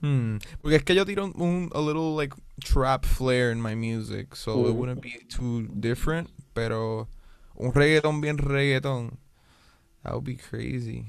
Hmm. 0.00 0.38
Porque 0.62 0.76
es 0.76 0.84
que 0.84 0.94
yo 0.94 1.04
tiro 1.04 1.24
un, 1.26 1.32
un- 1.40 1.70
a 1.74 1.80
little 1.80 2.14
like 2.16 2.34
trap 2.64 3.04
flair 3.04 3.50
in 3.50 3.60
my 3.60 3.74
music. 3.74 4.34
So 4.34 4.68
it 4.68 4.74
wouldn't 4.74 5.00
be 5.02 5.20
too 5.28 5.66
different. 5.74 6.30
Pero 6.54 7.08
un 7.56 7.72
reggaetón 7.72 8.20
bien 8.20 8.38
reggaetón. 8.38 9.18
That 10.02 10.14
would 10.14 10.24
be 10.24 10.36
crazy. 10.36 11.06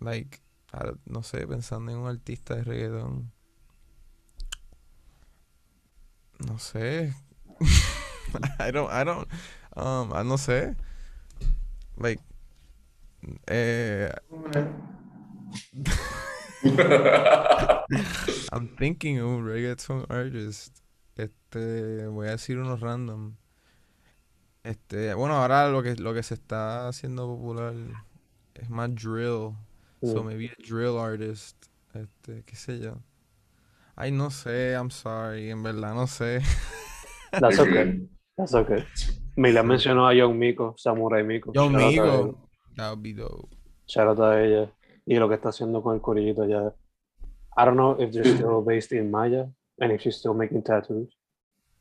Like, 0.00 0.40
I 0.74 0.90
no 1.06 1.22
sé, 1.22 1.46
pensando 1.46 1.92
en 1.92 1.98
un 1.98 2.08
artista 2.08 2.56
de 2.56 2.64
reggaetón. 2.64 3.30
No 6.38 6.58
sé. 6.58 7.14
I 8.58 8.70
don't, 8.70 8.90
I 8.90 9.04
don't, 9.04 9.28
um, 9.76 10.12
ah, 10.12 10.24
no 10.24 10.38
sé. 10.38 10.74
Like, 11.96 12.20
eh, 13.46 14.10
I'm 18.52 18.68
thinking 18.76 19.20
of 19.20 19.28
un 19.28 19.44
reggaeton 19.44 20.06
artist. 20.08 20.78
Este, 21.16 22.06
voy 22.06 22.26
a 22.28 22.32
decir 22.32 22.58
unos 22.58 22.80
random. 22.80 23.36
Este, 24.64 25.14
bueno, 25.14 25.36
ahora 25.36 25.68
lo 25.68 25.82
que, 25.82 25.94
lo 25.96 26.14
que 26.14 26.22
se 26.22 26.34
está 26.34 26.88
haciendo 26.88 27.26
popular 27.26 27.74
es 28.54 28.68
más 28.70 28.94
drill. 28.94 29.54
So 30.02 30.22
Mm. 30.22 30.26
maybe 30.26 30.46
a 30.46 30.54
drill 30.66 30.98
artist. 30.98 31.56
Este, 31.94 32.42
qué 32.44 32.56
sé 32.56 32.80
yo. 32.80 32.96
Ay, 33.94 34.10
no 34.10 34.30
sé, 34.30 34.72
I'm 34.72 34.90
sorry, 34.90 35.50
en 35.50 35.62
verdad 35.62 35.94
no 35.94 36.06
sé. 36.06 36.40
That's 37.32 37.58
okay. 37.60 38.08
That's 38.36 38.54
okay. 38.54 38.84
Mila 39.36 39.62
mencionó 39.62 40.06
a 40.08 40.14
Young 40.14 40.38
Miko, 40.38 40.74
Samurai 40.78 41.22
Miko. 41.22 41.52
Yo, 41.54 41.68
Shout 41.70 41.74
out 41.74 41.80
a 41.82 41.88
ella. 41.88 42.02
amigo. 42.14 42.48
That 42.76 42.90
would 42.90 43.02
be 43.02 43.12
dope. 43.12 43.54
Shout 43.86 44.08
out 44.08 44.18
a 44.20 44.42
ella. 44.42 44.70
Y 45.06 45.16
lo 45.18 45.28
que 45.28 45.34
está 45.36 45.50
haciendo 45.50 45.82
con 45.82 45.94
el 45.94 46.00
corillito 46.00 46.46
ya. 46.48 46.72
I 47.56 47.64
don't 47.66 47.76
know 47.76 47.92
if 48.00 48.10
they're 48.12 48.24
still 48.24 48.62
based 48.66 48.92
in 48.92 49.10
Maya 49.10 49.46
and 49.80 49.92
if 49.92 50.00
she's 50.00 50.16
still 50.16 50.32
making 50.34 50.62
tattoos. 50.62 51.12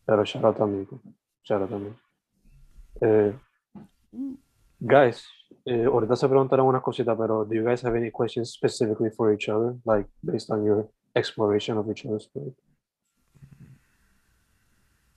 Pero 0.05 0.23
shout 0.25 0.43
out 0.43 0.59
a 0.59 0.67
Miko. 0.67 0.99
Shout 1.43 1.61
out 1.61 1.71
a 1.71 1.79
Miko. 1.79 1.95
Eh, 3.01 3.31
guys, 4.85 5.23
eh, 5.65 5.85
ahorita 5.85 6.15
se 6.15 6.27
preguntaron 6.27 6.67
unas 6.67 6.81
cositas, 6.81 7.17
pero 7.17 7.45
do 7.45 7.53
you 7.55 7.63
guys 7.63 7.81
have 7.83 7.95
any 7.95 8.11
questions 8.11 8.51
specifically 8.51 9.09
for 9.09 9.33
each 9.33 9.49
other? 9.49 9.75
Like 9.85 10.07
based 10.23 10.49
on 10.51 10.63
your 10.65 10.89
exploration 11.15 11.77
of 11.77 11.89
each 11.89 12.05
other's 12.05 12.29
work? 12.33 12.53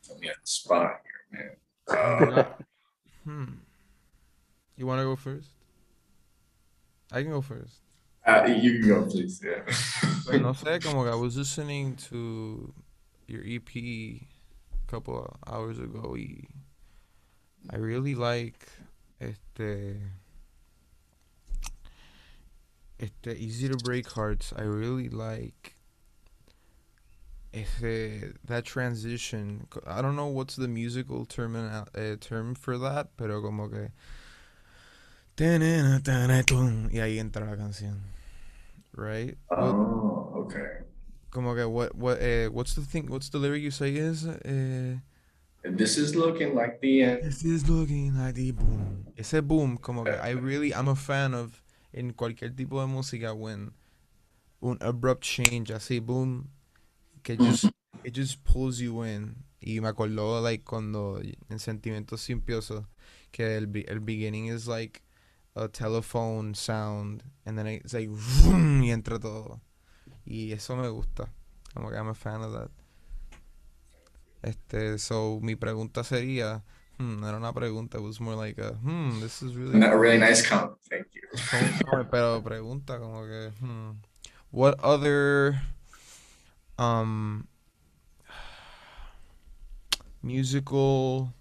Put 0.06 0.20
me 0.20 0.28
on 0.28 0.34
the 0.40 0.46
spot 0.46 1.00
here, 1.30 1.58
man. 1.88 2.38
Uh, 2.38 2.44
Hmm. 3.24 3.44
You 4.76 4.86
want 4.86 5.00
to 5.00 5.04
go 5.04 5.16
first? 5.16 5.48
I 7.10 7.22
can 7.22 7.30
go 7.30 7.40
first. 7.40 7.80
uh, 8.26 8.44
you 8.46 8.80
can 8.80 8.88
go, 8.88 9.06
please. 9.06 9.40
Yeah. 9.42 9.62
Pues 10.26 10.40
no 10.42 10.52
sé, 10.54 10.82
como 10.82 11.04
que 11.04 11.10
I 11.10 11.14
was 11.14 11.36
listening 11.36 11.96
to 12.10 12.74
your 13.26 13.42
EP 13.46 13.74
a 13.76 14.20
couple 14.86 15.18
of 15.18 15.30
hours 15.46 15.78
ago 15.78 16.14
y 16.16 16.46
I 17.70 17.76
really 17.76 18.14
like 18.14 18.66
este 19.20 19.96
este 22.98 23.36
Easy 23.38 23.68
to 23.68 23.76
Break 23.84 24.06
Hearts. 24.12 24.52
I 24.56 24.62
really 24.62 25.08
like 25.08 25.74
ese 27.52 28.34
that 28.46 28.64
transition. 28.64 29.66
I 29.86 30.02
don't 30.02 30.16
know 30.16 30.26
what's 30.26 30.56
the 30.56 30.68
musical 30.68 31.24
term 31.24 31.54
uh, 31.56 31.84
term 32.20 32.54
for 32.54 32.78
that, 32.78 33.08
pero 33.16 33.40
como 33.42 33.68
que 33.68 33.90
y 36.92 37.00
ahí 37.00 37.18
entra 37.18 37.46
la 37.46 37.56
canción. 37.56 38.00
Right? 38.96 39.36
What- 39.48 39.58
oh, 39.60 40.46
okay. 40.46 40.84
como 41.30 41.54
que 41.56 41.66
what 41.68 41.96
what 41.96 42.18
eh, 42.22 42.46
what's 42.46 42.74
the 42.74 42.82
thing 42.82 43.08
what's 43.08 43.28
the 43.28 43.38
lyric 43.38 43.60
you 43.62 43.72
say 43.72 43.96
is 43.96 44.24
eh, 44.24 44.94
This 45.64 45.98
is 45.98 46.14
looking 46.14 46.54
like 46.54 46.80
the 46.80 47.02
end. 47.02 47.22
this 47.24 47.44
is 47.44 47.68
looking 47.68 48.14
like 48.16 48.34
the 48.36 48.52
boom 48.52 49.06
ese 49.18 49.40
boom 49.42 49.76
como 49.78 50.04
que 50.04 50.12
I 50.12 50.30
really 50.30 50.72
I'm 50.72 50.86
a 50.86 50.94
fan 50.94 51.34
of 51.34 51.60
en 51.94 52.12
cualquier 52.12 52.54
tipo 52.54 52.80
de 52.80 52.86
música 52.86 53.32
when 53.32 53.72
un 54.60 54.76
abrupt 54.80 55.22
change 55.22 55.70
así 55.70 56.00
boom 56.00 56.48
que 57.22 57.36
just 57.38 57.70
it 58.02 58.14
just 58.14 58.42
pulls 58.44 58.78
you 58.80 59.02
in. 59.04 59.44
Y 59.60 59.80
me 59.80 59.88
acordó 59.88 60.42
like 60.42 60.64
cuando 60.64 61.20
en 61.48 61.58
sentimientos 61.58 62.20
simpiosos 62.20 62.84
que 63.32 63.56
el, 63.56 63.66
be- 63.66 63.86
el 63.88 64.00
beginning 64.00 64.46
is 64.46 64.66
like 64.68 65.00
a 65.56 65.68
telephone 65.68 66.54
sound 66.54 67.22
and 67.46 67.56
then 67.56 67.66
it's 67.66 67.94
like 67.94 68.08
vroom, 68.10 68.82
y 68.82 68.90
entra 68.90 69.18
todo. 69.18 69.60
Y 70.26 70.52
eso 70.52 70.76
me 70.76 70.88
gusta 70.88 71.30
como 71.72 71.88
que 71.90 71.96
I'm 71.96 72.08
a 72.08 72.14
fan 72.14 72.42
of 72.42 72.52
that. 72.52 72.70
Este 74.42 74.98
so 74.98 75.38
mi 75.40 75.54
pregunta 75.56 76.04
sería 76.04 76.62
hmm, 76.98 77.20
no 77.20 77.28
era 77.28 77.38
una 77.38 77.52
pregunta 77.54 77.96
it 77.96 78.02
was 78.02 78.20
more 78.20 78.36
like 78.36 78.58
a 78.60 78.72
hmm 78.74 79.20
this 79.20 79.42
is 79.42 79.54
really 79.56 79.82
A 79.82 79.96
really 79.96 80.18
nice 80.18 80.46
comment. 80.46 80.76
Thank 80.90 81.13
pero 82.10 82.42
pregunta 82.42 82.98
como 82.98 83.26
que 83.26 83.50
hmm, 83.60 83.90
what 84.50 84.78
other 84.82 85.60
um 86.78 87.46
musical 90.22 91.32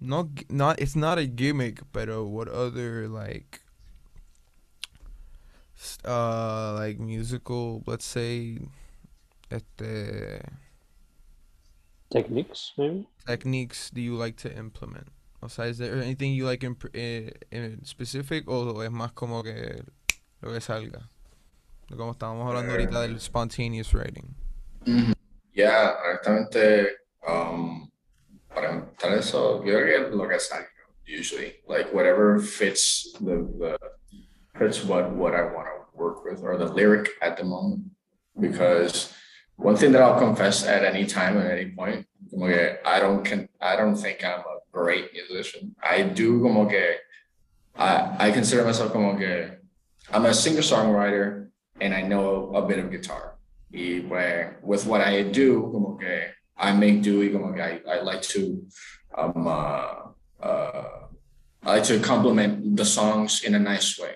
not 0.00 0.26
not 0.50 0.80
it's 0.80 0.96
not 0.96 1.18
a 1.18 1.26
gimmick 1.26 1.80
pero 1.92 2.24
what 2.24 2.48
other 2.48 3.08
like 3.08 3.60
uh 6.04 6.74
like 6.74 6.98
musical 6.98 7.82
let's 7.86 8.04
say 8.04 8.58
este 9.50 10.42
Techniques, 12.10 12.72
maybe? 12.76 13.08
techniques 13.26 13.90
do 13.90 14.02
you 14.02 14.14
like 14.14 14.36
to 14.36 14.54
implement 14.54 15.08
o 15.42 15.48
sea 15.48 15.66
is 15.66 15.78
there 15.78 15.94
anything 16.02 16.34
you 16.34 16.46
like 16.46 16.64
in, 16.64 16.74
pr- 16.74 16.88
eh, 16.94 17.30
in 17.50 17.84
specific 17.84 18.48
o 18.48 18.82
es 18.82 18.90
más 18.90 19.12
como 19.12 19.42
que 19.42 19.82
lo 20.40 20.52
que 20.52 20.60
salga 20.60 21.08
como 21.96 22.12
estábamos 22.12 22.48
hablando 22.48 22.72
ahorita 22.72 23.02
del 23.02 23.20
spontaneous 23.20 23.92
writing 23.92 24.34
Ujú. 24.86 25.12
Ya, 25.54 25.96
honestamente, 26.04 26.88
um, 27.28 27.88
para 28.54 28.70
empezar 28.70 29.12
eso, 29.18 29.62
yo 29.64 29.74
creo 29.78 30.10
que 30.10 30.16
lo 30.16 30.26
que 30.28 30.40
salga, 30.40 30.66
usually, 31.06 31.56
like 31.68 31.92
whatever 31.92 32.40
fits 32.40 33.12
the, 33.20 33.36
the 33.60 33.78
fits 34.58 34.82
what 34.84 35.12
what 35.12 35.34
I 35.34 35.42
want 35.42 35.66
to 35.68 35.84
work 35.96 36.24
with 36.24 36.42
or 36.42 36.56
the 36.56 36.72
lyric 36.72 37.10
at 37.20 37.36
the 37.36 37.44
moment. 37.44 37.82
Because 38.40 39.12
one 39.56 39.76
thing 39.76 39.92
that 39.92 40.00
I'll 40.02 40.18
confess 40.18 40.66
at 40.66 40.84
any 40.84 41.04
time 41.04 41.36
at 41.36 41.50
any 41.50 41.70
point, 41.70 42.06
como 42.30 42.46
que 42.48 42.78
I 42.84 42.98
don't 42.98 43.22
can 43.22 43.48
I 43.60 43.76
don't 43.76 43.94
think 43.94 44.24
I'm 44.24 44.40
a 44.40 44.51
great 44.72 45.12
musician. 45.12 45.74
I 45.82 46.02
do 46.02 46.40
como 46.40 46.66
que 46.66 46.96
I 47.76 48.28
I 48.28 48.32
consider 48.32 48.64
myself 48.64 48.92
como 48.92 49.16
que 49.16 49.58
I'm 50.10 50.26
a 50.26 50.34
singer 50.34 50.62
songwriter 50.62 51.50
and 51.80 51.94
I 51.94 52.02
know 52.02 52.54
a 52.56 52.66
bit 52.66 52.78
of 52.78 52.90
guitar. 52.90 53.38
Y 53.70 54.04
pues, 54.06 54.52
with 54.62 54.86
what 54.86 55.00
I 55.00 55.22
do, 55.22 55.70
como 55.72 55.96
que 55.96 56.28
I 56.56 56.72
make 56.72 57.02
do 57.02 57.22
y 57.22 57.32
como 57.32 57.52
que 57.52 57.62
I, 57.62 57.80
I 57.86 58.00
like 58.02 58.22
to 58.36 58.62
um 59.16 59.46
uh, 59.46 60.12
uh, 60.42 61.08
I 61.64 61.76
like 61.76 61.84
to 61.84 62.00
complement 62.00 62.76
the 62.76 62.84
songs 62.84 63.44
in 63.44 63.54
a 63.54 63.58
nice 63.58 63.98
way. 63.98 64.14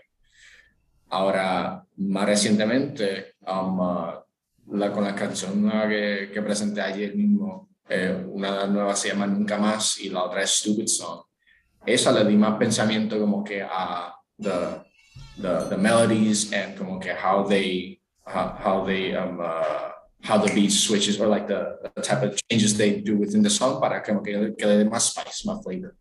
Ahora, 1.11 1.85
más 1.97 2.27
recientemente, 2.27 3.37
um, 3.47 3.79
uh, 3.79 4.13
la, 4.73 4.91
con 4.91 5.05
la 5.05 5.15
canción 5.15 5.71
que, 5.89 6.31
que 6.35 6.43
presenté 6.43 6.81
ayer 6.81 7.15
mismo, 7.15 7.69
eh, 7.89 8.25
una 8.29 8.67
nueva 8.67 8.97
se 8.97 9.09
llama 9.09 9.27
Nunca 9.27 9.59
Más 9.59 9.99
y 9.99 10.09
la 10.11 10.25
otra 10.25 10.43
es 10.43 10.51
Stupid 10.51 10.87
Song. 10.87 11.23
Esa 11.85 12.11
le 12.13 12.25
di 12.25 12.37
más 12.37 12.59
pensamiento 12.59 13.19
como 13.19 13.45
que 13.45 13.63
a 13.63 14.13
the, 14.39 14.83
the, 15.41 15.67
the 15.71 15.77
melodies 15.77 16.53
and 16.53 16.77
como 16.77 16.99
que 16.99 17.13
how 17.13 17.45
they, 17.45 18.01
how, 18.25 18.85
they, 18.85 19.15
um, 19.15 19.39
uh, 19.41 19.93
how 20.23 20.37
the 20.37 20.53
beat 20.53 20.73
switches 20.73 21.21
or 21.21 21.29
like 21.29 21.47
the, 21.47 21.79
the 21.95 22.03
type 22.03 22.23
of 22.23 22.37
changes 22.51 22.77
they 22.77 23.01
do 23.01 23.17
within 23.17 23.43
the 23.43 23.51
song 23.51 23.81
para 23.81 24.03
como 24.03 24.21
que, 24.21 24.33
que 24.59 24.67
le 24.67 24.79
dé 24.79 24.85
más 24.85 25.13
spice, 25.13 25.47
más 25.47 25.63
flavor. 25.63 25.95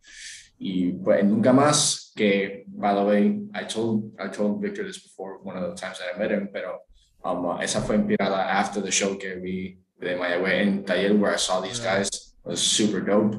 Y 0.58 0.92
pues 1.04 1.22
nunca 1.24 1.52
más 1.52 2.12
que, 2.16 2.64
by 2.66 2.94
the 2.94 3.04
way, 3.04 3.40
I 3.54 3.64
told, 3.64 4.12
I 4.18 4.28
told 4.28 4.60
Victor 4.60 4.84
this 4.84 4.98
before 4.98 5.38
one 5.42 5.56
of 5.56 5.62
the 5.62 5.76
times 5.76 5.98
that 5.98 6.14
I 6.14 6.18
met 6.18 6.30
him, 6.32 6.48
pero 6.50 6.80
um, 7.22 7.44
uh, 7.44 7.58
esa 7.60 7.80
fue 7.82 7.96
inspirada 7.96 8.48
after 8.48 8.80
the 8.80 8.90
show 8.90 9.16
que 9.16 9.36
vi 9.36 9.78
de 10.00 10.16
Mayagüez 10.16 10.62
en 10.62 10.84
Taller 10.84 11.14
where 11.14 11.34
I 11.34 11.38
saw 11.38 11.60
these 11.60 11.80
guys. 11.80 12.08
It 12.08 12.50
was 12.50 12.60
super 12.60 13.00
dope. 13.00 13.36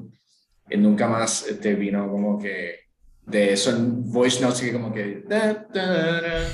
Y 0.70 0.78
nunca 0.78 1.08
más 1.08 1.48
este 1.48 1.76
vino 1.76 2.10
como 2.10 2.38
que 2.38 2.76
de 3.26 3.56
son 3.56 4.04
voice 4.12 4.42
notes 4.42 4.60
que 4.62 4.72
como 4.72 4.92
que 4.92 5.24
da, 5.28 5.54
da, 5.74 6.22
da, 6.22 6.48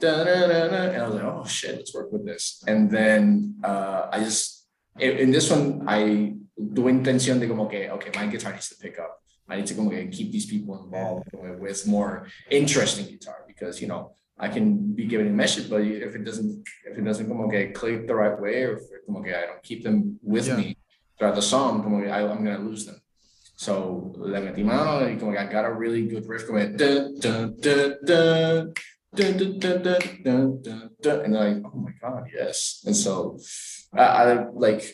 and 0.00 0.96
I 0.96 1.06
was 1.06 1.14
like, 1.14 1.24
oh 1.24 1.44
shit, 1.44 1.76
let's 1.76 1.94
work 1.94 2.12
with 2.12 2.24
this. 2.24 2.62
And 2.66 2.90
then 2.90 3.56
uh, 3.64 4.08
I 4.12 4.20
just 4.20 4.66
in, 4.98 5.18
in 5.18 5.30
this 5.30 5.50
one 5.50 5.84
I 5.86 6.34
tuve 6.56 6.90
intención 6.90 7.40
de 7.40 7.48
como 7.48 7.68
que 7.68 7.90
okay, 7.90 8.10
my 8.14 8.26
guitar 8.26 8.52
needs 8.52 8.68
to 8.68 8.76
pick 8.76 8.98
up. 8.98 9.18
I 9.48 9.56
need 9.56 9.66
to 9.66 9.74
como 9.74 9.90
que 9.90 10.08
keep 10.08 10.30
these 10.30 10.46
people 10.46 10.82
involved 10.84 11.28
with 11.32 11.86
more 11.86 12.28
interesting 12.50 13.06
guitar 13.06 13.44
because 13.46 13.80
you 13.80 13.88
know 13.88 14.12
I 14.40 14.48
can 14.48 14.94
be 14.94 15.04
given 15.06 15.26
a 15.26 15.30
message, 15.30 15.68
but 15.68 15.82
if 15.82 16.14
it 16.14 16.24
doesn't 16.24 16.64
if 16.86 16.96
it 16.96 17.02
doesn't 17.02 17.26
come 17.26 17.40
okay, 17.42 17.68
click 17.68 18.06
the 18.06 18.14
right 18.14 18.38
way, 18.40 18.62
or 18.64 18.76
if 18.76 18.82
come 19.06 19.16
okay, 19.16 19.34
I 19.34 19.46
don't 19.46 19.62
keep 19.62 19.82
them 19.82 20.18
with 20.22 20.46
yeah. 20.46 20.56
me 20.56 20.76
throughout 21.18 21.34
the 21.34 21.42
song, 21.42 21.82
come 21.82 21.94
okay, 21.94 22.10
I, 22.10 22.22
am 22.22 22.44
gonna 22.44 22.58
lose 22.58 22.86
them. 22.86 23.00
So 23.56 24.12
le 24.16 24.40
metí 24.40 24.64
mano 24.64 25.04
y 25.04 25.16
como 25.18 25.32
que 25.32 25.38
I 25.38 25.46
got 25.46 25.64
a 25.64 25.72
really 25.72 26.06
good 26.06 26.26
riff 26.28 26.46
Come 26.46 26.76
dun, 26.76 27.18
dun, 27.18 27.56
dun, 27.60 27.96
dun. 28.04 28.72
Dun, 29.16 29.38
dun, 29.38 29.58
dun, 29.58 29.82
dun, 29.82 29.98
dun, 30.22 30.62
dun, 30.62 30.90
dun. 31.00 31.20
And 31.24 31.34
they're 31.34 31.54
like, 31.54 31.64
oh 31.64 31.78
my 31.78 31.92
God, 31.98 32.28
yes. 32.30 32.84
And 32.84 32.94
so, 32.94 33.38
I, 33.96 34.02
I 34.02 34.46
like, 34.52 34.84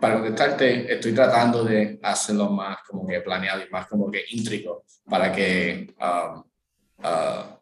para 0.00 0.18
contestarte, 0.18 0.92
estoy 0.92 1.14
tratando 1.14 1.62
de 1.64 2.00
hacerlo 2.02 2.50
más 2.50 2.78
como 2.88 3.06
que 3.06 3.20
planeado 3.20 3.62
y 3.62 3.70
más 3.70 3.86
como 3.86 4.10
que 4.10 4.24
íntrico 4.32 4.84
para 5.08 5.30
que 5.32 5.94
um, 6.00 6.42
uh, 7.04 7.61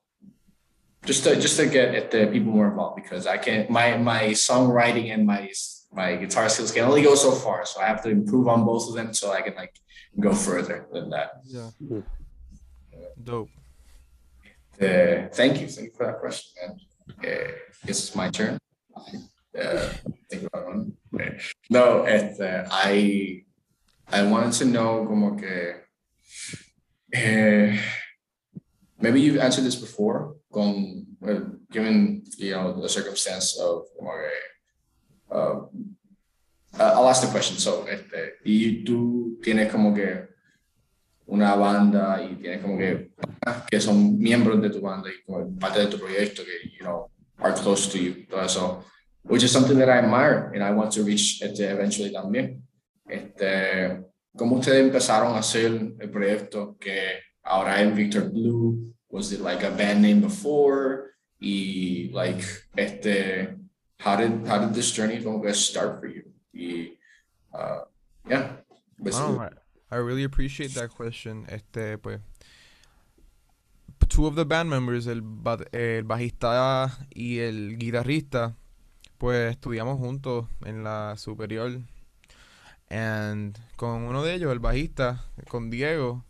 just 1.04 1.24
to 1.24 1.34
just 1.36 1.56
to 1.56 1.66
get 1.66 1.94
at 1.94 2.10
the 2.10 2.26
people 2.26 2.52
more 2.52 2.68
involved 2.68 2.96
because 3.02 3.26
I 3.26 3.38
can't 3.38 3.70
my 3.70 3.96
my 3.96 4.22
songwriting 4.30 5.12
and 5.14 5.26
my 5.26 5.50
my 5.92 6.16
guitar 6.16 6.48
skills 6.48 6.72
can 6.72 6.84
only 6.84 7.02
go 7.02 7.14
so 7.14 7.32
far 7.32 7.64
so 7.64 7.80
I 7.80 7.86
have 7.86 8.02
to 8.04 8.10
improve 8.10 8.46
on 8.48 8.64
both 8.64 8.88
of 8.88 8.94
them 8.94 9.12
so 9.14 9.32
I 9.32 9.40
can 9.42 9.54
like 9.54 9.74
go 10.18 10.32
further 10.34 10.86
than 10.92 11.10
that. 11.10 11.30
yeah 11.46 11.70
Mhm. 11.82 12.04
dope 13.22 13.48
Uh, 14.80 15.28
thank 15.38 15.60
you, 15.60 15.66
thank 15.68 15.88
you 15.88 15.94
for 15.94 16.06
that 16.06 16.18
question, 16.24 16.48
man. 16.56 16.72
Uh, 17.20 17.52
guess 17.84 17.98
it's 18.00 18.14
my 18.16 18.30
turn. 18.30 18.56
Uh, 19.52 19.88
think 20.30 20.42
about 20.48 20.64
one. 20.72 20.92
Okay. 21.14 21.36
No, 21.68 22.04
it, 22.08 22.40
uh, 22.40 22.64
I 22.72 23.44
I 24.08 24.22
wanted 24.32 24.54
to 24.60 24.64
know 24.64 25.04
como 25.04 25.36
que 25.36 25.84
uh, 27.12 27.76
maybe 29.04 29.20
you've 29.20 29.36
answered 29.46 29.64
this 29.68 29.76
before, 29.76 30.36
con, 30.50 31.06
well, 31.20 31.58
given 31.70 32.22
you 32.38 32.52
know 32.52 32.80
the 32.80 32.88
circumstance 32.88 33.58
of 33.58 33.86
como 33.96 34.10
que, 34.10 35.34
uh, 35.34 35.56
I'll 36.78 37.08
ask 37.08 37.22
the 37.22 37.30
question. 37.30 37.58
So, 37.58 37.86
este, 37.88 38.38
y 38.44 38.84
tú 38.84 39.38
tienes 39.42 39.70
como 39.70 39.94
que 39.94 40.30
una 41.30 41.54
banda 41.54 42.20
y 42.22 42.34
tienes 42.36 42.60
como 42.60 42.76
que 42.76 43.12
que 43.70 43.80
son 43.80 44.18
miembros 44.18 44.60
de 44.60 44.70
tu 44.70 44.80
banda 44.80 45.08
y 45.08 45.22
como 45.24 45.56
parte 45.58 45.80
de 45.80 45.86
tu 45.86 45.98
proyecto 45.98 46.42
que 46.44 46.70
you 46.76 46.84
know 46.84 47.08
are 47.38 47.54
close 47.54 47.88
to 47.88 47.98
you 47.98 48.26
todo 48.28 48.42
eso 48.42 48.84
which 49.22 49.44
is 49.44 49.52
something 49.52 49.78
that 49.78 49.88
I 49.88 49.98
admire 49.98 50.50
and 50.52 50.62
I 50.62 50.72
want 50.72 50.92
to 50.94 51.04
reach 51.04 51.40
este, 51.40 51.70
eventually 51.70 52.12
también 52.12 52.62
este 53.08 54.04
cómo 54.36 54.56
ustedes 54.56 54.80
empezaron 54.80 55.34
a 55.34 55.38
hacer 55.38 55.94
el 55.98 56.10
proyecto 56.10 56.76
que 56.78 57.20
ahora 57.44 57.80
es 57.80 57.94
Victor 57.94 58.28
Blue 58.28 58.92
was 59.10 59.32
it 59.32 59.40
like 59.40 59.62
a 59.62 59.70
band 59.70 60.02
name 60.02 60.20
before 60.20 61.14
y 61.40 62.10
like 62.12 62.42
este 62.76 63.56
how 63.98 64.16
did 64.16 64.46
how 64.46 64.58
did 64.58 64.74
this 64.74 64.92
journey 64.92 65.22
como 65.22 65.40
que 65.40 65.52
start 65.52 66.00
for 66.00 66.06
you 66.06 66.22
y 66.54 66.96
uh, 67.52 67.84
yeah. 68.28 68.52
Wow, 68.98 69.48
I, 69.48 69.48
I 69.94 69.98
really 69.98 70.24
appreciate 70.24 70.74
that 70.74 70.90
question. 70.90 71.46
Este, 71.48 71.96
pues, 71.98 72.20
two 74.08 74.26
of 74.26 74.34
the 74.34 74.44
band 74.44 74.68
members, 74.68 75.06
el, 75.06 75.22
el 75.72 76.04
bajista 76.04 76.90
y 77.14 77.38
el 77.38 77.78
guitarrista, 77.78 78.56
pues 79.18 79.52
estudiamos 79.52 79.98
juntos 79.98 80.46
en 80.64 80.84
la 80.84 81.16
superior. 81.16 81.80
And 82.90 83.56
con 83.76 84.02
uno 84.02 84.22
de 84.22 84.34
ellos, 84.34 84.52
el 84.52 84.58
bajista, 84.58 85.24
con 85.48 85.70
Diego, 85.70 86.24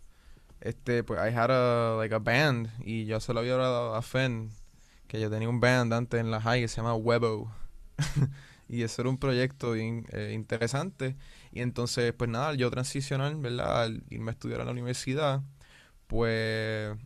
este, 0.60 1.04
pues 1.04 1.20
I 1.20 1.34
had 1.34 1.50
a, 1.50 1.96
like 1.96 2.14
a 2.14 2.18
band 2.18 2.68
y 2.84 3.06
yo 3.06 3.20
se 3.20 3.32
lo 3.32 3.40
había 3.40 3.54
hablado 3.54 3.94
a 3.94 4.02
Fen, 4.02 4.50
que 5.06 5.20
yo 5.20 5.30
tenía 5.30 5.48
un 5.48 5.60
band 5.60 5.92
antes 5.92 6.20
en 6.20 6.30
la 6.30 6.40
high 6.40 6.60
que 6.60 6.68
se 6.68 6.76
llama 6.76 6.94
Webo. 6.94 7.52
y 8.68 8.82
eso 8.82 9.02
era 9.02 9.10
un 9.10 9.18
proyecto 9.18 9.74
eh, 9.74 10.32
interesante. 10.32 11.16
Y 11.52 11.60
entonces, 11.60 12.12
pues 12.12 12.30
nada, 12.30 12.54
yo 12.54 12.70
transicionar, 12.70 13.34
¿verdad? 13.36 13.82
Al 13.82 14.04
irme 14.10 14.30
a 14.30 14.32
estudiar 14.32 14.60
a 14.60 14.64
la 14.64 14.70
universidad, 14.70 15.42
pues 16.06 16.96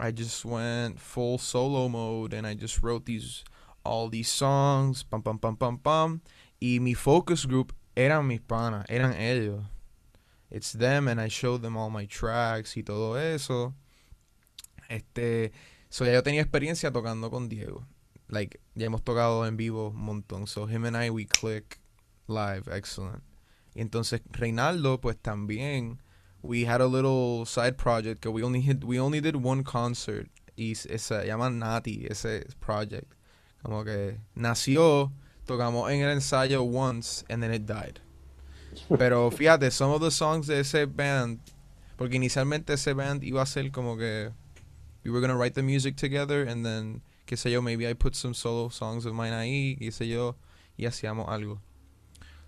I 0.00 0.12
just 0.16 0.44
went 0.44 0.98
full 0.98 1.38
solo 1.38 1.88
mode 1.88 2.36
and 2.36 2.46
I 2.46 2.54
just 2.54 2.82
wrote 2.82 3.04
these 3.04 3.42
all 3.82 4.08
these 4.10 4.30
songs, 4.30 5.02
pam 5.02 5.22
pam 5.22 5.38
pam 5.38 5.56
pam 5.56 5.78
pam. 5.78 6.20
Y 6.60 6.78
mi 6.80 6.94
focus 6.94 7.46
group 7.46 7.72
eran 7.96 8.26
mis 8.26 8.40
panas, 8.40 8.84
eran 8.88 9.14
ellos. 9.14 9.64
It's 10.50 10.72
them 10.72 11.08
and 11.08 11.20
I 11.20 11.28
showed 11.28 11.62
them 11.62 11.76
all 11.76 11.90
my 11.90 12.06
tracks 12.06 12.76
y 12.76 12.82
todo 12.82 13.16
eso. 13.16 13.74
Este, 14.88 15.52
so 15.90 16.04
ya 16.04 16.12
yo 16.12 16.22
tenía 16.22 16.40
experiencia 16.40 16.90
tocando 16.90 17.30
con 17.30 17.48
Diego. 17.48 17.84
Like, 18.28 18.60
ya 18.74 18.86
hemos 18.86 19.02
tocado 19.02 19.46
en 19.46 19.56
vivo 19.56 19.90
un 19.90 20.02
montón. 20.02 20.46
So 20.46 20.66
him 20.66 20.84
and 20.84 20.96
I 20.96 21.10
we 21.10 21.26
click 21.26 21.78
live, 22.26 22.68
excellent. 22.70 23.22
Y 23.74 23.80
entonces 23.80 24.20
Reinaldo, 24.30 25.00
pues 25.00 25.16
también, 25.16 25.98
we 26.42 26.64
had 26.64 26.80
a 26.80 26.86
little 26.86 27.44
side 27.44 27.76
project 27.76 28.20
que 28.20 28.30
we 28.30 28.42
only 28.42 28.60
hit, 28.60 28.84
we 28.84 28.98
only 28.98 29.20
did 29.20 29.36
one 29.36 29.62
concert 29.62 30.28
y 30.56 30.74
se, 30.74 30.98
se 30.98 31.26
llama 31.26 31.50
Nati, 31.50 32.06
ese 32.08 32.44
project. 32.60 33.12
Como 33.62 33.84
que 33.84 34.18
nació, 34.34 35.12
tocamos 35.46 35.90
en 35.90 36.00
el 36.02 36.10
ensayo 36.10 36.62
once 36.62 37.24
and 37.28 37.42
then 37.42 37.52
it 37.52 37.66
died. 37.66 38.00
Pero 38.98 39.30
fíjate, 39.30 39.70
some 39.70 39.92
of 39.92 40.00
the 40.00 40.10
songs 40.10 40.46
de 40.46 40.60
ese 40.60 40.86
band, 40.86 41.40
porque 41.96 42.16
inicialmente 42.16 42.74
ese 42.74 42.92
band 42.94 43.22
iba 43.22 43.42
a 43.42 43.46
ser 43.46 43.70
como 43.70 43.96
que 43.96 44.30
we 45.04 45.10
were 45.10 45.20
gonna 45.20 45.36
write 45.36 45.54
the 45.54 45.62
music 45.62 45.96
together 45.96 46.46
and 46.48 46.64
then, 46.64 47.02
qué 47.26 47.36
sé 47.36 47.50
yo, 47.50 47.62
maybe 47.62 47.88
I 47.88 47.94
put 47.94 48.14
some 48.14 48.34
solo 48.34 48.70
songs 48.70 49.06
of 49.06 49.14
mine 49.14 49.32
ahí, 49.32 49.76
qué 49.78 49.90
sé 49.90 50.08
yo, 50.08 50.36
y 50.76 50.86
hacíamos 50.86 51.28
algo. 51.28 51.60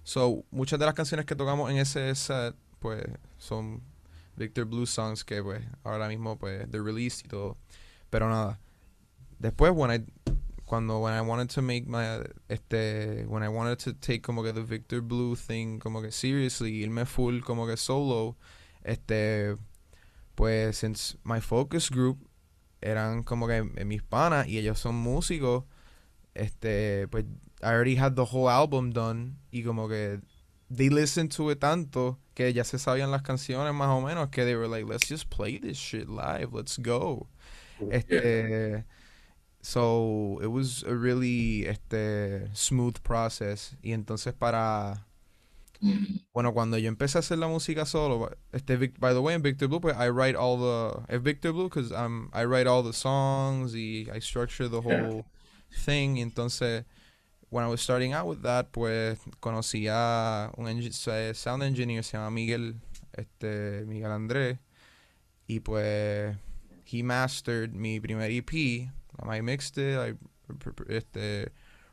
So, 0.02 0.44
muchas 0.50 0.78
de 0.78 0.86
las 0.86 0.94
canciones 0.94 1.26
que 1.26 1.34
tocamos 1.36 1.70
en 1.70 1.78
ese 1.78 2.14
set, 2.14 2.54
pues, 2.80 3.04
son 3.38 3.82
Victor 4.36 4.64
Blue 4.64 4.86
songs 4.86 5.24
que, 5.24 5.42
pues, 5.42 5.62
ahora 5.84 6.08
mismo, 6.08 6.38
pues, 6.38 6.68
they're 6.70 6.82
released 6.82 7.26
y 7.26 7.28
todo. 7.28 7.56
Pero 8.08 8.28
nada. 8.28 8.58
Después, 9.38 9.72
when 9.74 9.90
I, 9.90 10.04
cuando, 10.70 11.00
when 11.00 11.12
I 11.12 11.20
wanted 11.20 11.50
to 11.56 11.62
make 11.62 11.88
my, 11.88 12.22
este, 12.48 13.26
when 13.26 13.42
I 13.42 13.48
wanted 13.48 13.80
to 13.80 13.92
take 13.92 14.22
como 14.22 14.44
que 14.44 14.52
the 14.52 14.62
Victor 14.62 15.00
Blue 15.00 15.34
thing, 15.34 15.80
como 15.80 16.00
que 16.00 16.12
seriously, 16.12 16.84
irme 16.84 17.04
full 17.08 17.40
como 17.40 17.66
que 17.66 17.76
solo, 17.76 18.36
este, 18.84 19.56
pues, 20.36 20.76
since 20.76 21.16
my 21.24 21.40
focus 21.40 21.90
group 21.90 22.18
eran 22.80 23.24
como 23.24 23.48
que 23.48 23.64
mis 23.84 24.00
panas 24.04 24.46
y 24.46 24.58
ellos 24.58 24.78
son 24.78 24.94
músicos, 24.94 25.64
este, 26.36 27.08
pues, 27.08 27.24
I 27.60 27.72
already 27.72 27.96
had 27.96 28.14
the 28.14 28.26
whole 28.26 28.48
album 28.48 28.92
done 28.92 29.38
y 29.50 29.64
como 29.64 29.88
que 29.88 30.20
they 30.70 30.88
listened 30.88 31.32
to 31.32 31.50
it 31.50 31.58
tanto 31.58 32.20
que 32.36 32.52
ya 32.52 32.62
se 32.62 32.78
sabían 32.78 33.10
las 33.10 33.22
canciones 33.22 33.74
más 33.74 33.88
o 33.88 34.00
menos 34.00 34.28
que 34.28 34.44
they 34.44 34.54
were 34.54 34.68
like, 34.68 34.86
let's 34.86 35.08
just 35.08 35.28
play 35.30 35.58
this 35.58 35.76
shit 35.76 36.08
live, 36.08 36.52
let's 36.52 36.78
go. 36.78 37.26
Este, 37.90 38.84
so 39.62 40.38
it 40.42 40.46
was 40.48 40.82
a 40.84 40.94
really 40.94 41.66
este 41.66 42.48
smooth 42.54 42.98
process. 43.02 43.76
Y 43.82 43.92
entonces 43.92 44.32
para 44.34 45.06
bueno 46.34 46.52
cuando 46.52 46.76
yo 46.76 46.88
empecé 46.88 47.16
a 47.16 47.20
hacer 47.20 47.38
la 47.38 47.48
música 47.48 47.86
solo 47.86 48.30
este 48.52 48.76
by 48.76 49.14
the 49.14 49.18
way 49.20 49.34
en 49.34 49.40
Victor 49.42 49.66
Blue 49.66 49.80
pues 49.80 49.96
I 49.96 50.10
write 50.10 50.36
all 50.36 50.58
the 50.58 51.14
es 51.14 51.22
Victor 51.22 51.52
Blue 51.54 51.70
because 51.70 51.90
um, 51.90 52.28
I 52.34 52.44
write 52.44 52.66
all 52.68 52.82
the 52.82 52.92
songs 52.92 53.74
y 53.74 54.06
I 54.14 54.20
structure 54.20 54.68
the 54.68 54.80
Yeah. 54.82 55.00
whole 55.08 55.24
thing. 55.86 56.16
Y 56.18 56.22
entonces 56.22 56.84
when 57.48 57.64
I 57.64 57.68
was 57.68 57.80
starting 57.80 58.12
out 58.12 58.26
with 58.26 58.42
that 58.42 58.72
pues 58.72 59.18
conocí 59.40 59.86
a 59.88 60.50
un 60.58 60.66
engi- 60.66 61.34
sound 61.34 61.62
engineer 61.62 62.02
se 62.04 62.16
llama 62.18 62.30
Miguel 62.30 62.74
este 63.12 63.84
Miguel 63.86 64.10
Andrés 64.12 64.58
y 65.48 65.60
pues 65.60 66.36
he 66.84 67.02
mastered 67.02 67.72
mi 67.72 67.98
primer 68.00 68.30
EP 68.30 68.90
I 69.28 69.40
mixed 69.42 69.78
it 69.78 69.96
I 69.98 70.14
este 70.88 71.52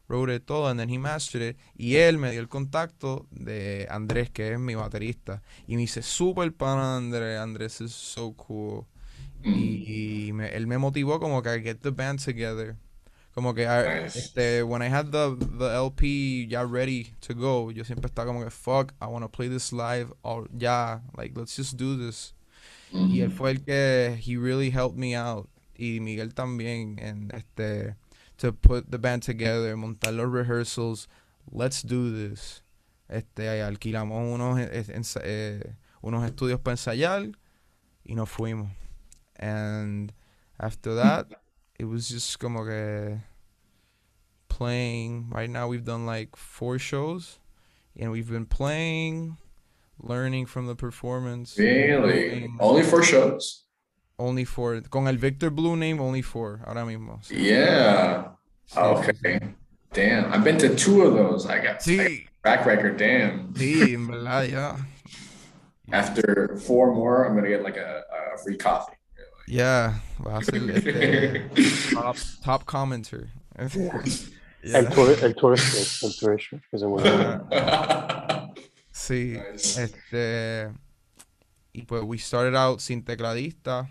wrote 0.09 0.29
it 0.33 0.45
todo 0.45 0.67
and 0.69 0.79
then 0.79 0.89
he 0.89 0.97
mastered 0.97 1.41
it. 1.41 1.57
Y 1.77 1.95
él 1.95 2.17
me 2.17 2.31
dio 2.31 2.39
el 2.41 2.47
contacto 2.47 3.27
de 3.31 3.87
Andrés 3.89 4.29
que 4.31 4.53
es 4.53 4.59
mi 4.59 4.73
baterista. 4.75 5.41
Y 5.67 5.75
me 5.75 5.81
dice 5.81 6.01
super 6.01 6.51
pana 6.53 6.97
Andrés 6.97 7.39
Andrés 7.39 7.81
is 7.81 7.91
so 7.93 8.33
cool 8.33 8.85
y 9.43 10.31
me- 10.33 10.49
él 10.55 10.67
me 10.67 10.77
motivó 10.77 11.19
como 11.19 11.41
que 11.41 11.49
a 11.49 11.59
get 11.59 11.79
the 11.81 11.91
band 11.91 12.19
together. 12.23 12.75
Como 13.33 13.53
que 13.53 13.63
I- 13.65 14.07
este 14.07 14.63
when 14.63 14.81
I 14.81 14.87
had 14.87 15.11
the 15.11 15.35
the 15.59 15.71
LP 15.75 16.47
ya 16.49 16.63
ready 16.63 17.13
to 17.21 17.35
go 17.35 17.69
yo 17.71 17.83
siempre 17.83 18.07
estaba 18.07 18.25
como 18.27 18.43
que 18.43 18.49
fuck 18.49 18.93
I 18.99 19.05
want 19.05 19.23
to 19.23 19.29
play 19.29 19.47
this 19.47 19.71
live 19.71 20.11
all 20.23 20.47
ya 20.57 21.01
like 21.15 21.37
let's 21.39 21.55
just 21.55 21.75
do 21.77 21.95
this 21.97 22.33
y 22.91 23.19
él 23.19 23.29
Mhm. 23.29 23.35
fue 23.37 23.51
el 23.51 23.63
que 23.63 24.19
he 24.25 24.37
really 24.37 24.71
helped 24.71 24.97
me 24.97 25.15
out 25.15 25.47
y 25.77 25.99
Miguel 25.99 26.33
también 26.33 26.97
en 26.99 27.31
este 27.33 27.95
to 28.37 28.53
put 28.53 28.89
the 28.89 28.97
band 28.97 29.23
together 29.23 29.75
montar 29.75 30.11
los 30.13 30.31
rehearsals 30.31 31.07
let's 31.51 31.83
do 31.83 32.11
this 32.11 32.63
este 33.09 33.61
alquilamos 33.61 34.33
unos 34.33 34.59
eh, 34.59 34.85
eh, 35.23 35.73
unos 36.01 36.25
estudios 36.25 36.59
para 36.59 36.73
ensayar 36.73 37.31
y 38.03 38.15
nos 38.15 38.29
fuimos 38.29 38.69
and 39.37 40.13
after 40.59 40.95
that 40.95 41.27
it 41.77 41.85
was 41.85 42.09
just 42.09 42.39
como 42.39 42.65
que 42.65 43.19
playing 44.47 45.29
right 45.29 45.49
now 45.49 45.67
we've 45.67 45.85
done 45.85 46.05
like 46.05 46.35
four 46.35 46.79
shows 46.79 47.39
and 47.99 48.11
we've 48.11 48.29
been 48.29 48.45
playing 48.45 49.37
learning 49.99 50.45
from 50.45 50.67
the 50.67 50.75
performance 50.75 51.57
Really? 51.57 52.47
Only 52.59 52.83
four 52.83 53.03
shows? 53.03 53.66
Only 54.19 54.45
four. 54.45 54.81
Con 54.89 55.07
el 55.07 55.17
Victor 55.17 55.49
Blue 55.49 55.75
name, 55.75 55.99
only 55.99 56.21
four. 56.21 56.59
Ahora 56.65 56.85
mismo. 56.85 57.19
Sí. 57.23 57.35
Yeah. 57.43 58.29
Okay. 58.75 59.39
Damn. 59.93 60.31
I've 60.33 60.43
been 60.43 60.57
to 60.57 60.75
two 60.75 61.01
of 61.03 61.13
those. 61.13 61.45
I 61.45 61.57
got 61.57 61.65
I 61.65 61.65
got 61.65 61.81
Sí, 61.81 62.25
track 62.43 62.65
record. 62.65 62.97
Damn. 62.97 63.53
sí, 63.53 63.93
en 63.93 64.07
verdad, 64.07 64.43
ya. 64.49 64.75
After 65.91 66.57
four 66.57 66.93
more, 66.93 67.25
I'm 67.25 67.35
gonna 67.35 67.47
get 67.47 67.63
like 67.63 67.77
a, 67.77 68.03
a 68.33 68.37
free 68.43 68.57
coffee. 68.57 68.93
Ya, 69.47 69.93
va 70.19 70.39
a 70.39 70.43
ser 70.43 70.55
este, 70.69 71.49
top, 71.93 72.17
top 72.43 72.65
commenter. 72.65 73.29
El, 73.57 73.69
Ya. 74.63 74.89
tour, 74.89 75.11
el 75.23 75.33
tourist, 75.35 76.03
el 76.03 76.11
tourist, 76.19 76.51
que 76.69 76.77
se 76.77 76.85
mueve. 76.85 77.39
Sí, 78.91 79.37
Nice. 79.53 79.77
este. 79.81 80.69
Y 81.71 81.83
pues, 81.83 82.03
we 82.03 82.17
started 82.17 82.55
out 82.55 82.81
sin 82.81 83.03
tecladista. 83.03 83.87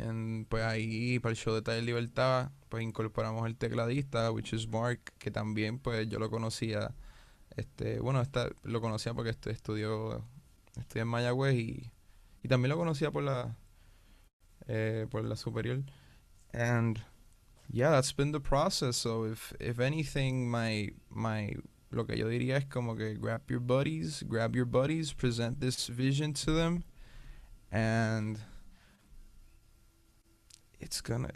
En, 0.00 0.46
pues 0.48 0.64
ahí, 0.64 1.18
para 1.18 1.32
el 1.32 1.36
show 1.36 1.54
de 1.54 1.62
Taller 1.62 1.84
Libertad, 1.84 2.50
pues 2.68 2.82
incorporamos 2.82 3.46
el 3.46 3.56
tecladista, 3.56 4.30
which 4.32 4.52
is 4.52 4.66
Mark, 4.66 5.00
que 5.18 5.30
también, 5.30 5.78
pues 5.78 6.08
yo 6.08 6.18
lo 6.18 6.30
conocía. 6.30 6.94
Este, 7.56 8.00
bueno, 8.00 8.20
esta, 8.20 8.48
lo 8.62 8.80
conocía 8.80 9.12
porque 9.12 9.30
estu- 9.30 9.50
estudió, 9.50 10.24
estudió 10.78 11.02
en 11.02 11.08
Mayagüez 11.08 11.54
y, 11.54 11.90
y 12.42 12.48
también 12.48 12.70
lo 12.70 12.78
conocía 12.78 13.10
por 13.10 13.24
la, 13.24 13.56
eh, 14.68 15.06
por 15.10 15.24
la 15.24 15.36
superior. 15.36 15.82
And 16.52 17.00
yeah, 17.70 17.90
that's 17.90 18.12
been 18.12 18.32
the 18.32 18.40
process. 18.40 18.96
So 18.96 19.26
if, 19.26 19.52
if 19.60 19.80
anything, 19.80 20.48
my, 20.50 20.92
my 21.10 21.56
lo 21.90 22.06
que 22.06 22.16
yo 22.16 22.28
diría 22.28 22.56
es 22.56 22.66
como 22.66 22.94
que 22.96 23.14
grab 23.14 23.42
your 23.48 23.60
buddies, 23.60 24.22
grab 24.22 24.54
your 24.54 24.66
buddies, 24.66 25.12
present 25.12 25.60
this 25.60 25.88
vision 25.88 26.32
to 26.32 26.52
them, 26.52 26.84
and 27.72 28.38
it's 30.80 31.00
gonna, 31.00 31.30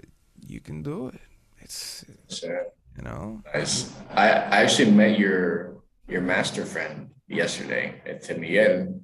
you 0.47 0.61
can 0.61 0.83
do 0.83 1.09
it. 1.09 1.21
It's, 1.61 2.05
Sure. 2.29 2.67
you 2.97 3.03
know, 3.05 3.43
Nice. 3.55 3.91
I, 4.11 4.29
I 4.29 4.63
actually 4.63 4.91
met 4.91 5.19
your 5.19 5.83
your 6.09 6.21
master 6.21 6.65
friend 6.67 7.11
yesterday 7.29 7.95
Miguel. 8.39 9.01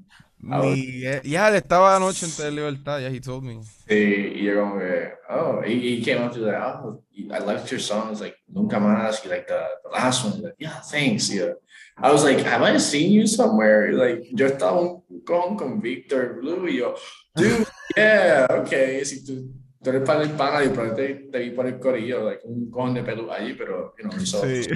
Ah, 0.51 0.59
bueno. 0.61 0.75
Miguel, 0.77 1.23
ya, 1.25 1.49
él 1.49 1.55
estaba 1.57 1.97
anoche 1.97 2.25
en 2.27 2.33
Taller 2.33 2.53
Libertad, 2.53 3.01
yeah, 3.01 3.11
he 3.11 3.21
told 3.21 3.45
me. 3.45 3.61
Sí, 3.89 4.33
y 4.37 4.45
yo 4.45 4.55
como 4.61 4.79
que, 4.79 5.13
oh, 5.29 5.61
he, 5.63 5.75
he 5.99 6.03
came 6.03 6.23
up 6.23 6.33
to 6.33 6.41
like, 6.41 6.57
oh, 6.57 7.03
I 7.31 7.39
liked 7.41 7.71
your 7.71 7.81
songs, 7.81 8.21
like 8.21 8.37
Nunca 8.49 8.77
Más, 8.79 9.23
you 9.25 9.31
like 9.31 9.47
the, 9.47 9.63
the 9.85 9.91
last 9.91 10.25
one. 10.25 10.41
Like, 10.43 10.55
yeah, 10.59 10.81
thanks. 10.81 11.29
Yeah. 11.31 11.53
I 11.99 12.11
was 12.11 12.25
like, 12.25 12.39
have 12.41 12.63
I 12.63 12.79
seen 12.79 13.13
you 13.13 13.27
somewhere? 13.27 13.93
Like, 13.93 14.29
yo 14.33 14.47
estaba 14.49 15.03
con, 15.27 15.57
con 15.59 15.81
Victor 15.81 16.41
Blue 16.41 16.67
y 16.67 16.79
yo, 16.79 16.97
dude, 17.37 17.67
yeah, 17.97 18.47
okay. 18.51 19.05
Si 19.05 19.23
tú, 19.25 19.53
tú 19.83 19.91
eres 19.91 20.03
para 20.03 20.23
el 20.23 20.31
pana 20.33 20.65
y 20.65 20.69
por 20.71 20.95
te, 20.95 21.15
te 21.33 21.39
vi 21.39 21.51
por 21.51 21.67
el 21.67 21.79
corillo, 21.79 22.25
like 22.29 22.43
un 22.45 22.71
cojón 22.71 22.95
de 22.95 23.03
pelo 23.03 23.33
allí, 23.33 23.55
pero, 23.55 23.95
you 23.99 24.09
know, 24.09 24.19
so, 24.25 24.43
Sí. 24.45 24.69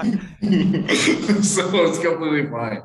so 1.42 1.84
it's 1.84 1.98
completely 1.98 2.46
fine. 2.48 2.82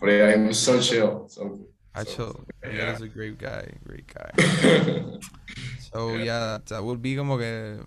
But 0.00 0.10
yeah, 0.10 0.36
he 0.36 0.42
was 0.46 0.58
so 0.58 0.80
chill. 0.80 1.26
So, 1.28 1.60
I 1.94 2.04
so- 2.04 2.10
chill. 2.14 2.44
Yeah. 2.64 2.94
is 2.94 3.00
a 3.02 3.08
great 3.08 3.38
guy, 3.38 3.66
great 3.84 4.06
guy. 4.12 4.30
yeah. 4.38 5.18
So 5.92 6.14
yeah, 6.16 6.58
that 6.66 6.82
would 6.82 7.02
be 7.02 7.16
como 7.16 7.36
que 7.38 7.84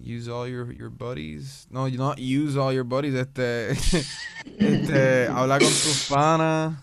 use 0.00 0.28
all 0.28 0.46
your 0.48 0.72
your 0.72 0.90
buddies. 0.90 1.66
No, 1.70 1.86
you 1.86 1.98
not 1.98 2.18
use 2.18 2.56
all 2.56 2.72
your 2.72 2.84
buddies. 2.84 3.14
Este, 3.14 3.70
este, 4.58 5.28
habla 5.28 5.58
con 5.58 5.68
tus 5.68 6.08
panas. 6.08 6.74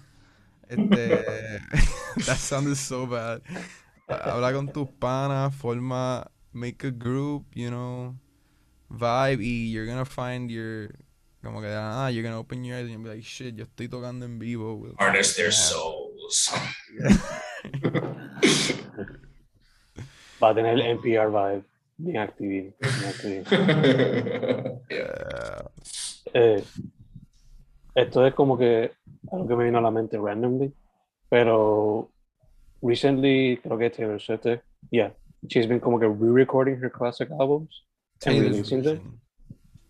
Este, 0.69 1.59
that 2.25 2.37
sounded 2.37 2.75
so 2.77 3.05
bad. 3.05 3.41
Habla 4.15 4.53
con 4.53 4.67
tus 4.71 4.89
panas, 4.89 5.53
forma, 5.55 6.25
make 6.53 6.83
a 6.87 6.91
group, 6.91 7.45
you 7.53 7.69
know, 7.69 8.15
vibe, 8.89 9.41
y 9.41 9.71
you're 9.71 9.85
gonna 9.85 10.05
find 10.05 10.49
your, 10.51 10.89
como 11.43 11.61
que 11.61 11.67
ah, 11.69 12.09
you're 12.09 12.23
gonna 12.23 12.39
open 12.39 12.63
your 12.63 12.75
eyes 12.77 12.83
and 12.85 12.91
you'll 12.91 13.03
be 13.03 13.09
like, 13.09 13.23
shit, 13.23 13.55
yo 13.55 13.65
estoy 13.65 13.87
tocando 13.87 14.25
en 14.25 14.37
vivo. 14.39 14.75
with- 14.75 14.95
Harness 14.99 15.35
their 15.35 15.51
souls. 15.51 16.51
Va 20.43 20.49
a 20.49 20.55
tener 20.55 20.73
el 20.73 20.81
NPR 20.81 21.29
vibe. 21.29 21.63
Bien 21.97 22.17
activo. 22.17 22.73
Yeah. 24.89 25.69
Eh, 26.33 26.63
esto 27.93 28.25
es 28.25 28.33
como 28.33 28.57
que 28.57 28.91
algo 29.31 29.47
que 29.47 29.55
me 29.55 29.65
vino 29.65 29.77
a 29.77 29.81
la 29.81 29.91
mente 29.91 30.17
randomly, 30.17 30.73
pero 31.29 32.09
recently, 32.81 33.57
creo 33.57 33.77
que 33.77 33.89
Taylor 33.89 34.19
Swift, 34.19 34.45
yeah, 34.91 35.11
she's 35.47 35.67
been 35.67 35.79
como 35.79 35.99
que 35.99 36.07
re-recording 36.07 36.77
her 36.81 36.89
classic 36.89 37.29
albums 37.31 37.83
and 38.25 38.35
Taylor's 38.35 38.51
releasing 38.51 38.81
them. 38.83 38.97
version. 38.97 39.19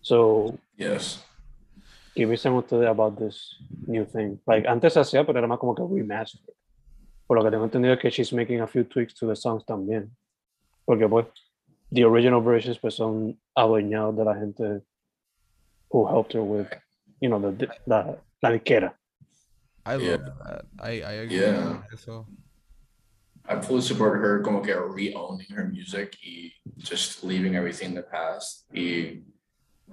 So, 0.02 0.58
Yes. 0.76 1.24
¿Qué 2.14 2.26
piensan 2.26 2.52
ustedes 2.54 2.86
about 2.88 3.16
this 3.18 3.56
new 3.86 4.04
thing? 4.04 4.38
Like, 4.46 4.66
antes 4.68 4.92
se 4.92 5.00
hacía, 5.00 5.24
pero 5.24 5.38
era 5.38 5.46
más 5.48 5.58
como 5.58 5.74
que 5.74 5.82
remaster. 5.82 6.40
Por 7.26 7.38
lo 7.38 7.44
que 7.44 7.50
tengo 7.50 7.64
entendido 7.64 7.94
es 7.94 8.00
que 8.00 8.10
she's 8.10 8.32
making 8.34 8.60
a 8.60 8.66
few 8.66 8.84
tweaks 8.84 9.14
to 9.14 9.26
the 9.26 9.34
songs 9.34 9.64
también. 9.64 10.10
Porque 10.84 11.08
pues, 11.08 11.26
the 11.90 12.04
original 12.04 12.42
versions 12.42 12.78
pues 12.78 12.94
son 12.96 13.38
adueñados 13.56 14.14
de 14.16 14.24
la 14.24 14.34
gente 14.34 14.82
who 15.90 16.06
helped 16.06 16.34
her 16.34 16.42
with, 16.42 16.66
you 17.22 17.28
know, 17.30 17.38
the, 17.40 17.66
la, 17.86 18.14
la 18.42 18.50
disquera. 18.50 18.92
I 19.86 19.96
Yeah. 19.96 20.16
love 20.16 20.38
that. 20.44 20.64
I, 20.80 20.90
I 21.02 21.12
agree. 21.22 21.38
Yeah. 21.40 21.78
with 21.90 21.94
Eso. 21.94 22.26
I 23.48 23.60
fully 23.60 23.82
support 23.82 24.20
her 24.20 24.40
como 24.40 24.60
que 24.60 24.74
re-owning 24.74 25.50
her 25.54 25.66
music 25.66 26.16
y 26.24 26.52
just 26.78 27.24
leaving 27.24 27.56
everything 27.56 27.90
in 27.90 27.94
the 27.94 28.02
past. 28.02 28.64
Y, 28.72 29.18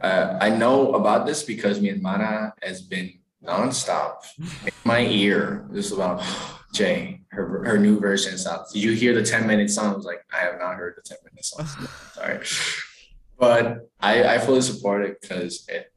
uh, 0.02 0.38
I 0.40 0.50
know 0.50 0.94
about 0.94 1.26
this 1.26 1.44
because 1.44 1.82
mi 1.82 1.90
hermana 1.90 2.54
has 2.62 2.82
been 2.82 3.20
nonstop 3.44 4.22
in 4.38 4.72
my 4.86 5.02
ear. 5.02 5.66
This 5.72 5.92
about 5.92 6.24
Jay, 6.74 7.22
her 7.30 7.66
her 7.66 7.80
new 7.80 8.00
version 8.00 8.38
sounds. 8.38 8.72
Did 8.72 8.84
you 8.84 8.94
hear 8.94 9.14
the 9.14 9.24
10 9.24 9.48
minute 9.48 9.72
song? 9.72 9.94
I 9.94 9.96
was 9.96 10.06
like, 10.06 10.24
I 10.32 10.46
have 10.46 10.60
not 10.60 10.76
heard 10.76 10.94
the 10.96 11.02
10 11.02 11.18
minute 11.26 11.46
song. 11.46 11.66
Sorry. 12.14 12.40
But 13.40 13.90
I, 14.00 14.36
I 14.36 14.38
fully 14.40 14.62
support 14.62 15.06
it 15.06 15.22
because 15.22 15.66
it, 15.70 15.92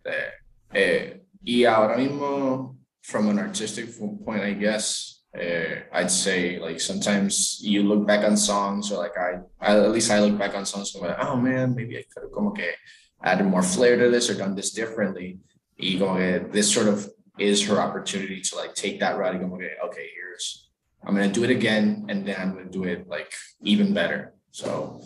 eh, 0.75 1.15
y 1.45 1.65
ahora 1.65 1.99
mismo, 1.99 2.77
from 3.03 3.29
an 3.29 3.39
artistic 3.39 3.89
point, 4.25 4.43
I 4.43 4.53
guess, 4.53 5.12
uh, 5.39 5.81
I'd 5.93 6.11
say 6.11 6.59
like 6.59 6.81
sometimes 6.81 7.59
you 7.63 7.83
look 7.83 8.07
back 8.07 8.25
on 8.25 8.37
songs 8.37 8.93
or 8.93 8.99
like 8.99 9.17
I, 9.17 9.41
I 9.61 9.79
at 9.79 9.91
least 9.91 10.11
I 10.11 10.21
look 10.21 10.39
back 10.39 10.55
on 10.55 10.67
songs 10.67 10.95
and 10.95 11.05
I'm 11.05 11.11
like, 11.11 11.27
oh 11.27 11.37
man, 11.37 11.75
maybe 11.75 11.97
I 11.97 12.05
could 12.13 12.25
have 12.25 12.33
como 12.33 12.51
que 12.51 12.71
added 13.23 13.47
more 13.47 13.63
flair 13.63 13.97
to 13.97 14.11
this 14.11 14.29
or 14.29 14.35
done 14.35 14.55
this 14.55 14.73
differently. 14.73 15.39
Y 15.79 15.97
como 15.99 16.19
que 16.19 16.49
this 16.53 16.73
sort 16.73 16.89
of 16.89 17.09
is 17.39 17.67
her 17.67 17.81
opportunity 17.81 18.41
to 18.43 18.57
like 18.57 18.75
take 18.75 19.01
that 19.01 19.17
route 19.17 19.35
and 19.35 19.49
go, 19.49 19.57
okay, 19.57 19.73
okay, 19.85 20.09
here's 20.15 20.69
I'm 21.05 21.15
gonna 21.15 21.33
do 21.33 21.45
it 21.45 21.51
again 21.51 22.07
and 22.09 22.27
then 22.27 22.37
I'm 22.39 22.53
gonna 22.53 22.71
do 22.71 22.85
it 22.85 23.09
like 23.09 23.33
even 23.63 23.95
better. 23.95 24.35
So 24.51 25.01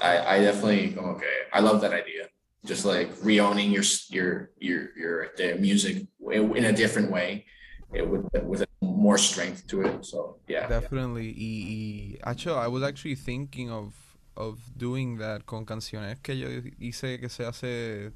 I, 0.00 0.36
I 0.36 0.40
definitely 0.40 0.90
go, 0.90 1.02
okay, 1.16 1.46
I 1.52 1.60
love 1.60 1.80
that 1.82 1.92
idea. 1.92 2.26
Just 2.66 2.84
like 2.84 3.10
re-owning 3.22 3.70
your 3.70 3.84
your 4.10 4.50
your 4.58 4.98
your 4.98 5.28
the 5.36 5.54
music 5.54 6.06
in 6.32 6.64
a 6.64 6.72
different 6.72 7.12
way, 7.12 7.46
it 7.94 8.06
with 8.06 8.26
with 8.42 8.67
more 8.80 9.18
strength 9.18 9.66
to 9.68 9.82
it. 9.82 10.04
So 10.04 10.36
yeah, 10.48 10.66
Definitely. 10.68 11.34
Y, 11.36 12.18
y 12.22 12.30
acho, 12.30 12.54
I 12.56 12.68
was 12.68 12.82
actually 12.82 13.16
thinking 13.16 13.70
of 13.70 13.94
of 14.36 14.58
doing 14.76 15.18
that 15.18 15.46
con 15.46 15.64
canciones 15.66 16.16
que 16.22 16.34
yo 16.36 16.48
hice 16.80 17.18
que 17.18 17.28
se 17.28 17.42
hace 17.44 18.12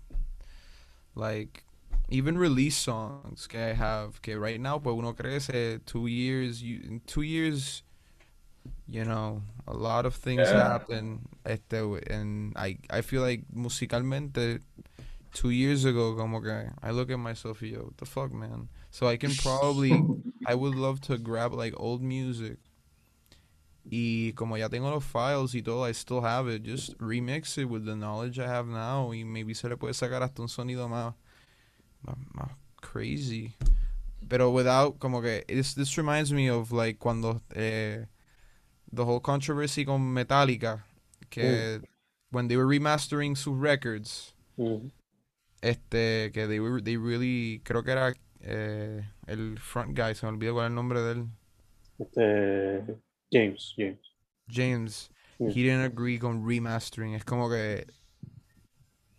like 1.16 1.64
even 2.10 2.38
release 2.38 2.76
songs 2.76 3.48
que 3.48 3.58
I 3.58 3.72
have 3.74 4.22
que 4.22 4.38
right 4.38 4.60
now 4.60 4.78
pues 4.78 4.94
uno 4.96 5.14
crece 5.14 5.80
two 5.84 6.06
years 6.06 6.62
you 6.62 6.80
in 6.84 7.00
two 7.06 7.22
years 7.22 7.82
you 8.86 9.04
know 9.04 9.42
a 9.66 9.72
lot 9.74 10.06
of 10.06 10.14
things 10.14 10.48
Yeah. 10.48 10.62
happen 10.78 11.28
este 11.44 11.74
and 12.08 12.52
I 12.56 12.78
I 12.88 13.00
feel 13.02 13.22
like 13.22 13.42
musicalmente 13.52 14.60
two 15.34 15.50
years 15.50 15.84
ago 15.84 16.14
como 16.14 16.40
que 16.40 16.70
I 16.82 16.90
look 16.92 17.10
at 17.10 17.18
myself 17.18 17.62
yo 17.62 17.82
what 17.82 17.96
the 17.96 18.06
fuck 18.06 18.32
man 18.32 18.68
so 18.92 19.08
I 19.08 19.16
can 19.16 19.32
probably 19.34 19.90
I 20.46 20.54
would 20.54 20.76
love 20.76 21.00
to 21.08 21.18
grab 21.18 21.52
like 21.52 21.74
old 21.76 22.00
music. 22.02 22.58
Y 23.84 24.32
como 24.36 24.54
ya 24.56 24.68
tengo 24.68 24.90
los 24.90 25.02
files 25.04 25.54
y 25.54 25.60
todo 25.62 25.82
I 25.84 25.90
still 25.92 26.20
have 26.20 26.46
it. 26.46 26.62
Just 26.62 26.96
remix 26.98 27.58
it 27.58 27.64
with 27.64 27.84
the 27.84 27.96
knowledge 27.96 28.38
I 28.38 28.46
have 28.46 28.68
now 28.68 29.10
y 29.12 29.24
maybe 29.24 29.54
se 29.54 29.68
le 29.68 29.76
puede 29.76 29.94
sacar 29.94 30.22
hasta 30.22 30.40
un 30.40 30.48
sonido 30.48 30.88
más 30.88 31.14
más, 32.06 32.16
más 32.32 32.50
crazy. 32.80 33.54
Pero 34.28 34.50
without 34.50 35.00
como 35.00 35.20
que 35.20 35.42
this, 35.48 35.74
this 35.74 35.96
reminds 35.98 36.32
me 36.32 36.48
of 36.48 36.70
like 36.70 37.00
cuando 37.00 37.40
eh, 37.56 38.04
the 38.92 39.04
whole 39.04 39.18
controversy 39.20 39.84
con 39.84 40.00
Metallica 40.14 40.82
que 41.28 41.80
when 42.30 42.46
they 42.46 42.56
were 42.56 42.66
remastering 42.66 43.36
sus 43.36 43.56
records 43.56 44.32
Mm. 44.58 44.90
este 45.62 46.30
que 46.32 46.46
they 46.46 46.60
were 46.60 46.80
they 46.80 46.96
really 46.98 47.60
creo 47.64 47.82
que 47.82 47.90
era 47.92 48.14
eh, 48.42 49.04
el 49.26 49.58
front 49.58 49.96
guy 49.96 50.14
se 50.14 50.26
me 50.26 50.32
olvidó 50.32 50.54
cuál 50.54 50.66
es 50.66 50.70
el 50.70 50.74
nombre 50.74 51.00
de 51.00 51.12
él. 51.12 51.26
Este, 51.98 52.96
James, 53.30 53.74
James. 53.76 54.00
James. 54.48 55.10
He 55.38 55.64
didn't 55.64 55.84
agree 55.84 56.18
con 56.18 56.46
remastering. 56.46 57.14
Es 57.14 57.24
como 57.24 57.48
que 57.48 57.84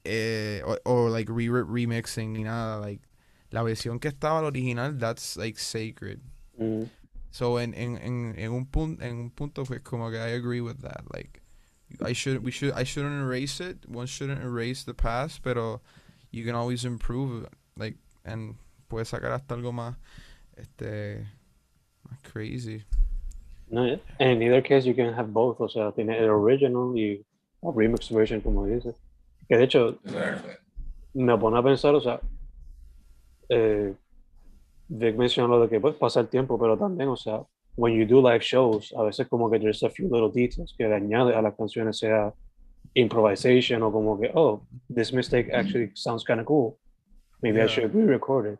eh, 0.05 0.61
o, 0.65 0.77
o, 0.85 1.09
like 1.09 1.29
re 1.29 1.47
remixing 1.47 2.33
ni 2.33 2.43
nada 2.43 2.79
like 2.79 3.01
la 3.51 3.61
versión 3.63 3.99
que 3.99 4.09
estaba 4.09 4.39
el 4.39 4.45
original 4.45 4.97
that's 4.97 5.37
like 5.37 5.59
sacred. 5.59 6.21
Mm. 6.59 6.89
so 7.31 7.57
en, 7.57 7.73
en, 7.73 7.97
en, 7.97 8.35
en 8.37 8.51
un 8.51 8.65
punto 8.65 9.03
en 9.03 9.17
un 9.17 9.31
punto 9.31 9.63
pues 9.63 9.81
como 9.81 10.11
que 10.11 10.17
I 10.17 10.33
agree 10.33 10.61
with 10.61 10.81
that 10.81 11.03
like 11.11 11.41
I 12.01 12.13
should 12.13 12.43
we 12.43 12.51
should 12.51 12.73
I 12.75 12.83
shouldn't 12.83 13.21
erase 13.21 13.59
it. 13.59 13.87
One 13.87 14.07
shouldn't 14.07 14.41
erase 14.41 14.83
the 14.83 14.93
past 14.93 15.41
pero 15.41 15.81
you 16.31 16.45
can 16.45 16.55
always 16.55 16.85
improve 16.85 17.47
like 17.75 17.97
and 18.23 18.55
puedes 18.93 19.07
sacar 19.09 19.31
hasta 19.31 19.55
algo 19.55 19.71
más 19.71 19.97
este 20.55 21.25
más 22.03 22.19
crazy 22.31 22.83
No, 23.69 23.85
yeah. 23.87 23.97
And 24.19 24.33
in 24.33 24.43
either 24.43 24.61
case, 24.61 24.85
you 24.85 24.93
can 24.93 25.13
have 25.15 25.29
both. 25.33 25.59
O 25.59 25.67
sea, 25.67 25.91
tiene 25.93 26.15
el 26.19 26.29
original 26.29 26.95
y 26.95 27.25
a 27.63 27.71
remix 27.75 28.11
version, 28.11 28.39
como 28.41 28.67
dices. 28.67 28.93
Que 29.49 29.57
de 29.57 29.63
hecho, 29.63 29.97
exactly. 30.05 30.51
me 31.15 31.35
pone 31.39 31.57
a 31.57 31.63
pensar, 31.63 31.95
o 31.95 31.99
sea, 32.01 32.19
eh, 33.49 33.95
Vic 34.89 35.15
mencionó 35.15 35.47
lo 35.47 35.61
de 35.61 35.69
que 35.69 35.79
pues, 35.79 35.95
pasa 35.95 36.19
el 36.19 36.27
tiempo, 36.27 36.59
pero 36.59 36.77
también, 36.77 37.09
o 37.09 37.15
sea, 37.15 37.41
when 37.75 37.95
you 37.95 38.05
do 38.05 38.21
live 38.21 38.41
shows, 38.43 38.93
a 38.95 39.01
veces 39.03 39.27
como 39.27 39.49
que 39.49 39.57
there's 39.59 39.81
a 39.81 39.89
few 39.89 40.07
little 40.07 40.29
details 40.29 40.75
que 40.77 40.87
le 40.87 40.93
añade 40.95 41.33
a 41.35 41.41
las 41.41 41.55
canciones, 41.55 41.97
sea 41.97 42.31
improvisation 42.93 43.81
o 43.81 43.91
como 43.91 44.19
que, 44.19 44.29
oh, 44.35 44.61
this 44.93 45.11
mistake 45.11 45.49
actually 45.51 45.89
sounds 45.95 46.23
kind 46.23 46.39
of 46.39 46.45
cool. 46.45 46.77
Maybe 47.41 47.57
I 47.59 47.63
Yeah. 47.63 47.67
should 47.69 47.95
re-record 47.95 48.53
it. 48.53 48.59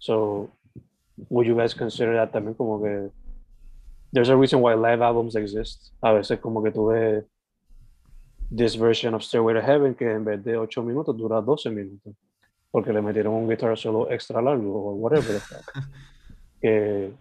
So, 0.00 0.50
would 1.28 1.46
you 1.46 1.54
guys 1.54 1.74
consider 1.74 2.16
that 2.16 2.32
también 2.32 2.56
como 2.56 2.82
que 2.82 3.10
there's 4.12 4.30
a 4.30 4.36
reason 4.36 4.60
why 4.60 4.74
live 4.74 5.02
albums 5.02 5.36
exist? 5.36 5.92
A 6.02 6.14
veces 6.14 6.40
como 6.40 6.62
que 6.62 6.70
tú 6.72 6.90
ves 6.90 7.24
this 8.50 8.74
version 8.74 9.14
of 9.14 9.22
Stairway 9.22 9.54
to 9.54 9.62
Heaven 9.62 9.94
que 9.94 10.10
en 10.10 10.24
vez 10.24 10.42
de 10.42 10.56
8 10.56 10.82
minutos 10.82 11.16
dura 11.16 11.40
12 11.40 11.70
minutos 11.70 12.14
porque 12.70 12.92
le 12.92 13.02
metieron 13.02 13.34
un 13.34 13.48
guitar 13.48 13.76
solo 13.76 14.10
extra 14.10 14.40
largo 14.40 14.72
o 14.72 14.94
whatever 14.94 15.34
the 15.34 15.40
fuck. 15.40 15.72
que 16.60 17.12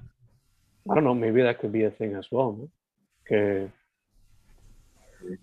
I 0.85 0.95
don't 0.95 1.03
know 1.03 1.13
maybe 1.13 1.43
that 1.43 1.59
could 1.59 1.71
be 1.71 1.83
a 1.83 1.91
thing 1.91 2.15
as 2.15 2.31
well 2.31 2.55
¿no? 2.57 2.69
que 3.25 3.69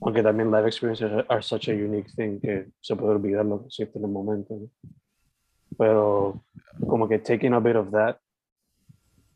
aunque 0.00 0.22
también 0.22 0.50
live 0.50 0.66
experiences 0.66 1.12
are, 1.12 1.26
are 1.28 1.42
such 1.42 1.68
a 1.68 1.72
unique 1.72 2.10
thing 2.16 2.40
que 2.40 2.68
se 2.80 2.96
puede 2.96 3.14
olvidar 3.14 3.44
lo 3.44 3.60
que 3.60 3.66
existe 3.66 3.98
en 3.98 4.04
el 4.04 4.10
momento 4.10 4.54
¿no? 4.54 4.68
Pero 5.78 6.40
como 6.88 7.08
que 7.08 7.18
taking 7.18 7.54
a 7.54 7.60
bit 7.60 7.76
of 7.76 7.90
that 7.90 8.18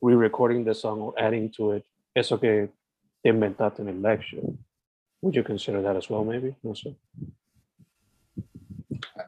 re-recording 0.03 0.65
the 0.65 0.75
song 0.75 1.01
or 1.01 1.15
adding 1.19 1.51
to 1.51 1.73
it 1.73 1.85
eso 2.15 2.39
que 2.39 2.69
te 3.23 3.29
inventaste 3.29 3.81
en 3.81 3.89
el 3.89 4.19
show 4.23 4.57
would 5.23 5.35
you 5.35 5.43
consider 5.43 5.83
that 5.83 5.97
as 5.97 6.09
well 6.09 6.25
maybe 6.25 6.57
no 6.63 6.75
sé 6.75 6.97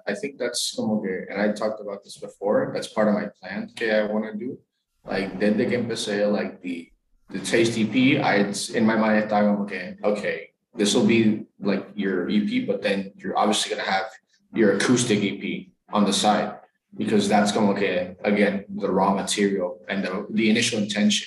I- 0.06 0.14
think 0.14 0.38
that's 0.38 0.74
como 0.74 1.00
que, 1.02 1.26
and 1.30 1.40
I 1.40 1.52
talked 1.52 1.80
about 1.80 2.04
this 2.04 2.18
before, 2.18 2.70
that's 2.74 2.88
part 2.88 3.08
of 3.08 3.14
my 3.14 3.28
plan 3.40 3.70
que 3.74 3.90
I 3.90 4.04
want 4.04 4.24
to 4.26 4.34
do. 4.34 4.58
Like, 5.04 5.38
desde 5.38 5.68
que 5.68 5.78
empecé, 5.78 6.30
like, 6.30 6.60
the, 6.60 6.90
the 7.30 8.20
I, 8.20 8.36
it's 8.36 8.70
in 8.70 8.84
my 8.86 8.96
mind, 8.96 9.24
I 9.24 9.26
thought, 9.26 9.44
okay, 9.62 9.96
okay, 10.04 10.50
this 10.74 10.94
will 10.94 11.06
be 11.06 11.46
like 11.60 11.86
your 11.94 12.28
EP, 12.30 12.66
but 12.66 12.82
then 12.82 13.12
you're 13.16 13.36
obviously 13.36 13.74
gonna 13.74 13.88
have 13.88 14.06
your 14.54 14.76
acoustic 14.76 15.22
EP 15.22 15.68
on 15.92 16.04
the 16.04 16.12
side. 16.12 16.51
Because 16.96 17.28
that's 17.28 17.52
como 17.52 17.74
que, 17.74 18.16
again, 18.22 18.64
the 18.68 18.90
raw 18.90 19.14
material 19.14 19.80
and 19.88 20.04
the, 20.04 20.26
the 20.30 20.50
initial 20.50 20.78
intention. 20.78 21.26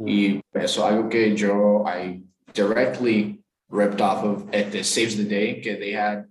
Mm. 0.00 0.06
Y 0.08 0.60
eso 0.60 0.82
algo 0.82 1.10
que 1.10 1.34
yo, 1.36 1.84
I 1.86 2.20
directly 2.54 3.40
ripped 3.68 4.00
off 4.00 4.24
of 4.24 4.54
at 4.54 4.72
the 4.72 4.82
Saves 4.82 5.16
the 5.16 5.24
Day, 5.24 5.60
que 5.60 5.78
they 5.78 5.92
had 5.92 6.24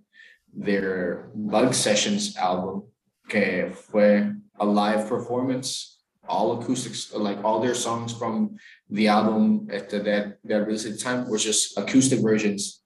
their 0.56 1.30
Bug 1.36 1.74
Sessions 1.74 2.36
album, 2.38 2.84
que 3.28 3.72
fue 3.74 4.34
a 4.60 4.66
live 4.66 5.08
performance, 5.08 6.00
all 6.28 6.60
acoustics, 6.60 7.14
like 7.14 7.44
all 7.44 7.60
their 7.60 7.76
songs 7.76 8.14
from 8.14 8.58
the 8.90 9.08
album 9.08 9.68
at 9.72 9.90
the, 9.90 10.00
that 10.00 10.38
that 10.46 10.66
released 10.66 10.86
at 10.86 10.94
the 10.94 10.98
time 10.98 11.30
was 11.30 11.44
just 11.44 11.78
acoustic 11.78 12.20
versions. 12.20 12.82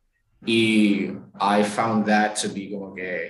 Y 0.46 1.16
I 1.40 1.64
found 1.64 2.06
that 2.06 2.36
to 2.38 2.50
be 2.50 2.72
como 2.72 2.96
que 2.96 3.30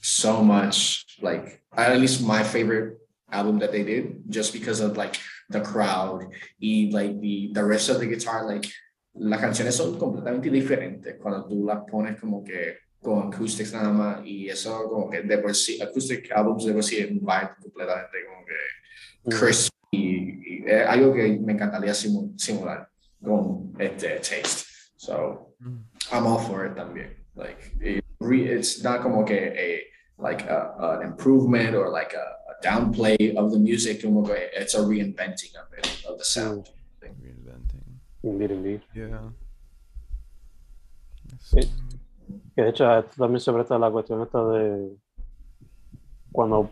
so 0.00 0.42
much 0.42 1.04
like 1.22 1.62
at 1.76 1.98
least 1.98 2.22
my 2.22 2.42
favorite 2.42 2.98
album 3.30 3.58
that 3.60 3.72
they 3.72 3.84
did, 3.84 4.22
just 4.28 4.52
because 4.52 4.80
of 4.80 4.96
like 4.96 5.18
the 5.50 5.60
crowd 5.60 6.24
y 6.60 6.90
like 6.92 7.20
the 7.20 7.50
the 7.52 7.62
rest 7.64 7.88
of 7.90 7.98
the 8.00 8.06
guitar, 8.06 8.46
like 8.46 8.66
las 9.14 9.40
canciones 9.40 9.74
son 9.76 9.98
completamente 9.98 10.50
diferentes 10.50 11.16
cuando 11.20 11.46
tú 11.48 11.64
las 11.66 11.80
pones 11.90 12.20
como 12.20 12.42
que 12.44 12.76
con 13.02 13.32
acoustics 13.32 13.72
nada 13.72 13.90
más 13.92 14.24
y 14.26 14.48
eso 14.48 14.88
como 14.88 15.08
que 15.10 15.22
de 15.22 15.38
por 15.38 15.54
sí, 15.54 15.80
acoustic 15.80 16.30
albums 16.32 16.64
de 16.66 16.72
por 16.72 16.82
sí 16.82 16.98
es 16.98 17.10
un 17.10 17.20
vibe 17.20 17.50
completamente 17.62 18.18
como 18.26 18.44
que 18.46 18.54
Mm. 19.24 19.30
crispy 19.30 19.70
y, 19.90 20.62
y 20.62 20.64
es 20.66 20.86
algo 20.86 21.12
que 21.12 21.38
me 21.40 21.52
encantaría 21.52 21.92
simu- 21.92 22.38
simular 22.38 22.88
con 23.22 23.72
este 23.78 24.16
taste. 24.20 24.64
So 24.96 25.54
Mm. 25.60 25.78
I'm 26.12 26.26
all 26.26 26.38
for 26.38 26.64
it 26.66 26.76
también. 26.76 27.16
Like 27.34 27.58
it 27.80 28.04
it's 28.20 28.82
not 28.84 29.02
como 29.02 29.24
que 29.24 29.34
a 29.34 29.97
like 30.18 30.42
a, 30.44 30.74
an 31.00 31.02
improvement 31.06 31.74
or 31.74 31.88
like 31.90 32.12
a, 32.14 32.26
a 32.50 32.62
downplay 32.66 33.36
of 33.36 33.52
the 33.52 33.58
music, 33.58 34.02
como 34.02 34.24
que 34.24 34.34
it's 34.52 34.74
a 34.74 34.80
reinventing 34.80 35.54
of 35.56 35.72
it 35.78 36.04
of 36.08 36.18
the 36.18 36.24
sound. 36.24 36.68
Reinventing. 37.00 37.84
Indeed, 38.22 38.50
indeed. 38.50 38.80
Yeah. 38.94 39.30
Eh, 41.56 41.66
Que 42.54 42.62
de 42.64 42.70
hecho 42.70 42.84
esto 42.98 43.14
también 43.24 43.40
se 43.40 43.52
presta 43.52 43.78
la 43.78 43.90
cuestión 43.90 44.20
esta 44.22 44.44
de 44.48 44.96
cuando 46.32 46.70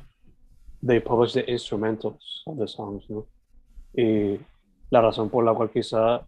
they 0.85 1.01
publish 1.01 1.33
the 1.33 1.45
instrumentals 1.51 2.43
of 2.47 2.59
the 2.59 2.67
songs, 2.67 3.09
¿no? 3.09 3.27
Y 3.95 4.39
la 4.91 5.01
razón 5.01 5.31
por 5.31 5.45
la 5.45 5.55
cual 5.55 5.71
quizá, 5.71 6.27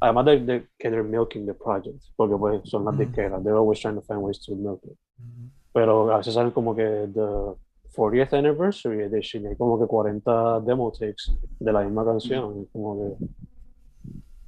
además 0.00 0.24
de, 0.26 0.40
de 0.40 0.66
que 0.78 0.88
they're 0.90 1.02
milking 1.02 1.44
the 1.46 1.54
project, 1.54 2.00
porque 2.16 2.36
pues 2.36 2.70
son 2.70 2.84
las 2.84 2.94
Ujú. 2.94 3.02
disqueras, 3.04 3.42
they're 3.42 3.56
always 3.58 3.80
trying 3.80 3.96
to 3.96 4.02
find 4.02 4.20
ways 4.22 4.38
to 4.40 4.54
milk 4.54 4.80
it. 4.84 4.96
Mhm. 5.18 5.50
Pero 5.72 6.12
a 6.12 6.18
veces 6.18 6.34
salen 6.34 6.50
como 6.50 6.74
que 6.74 6.82
the 6.82 7.54
40th 7.96 8.32
anniversary 8.32 9.02
edition, 9.02 9.44
y 9.44 9.46
hay 9.48 9.56
como 9.56 9.78
que 9.78 9.86
40 9.86 10.60
demo 10.60 10.90
takes 10.92 11.32
de 11.58 11.72
la 11.72 11.82
misma 11.82 12.04
canción, 12.04 12.66
como 12.72 12.98
que 12.98 13.26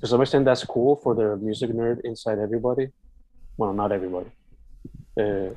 to 0.01 0.07
some 0.07 0.20
extent 0.23 0.45
that's 0.45 0.64
cool 0.64 0.97
for 0.97 1.14
the 1.14 1.37
music 1.37 1.70
nerd 1.70 2.01
inside 2.05 2.39
everybody. 2.39 2.89
Well, 3.57 3.73
not 3.73 3.93
everybody. 3.93 4.31
Eh, 5.16 5.53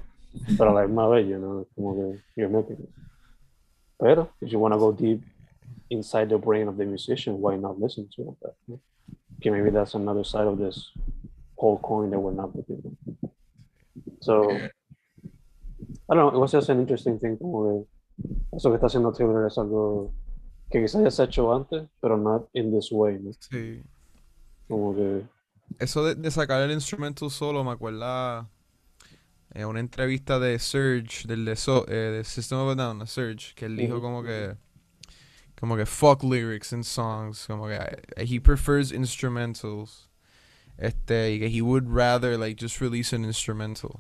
pero 0.58 0.70
a 0.70 0.74
la 0.74 0.88
misma 0.88 1.08
vez, 1.10 1.28
you 1.28 1.40
know, 1.40 1.68
como 1.76 1.96
que 1.96 2.22
you're 2.36 2.50
making 2.50 2.78
it. 2.84 2.90
Pero 4.00 4.30
if 4.42 4.52
you 4.52 4.60
want 4.60 4.74
to 4.74 4.78
go 4.78 4.92
deep 4.92 5.24
inside 5.90 6.30
the 6.30 6.38
brain 6.38 6.68
of 6.68 6.78
the 6.78 6.86
musician, 6.86 7.40
why 7.40 7.56
not 7.56 7.80
listen 7.80 8.08
to 8.16 8.22
it? 8.22 8.54
no? 8.68 8.80
Okay, 9.38 9.50
maybe 9.50 9.70
that's 9.70 9.96
another 9.96 10.24
side 10.24 10.48
of 10.48 10.58
this 10.58 10.92
whole 11.58 11.80
coin 11.80 12.10
that 12.12 12.20
we're 12.20 12.32
not 12.32 12.56
looking 12.56 12.82
at. 12.84 13.30
So, 14.22 14.50
I 16.10 16.14
don't 16.16 16.32
know, 16.32 16.38
it 16.38 16.40
was 16.40 16.52
just 16.52 16.70
an 16.70 16.80
interesting 16.80 17.20
thing 17.20 17.38
como 17.38 17.88
que 18.20 18.28
eso 18.56 18.70
que 18.70 18.76
está 18.76 18.88
haciendo 18.88 19.12
Taylor 19.12 19.46
es 19.48 19.58
algo 19.58 20.14
que 20.70 20.82
quizás 20.82 21.04
ya 21.04 21.12
se 21.12 21.22
ha 21.24 21.26
hecho 21.26 21.54
antes, 21.54 21.84
pero 22.02 22.18
not 22.18 22.48
in 22.54 22.72
this 22.72 22.92
way, 22.92 23.20
¿no? 23.20 23.32
Sí. 23.40 23.82
Como 24.68 24.96
que 24.96 25.24
Eso 25.80 26.04
de, 26.06 26.16
de 26.16 26.32
sacar 26.32 26.62
el 26.62 26.72
instrumental 26.72 27.30
solo 27.30 27.64
me 27.64 27.72
acuerda 27.72 28.48
eh, 29.54 29.66
una 29.66 29.80
entrevista 29.80 30.40
de 30.40 30.60
Serj, 30.60 31.26
del 31.28 31.46
de, 31.46 31.56
so, 31.56 31.86
eh, 31.88 32.12
de 32.18 32.24
System 32.24 32.60
of 32.60 32.70
a 32.72 32.76
Down, 32.76 33.00
de 33.00 33.08
Serj, 33.08 33.54
que 33.56 33.66
él 33.66 33.76
dijo 33.76 33.96
Ujú. 33.96 34.02
como 34.02 34.24
que 34.24 34.56
como 35.60 35.78
que 35.78 35.86
fuck 35.86 36.22
lyrics 36.24 36.74
in 36.74 36.84
songs, 36.84 37.48
como 37.48 37.68
que 37.68 37.76
eh, 37.76 38.02
he 38.18 38.40
prefers 38.40 38.92
instrumentals. 38.92 40.10
Este, 40.78 41.32
y 41.34 41.40
que 41.40 41.48
he 41.48 41.62
would 41.62 41.88
rather 41.88 42.38
like 42.38 42.58
just 42.62 42.82
release 42.82 43.14
an 43.16 43.24
instrumental. 43.24 43.98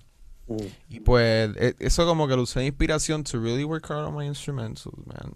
Mm, 0.48 0.68
Y 0.90 1.00
pues 1.00 1.56
e- 1.58 1.76
eso 1.80 2.06
como 2.06 2.28
que 2.28 2.36
lo 2.36 2.44
usé 2.44 2.60
de 2.62 2.68
inspiración 2.68 3.24
to 3.24 3.40
really 3.40 3.64
work 3.64 3.86
hard 3.90 4.06
on 4.06 4.16
my 4.16 4.26
instrumentals, 4.28 5.06
man. 5.06 5.36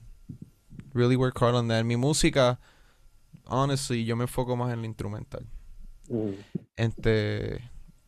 Really 0.94 1.16
work 1.16 1.38
hard 1.40 1.56
on 1.56 1.68
that. 1.70 1.84
Mi 1.86 1.96
música, 1.96 2.60
honestly, 3.48 4.06
yo 4.06 4.16
me 4.16 4.24
enfoco 4.26 4.56
más 4.56 4.72
en 4.74 4.80
el 4.80 4.86
instrumental. 4.86 5.46
mm, 6.10 6.34
Este, 6.78 7.62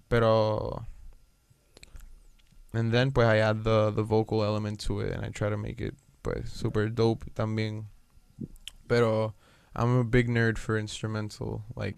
pero 0.08 0.86
and 2.74 2.92
then 2.94 3.12
pues 3.12 3.28
I 3.28 3.40
add 3.40 3.64
the 3.64 3.92
the 3.92 4.04
vocal 4.04 4.44
element 4.44 4.80
to 4.88 5.02
it 5.02 5.12
and 5.14 5.26
I 5.26 5.30
try 5.30 5.50
to 5.50 5.58
make 5.58 5.82
it 5.82 5.94
pues 6.24 6.50
super 6.52 6.88
dope 6.90 7.26
también. 7.34 7.86
Pero 8.88 9.34
I'm 9.76 9.98
a 10.00 10.04
big 10.04 10.28
nerd 10.30 10.58
for 10.58 10.78
instrumental. 10.78 11.64
Like 11.76 11.98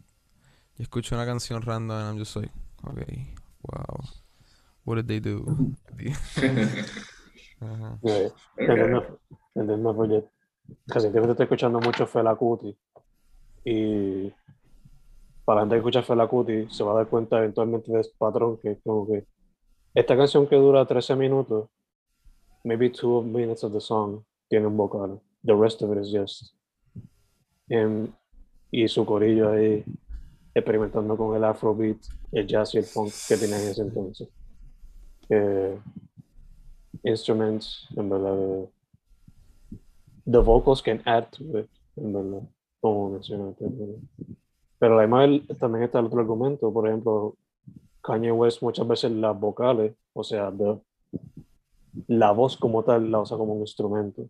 yo 0.78 0.86
escucho 0.86 1.14
una 1.14 1.26
canción 1.26 1.64
random 1.66 1.92
and 1.98 2.08
I'm 2.10 2.18
just 2.18 2.36
like, 2.36 2.52
okay, 2.88 3.28
wow. 3.72 4.00
What 4.86 4.96
did 4.98 5.08
they 5.08 5.20
do? 5.20 5.46
Ajá. 7.62 8.00
yeah. 8.04 8.30
And 9.56 9.70
then, 9.70 9.84
no- 9.84 9.92
no 9.92 9.94
forget, 9.96 10.26
recientemente 10.88 11.32
estoy 11.32 11.44
escuchando 11.46 11.80
mucho 11.80 12.06
Fela 12.08 12.36
Kuti 12.36 12.76
y 13.66 14.32
para 15.46 15.62
la 15.62 15.62
gente 15.62 15.76
que 15.76 15.80
escucha 15.80 16.04
Fela 16.04 16.28
Kuti 16.28 16.68
se 16.70 16.84
va 16.84 16.92
a 16.92 16.96
dar 16.96 17.08
cuenta 17.08 17.38
eventualmente 17.38 17.92
de 17.92 18.02
este 18.02 18.16
patrón 18.18 18.58
que 18.62 18.72
es 18.72 18.78
como 18.84 19.08
que 19.08 19.26
esta 19.94 20.18
canción 20.18 20.48
que 20.48 20.56
dura 20.58 20.86
13 20.86 21.16
minutos, 21.16 21.70
maybe 22.64 22.90
two 22.90 23.22
minutes 23.22 23.64
of 23.64 23.72
the 23.74 23.80
song 23.80 24.24
tiene 24.50 24.66
un 24.68 24.76
vocal, 24.76 25.22
the 25.46 25.54
rest 25.56 25.82
of 25.82 25.92
it 25.96 26.04
is 26.04 26.12
just 26.12 26.54
him 27.70 28.12
y 28.72 28.88
su 28.88 29.06
corillo 29.06 29.52
ahí 29.52 29.86
experimentando 30.56 31.16
con 31.16 31.36
el 31.36 31.44
afrobeat, 31.44 31.98
el 32.32 32.48
jazz 32.48 32.74
y 32.76 32.80
el 32.80 32.84
funk 32.86 33.12
que 33.28 33.38
tenía 33.38 33.62
en 33.62 33.70
ese 33.70 33.82
entonces. 33.84 34.28
Instruments, 37.04 37.88
en 37.98 38.10
verdad, 38.10 38.70
the 40.26 40.40
vocals 40.40 40.82
can 40.82 41.02
add 41.06 41.26
to 41.32 41.60
it, 41.60 41.70
en 41.98 42.14
verdad, 42.14 42.42
como 42.82 43.10
mencionaste. 43.12 43.66
Pero 44.80 44.98
además 45.00 45.30
también 45.60 45.84
está 45.84 46.00
el 46.00 46.06
otro 46.06 46.20
argumento, 46.22 46.72
por 46.72 46.88
ejemplo, 46.88 47.36
Kanye 48.02 48.32
West 48.32 48.62
muchas 48.62 48.88
veces 48.88 49.12
las 49.12 49.38
vocales, 49.40 49.94
o 50.14 50.24
sea, 50.24 50.52
the- 50.52 50.80
la 52.08 52.32
voz 52.32 52.58
como 52.58 52.84
tal 52.84 53.10
la 53.12 53.22
usa 53.22 53.38
como 53.38 53.54
un 53.54 53.62
instrumento. 53.62 54.28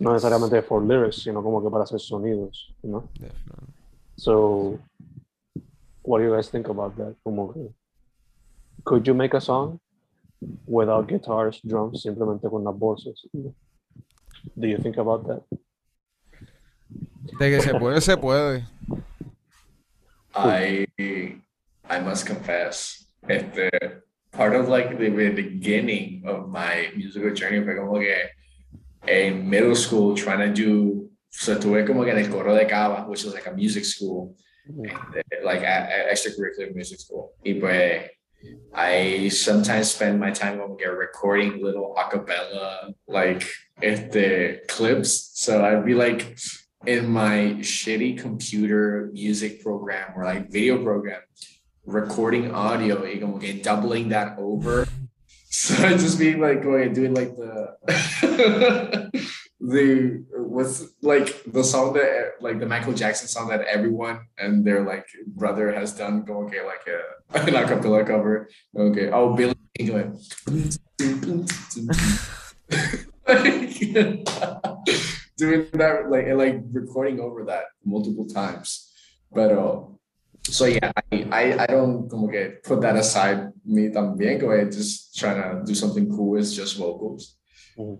No 0.00 0.12
necesariamente 0.12 0.60
for 0.62 0.82
lyrics, 0.82 1.22
sino 1.22 1.42
como 1.42 1.62
que 1.62 1.70
para 1.70 1.84
hacer 1.84 1.98
sonidos, 2.00 2.74
¿no? 2.82 3.08
Definitely. 3.14 3.72
So, 4.16 4.78
what 6.02 6.20
do 6.20 6.26
you 6.26 6.34
guys 6.34 6.50
think 6.50 6.68
about 6.68 6.94
that? 6.96 7.14
Como 7.22 7.52
que, 7.52 7.70
could 8.86 9.06
you 9.06 9.14
make 9.14 9.34
a 9.34 9.40
song 9.40 9.80
without 10.64 11.08
guitars, 11.08 11.60
drums, 11.66 12.02
simplemente 12.04 12.48
con 12.48 12.64
las 12.64 12.76
voces? 12.78 13.26
Do 14.56 14.66
you 14.66 14.78
think 14.78 14.96
about 14.96 15.26
that? 15.26 15.42
De 17.38 17.50
que 17.50 17.60
se 17.60 17.72
puede, 17.74 18.00
se 18.00 18.16
puede. 18.16 18.64
I 20.34 20.86
I 21.90 22.00
must 22.00 22.26
confess, 22.26 23.06
este, 23.28 23.70
part 24.32 24.54
of 24.54 24.68
like 24.68 24.96
the 24.98 25.10
beginning 25.10 26.22
of 26.24 26.48
my 26.48 26.92
musical 26.94 27.34
journey 27.34 27.64
fue 27.64 27.74
como 27.74 27.98
que 27.98 28.30
in 29.08 29.48
middle 29.48 29.74
school 29.74 30.14
trying 30.14 30.38
to 30.38 30.52
do, 30.54 31.10
so 31.30 31.54
estuve 31.54 31.86
como 31.86 32.04
que 32.04 32.12
en 32.12 32.18
el 32.18 32.30
coro 32.30 32.54
de 32.54 32.66
Cava, 32.66 33.08
which 33.08 33.24
is 33.24 33.34
like 33.34 33.46
a 33.46 33.52
music 33.52 33.84
school, 33.84 34.36
and, 34.68 34.90
uh, 34.90 35.44
like 35.44 35.62
a, 35.62 35.88
a 35.88 36.12
extracurricular 36.12 36.74
music 36.74 37.00
school. 37.00 37.32
Y 37.44 37.54
pues, 37.54 38.10
I 38.74 39.28
sometimes 39.28 39.90
spend 39.90 40.20
my 40.20 40.30
time 40.30 40.58
como 40.58 40.76
que 40.76 40.90
recording 40.90 41.62
little 41.62 41.94
acapella 41.96 42.94
like 43.08 43.48
the 43.80 44.60
clips. 44.68 45.30
So 45.34 45.64
I'd 45.64 45.84
be 45.84 45.94
like 45.94 46.38
in 46.86 47.08
my 47.08 47.56
shitty 47.60 48.18
computer 48.18 49.10
music 49.12 49.62
program 49.62 50.12
or 50.14 50.24
like 50.24 50.50
video 50.52 50.82
program, 50.82 51.22
recording 51.86 52.52
audio 52.52 53.02
y 53.02 53.18
como 53.18 53.38
que 53.38 53.62
doubling 53.62 54.10
that 54.10 54.38
over. 54.38 54.86
So 55.48 55.74
I'd 55.86 55.98
just 55.98 56.18
be 56.18 56.34
like 56.34 56.62
going 56.62 56.88
and 56.88 56.94
doing 56.94 57.14
like 57.14 57.34
the 57.34 57.78
the 59.60 60.24
what's 60.36 60.84
like 61.02 61.42
the 61.50 61.64
song 61.64 61.94
that 61.94 62.34
like 62.40 62.60
the 62.60 62.66
Michael 62.66 62.92
Jackson 62.92 63.28
song 63.28 63.48
that 63.48 63.62
everyone 63.62 64.20
and 64.36 64.64
their 64.64 64.84
like 64.84 65.06
brother 65.26 65.72
has 65.72 65.94
done 65.94 66.24
going 66.24 66.48
okay 66.48 66.64
like 66.64 66.86
a 66.88 67.00
an 67.40 67.54
acapella 67.54 68.06
cover. 68.06 68.48
Okay. 68.76 69.10
Oh 69.10 69.34
Billy 69.34 69.54
England. 69.78 70.20
doing 75.36 75.68
that 75.72 76.08
like 76.10 76.26
and 76.26 76.38
like 76.38 76.60
recording 76.72 77.20
over 77.20 77.44
that 77.44 77.64
multiple 77.84 78.26
times. 78.26 78.92
But 79.32 79.52
uh, 79.52 79.82
so 80.44 80.66
yeah, 80.66 80.92
I, 81.12 81.26
I 81.30 81.42
I 81.64 81.66
don't 81.66 82.08
como 82.08 82.28
que 82.28 82.60
put 82.62 82.80
that 82.80 82.96
aside 82.96 83.52
me 83.64 83.88
también, 83.90 84.40
como 84.40 84.56
que 84.56 84.70
just 84.70 85.16
trying 85.16 85.40
to 85.40 85.64
do 85.64 85.74
something 85.74 86.08
cool 86.08 86.30
with 86.30 86.52
just 86.52 86.76
vocals. 86.76 87.36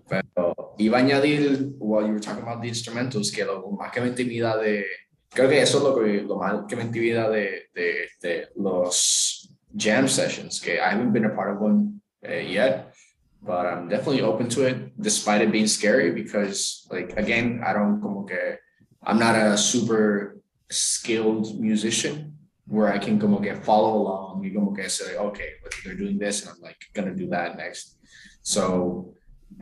Pero 0.07 0.75
iba 0.77 0.97
a 0.97 1.01
añadir, 1.01 1.75
while 1.77 2.05
you 2.05 2.13
were 2.13 2.19
talking 2.19 2.43
about 2.43 2.61
the 2.61 2.67
instrumentals, 2.67 3.31
que 3.31 3.45
lo 3.45 3.71
más 3.71 3.91
que 3.91 4.01
me 4.01 4.07
intimida 4.07 4.57
de, 4.57 4.85
creo 5.29 5.49
que 5.49 5.61
eso 5.61 5.77
es 5.77 5.83
lo, 5.83 5.95
que, 5.95 6.21
lo 6.23 6.37
más 6.37 6.65
que 6.67 6.75
me 6.75 6.83
intimida 6.83 7.29
de, 7.29 7.69
de, 7.75 8.09
de 8.21 8.47
los 8.55 9.53
jam 9.75 10.07
sessions, 10.07 10.59
que 10.59 10.79
I 10.79 10.89
haven't 10.89 11.13
been 11.13 11.25
a 11.25 11.35
part 11.35 11.51
of 11.51 11.61
one 11.61 12.01
uh, 12.27 12.31
yet, 12.31 12.93
but 13.41 13.65
I'm 13.65 13.87
definitely 13.87 14.21
open 14.21 14.49
to 14.49 14.65
it, 14.65 14.99
despite 14.99 15.41
it 15.41 15.51
being 15.51 15.67
scary, 15.67 16.11
because 16.11 16.87
like, 16.91 17.13
again, 17.17 17.61
I 17.65 17.73
don't 17.73 18.01
como 18.01 18.25
que, 18.25 18.57
I'm 19.03 19.19
not 19.19 19.35
a 19.35 19.57
super 19.57 20.37
skilled 20.69 21.59
musician. 21.59 22.33
where 22.67 22.91
I 22.93 22.97
can 22.99 23.17
como 23.19 23.39
que 23.39 23.55
follow 23.55 24.01
along 24.01 24.43
y 24.43 24.51
como 24.53 24.73
que 24.73 24.89
say, 24.89 25.15
okay, 25.15 25.51
they're 25.83 25.95
doing 25.95 26.19
this 26.19 26.41
and 26.41 26.51
I'm 26.51 26.61
like 26.61 26.77
gonna 26.93 27.15
do 27.15 27.29
that 27.29 27.57
next. 27.57 27.97
So, 28.41 29.13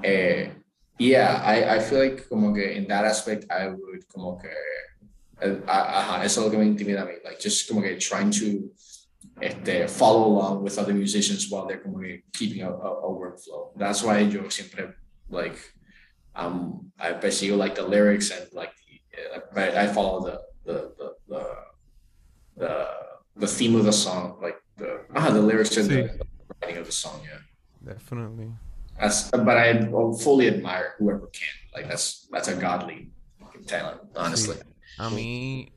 eh, 0.04 0.50
yeah, 0.98 1.42
I, 1.44 1.76
I 1.76 1.80
feel 1.80 2.00
like 2.00 2.30
como 2.30 2.54
que 2.54 2.64
in 2.64 2.88
that 2.88 3.06
aspect 3.06 3.46
I 3.52 3.68
would 3.68 4.08
como 4.08 4.38
que, 4.38 4.50
eh, 5.42 5.62
ajá, 5.68 6.24
eso 6.24 6.42
es 6.42 6.46
lo 6.46 6.52
que 6.52 6.58
me 6.58 6.66
intimida 6.66 7.02
a 7.02 7.06
mí, 7.06 7.16
like 7.24 7.40
just 7.40 7.68
como 7.68 7.82
que 7.82 7.98
trying 7.98 8.32
to 8.32 8.70
este, 9.42 9.88
follow 9.90 10.26
along 10.28 10.64
with 10.64 10.78
other 10.78 10.94
musicians 10.94 11.50
while 11.50 11.66
they're 11.66 11.80
como 11.80 12.00
que 12.00 12.24
keeping 12.34 12.62
a, 12.62 12.70
a, 12.70 12.72
a 12.72 13.10
workflow. 13.12 13.72
That's 13.76 14.04
why 14.04 14.20
yo 14.20 14.50
siempre 14.50 14.94
like 15.30 15.58
um 16.36 16.92
I 17.00 17.14
persigo 17.14 17.58
like 17.58 17.76
the 17.76 17.84
lyrics 17.84 18.32
and 18.32 18.48
like 18.54 18.72
the, 19.54 19.60
I, 19.60 19.84
I 19.84 19.88
follow 19.88 20.24
the 20.24 20.42
the 20.66 20.94
the 20.98 21.16
the 21.28 21.44
the, 22.58 22.88
the 23.36 23.48
theme 23.48 23.76
of 23.76 23.84
the 23.84 23.94
song, 23.94 24.38
like 24.42 24.58
the 24.78 25.02
ah, 25.16 25.30
the 25.30 25.42
lyrics 25.42 25.76
and 25.78 25.90
the, 25.90 26.04
the 26.04 26.26
writing 26.62 26.78
of 26.78 26.86
the 26.86 26.92
song. 26.92 27.20
Yeah, 27.24 27.94
Definitely. 27.94 28.52
That's 29.00 29.30
but 29.32 29.58
I 29.58 29.80
fully 30.20 30.48
admire 30.48 30.94
whoever 30.98 31.28
can. 31.28 31.48
Like 31.74 31.88
that's 31.88 32.28
that's 32.32 32.48
a 32.48 32.56
godly 32.56 33.10
talent, 33.68 34.02
honestly. 34.16 34.58
A 35.00 35.10
mí, 35.10 35.72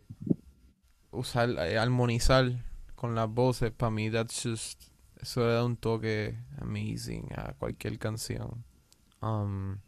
usar, 1.13 1.49
eh, 1.59 1.77
armonizar 1.79 2.53
con 2.95 3.15
las 3.15 3.29
voces, 3.29 3.73
para 3.77 3.91
mí, 3.91 4.11
that's 4.13 4.43
just, 4.45 4.91
eso 5.21 5.41
le 5.41 5.55
da 5.55 5.65
un 5.65 5.77
toque 5.77 6.35
amazing 6.61 7.29
a 7.37 7.53
cualquier 7.55 7.99
canción. 7.99 8.63
Um, 9.23 9.81